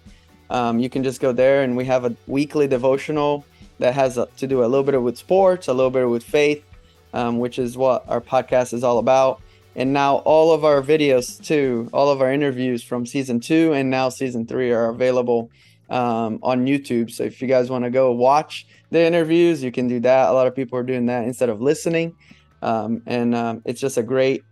Um, 0.51 0.79
you 0.79 0.89
can 0.89 1.03
just 1.03 1.21
go 1.21 1.33
there, 1.33 1.63
and 1.63 1.77
we 1.77 1.85
have 1.87 2.05
a 2.05 2.15
weekly 2.27 2.69
devotional 2.69 3.45
that 3.79 3.95
has 3.95 4.19
to 4.37 4.47
do 4.47 4.63
a 4.63 4.67
little 4.67 4.85
bit 4.85 5.01
with 5.03 5.19
sports, 5.19 5.69
a 5.69 5.75
little 5.75 5.91
bit 5.91 6.09
with 6.09 6.25
faith, 6.25 6.65
um, 7.13 7.39
which 7.39 7.59
is 7.59 7.77
what 7.77 8.05
our 8.09 8.21
podcast 8.21 8.73
is 8.73 8.85
all 8.85 8.99
about. 8.99 9.41
And 9.77 9.93
now 9.93 10.17
all 10.19 10.53
of 10.53 10.65
our 10.65 10.83
videos 10.83 11.45
too, 11.45 11.89
all 11.93 12.09
of 12.11 12.21
our 12.21 12.33
interviews 12.33 12.83
from 12.83 13.07
season 13.07 13.41
two 13.41 13.73
and 13.73 13.91
now 13.91 14.09
season 14.09 14.47
three 14.47 14.71
are 14.71 14.89
available 14.89 15.51
um, 15.91 16.39
on 16.43 16.67
YouTube. 16.67 17.11
So 17.11 17.25
if 17.25 17.43
you 17.43 17.49
guys 17.49 17.71
want 17.71 17.85
to 17.85 17.91
go 17.91 18.13
watch 18.13 18.67
the 18.91 19.05
interviews, 19.05 19.63
you 19.63 19.73
can 19.73 19.89
do 19.89 20.01
that. 20.01 20.29
A 20.29 20.33
lot 20.33 20.47
of 20.47 20.55
people 20.55 20.79
are 20.79 20.85
doing 20.85 21.07
that 21.07 21.25
instead 21.25 21.49
of 21.49 21.61
listening. 21.61 22.15
Um, 22.63 23.03
and 23.07 23.35
um, 23.35 23.63
it's 23.65 23.81
just 23.81 23.99
a 23.99 24.03
great 24.03 24.45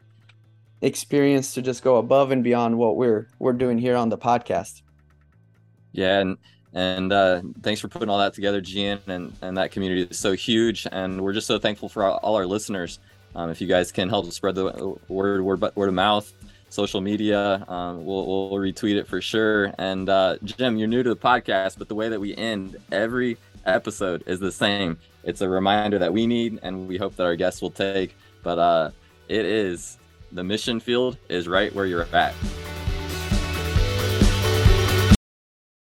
experience 0.82 1.54
to 1.54 1.62
just 1.62 1.82
go 1.82 1.96
above 1.96 2.32
and 2.32 2.42
beyond 2.42 2.76
what 2.76 2.96
we're 2.96 3.28
we're 3.38 3.52
doing 3.52 3.78
here 3.78 3.96
on 3.96 4.08
the 4.08 4.18
podcast. 4.18 4.82
Yeah, 5.92 6.18
and 6.18 6.36
and 6.74 7.12
uh, 7.12 7.42
thanks 7.62 7.80
for 7.80 7.88
putting 7.88 8.08
all 8.08 8.18
that 8.18 8.34
together, 8.34 8.60
Gian. 8.60 9.00
And 9.06 9.32
and 9.42 9.56
that 9.56 9.70
community 9.70 10.02
is 10.02 10.18
so 10.18 10.32
huge, 10.32 10.86
and 10.90 11.20
we're 11.20 11.32
just 11.32 11.46
so 11.46 11.58
thankful 11.58 11.88
for 11.88 12.04
all 12.04 12.36
our 12.36 12.46
listeners. 12.46 12.98
Um, 13.34 13.50
if 13.50 13.60
you 13.60 13.66
guys 13.66 13.92
can 13.92 14.08
help 14.08 14.26
us 14.26 14.34
spread 14.34 14.54
the 14.54 14.96
word, 15.08 15.42
word, 15.42 15.60
word 15.74 15.88
of 15.88 15.94
mouth, 15.94 16.30
social 16.68 17.00
media, 17.00 17.64
um, 17.66 18.04
we'll, 18.04 18.26
we'll 18.26 18.60
retweet 18.60 18.96
it 18.96 19.06
for 19.06 19.22
sure. 19.22 19.72
And 19.78 20.08
uh, 20.08 20.36
Jim, 20.44 20.76
you're 20.76 20.88
new 20.88 21.02
to 21.02 21.08
the 21.08 21.16
podcast, 21.16 21.78
but 21.78 21.88
the 21.88 21.94
way 21.94 22.08
that 22.10 22.20
we 22.20 22.36
end 22.36 22.76
every 22.90 23.38
episode 23.64 24.24
is 24.26 24.40
the 24.40 24.52
same. 24.52 24.98
It's 25.24 25.40
a 25.40 25.48
reminder 25.48 25.98
that 25.98 26.12
we 26.12 26.26
need, 26.26 26.60
and 26.62 26.88
we 26.88 26.98
hope 26.98 27.16
that 27.16 27.24
our 27.24 27.36
guests 27.36 27.62
will 27.62 27.70
take. 27.70 28.16
But 28.42 28.58
uh, 28.58 28.90
it 29.28 29.44
is 29.44 29.98
the 30.32 30.42
mission 30.42 30.80
field 30.80 31.16
is 31.28 31.46
right 31.46 31.74
where 31.74 31.86
you're 31.86 32.06
at. 32.14 32.34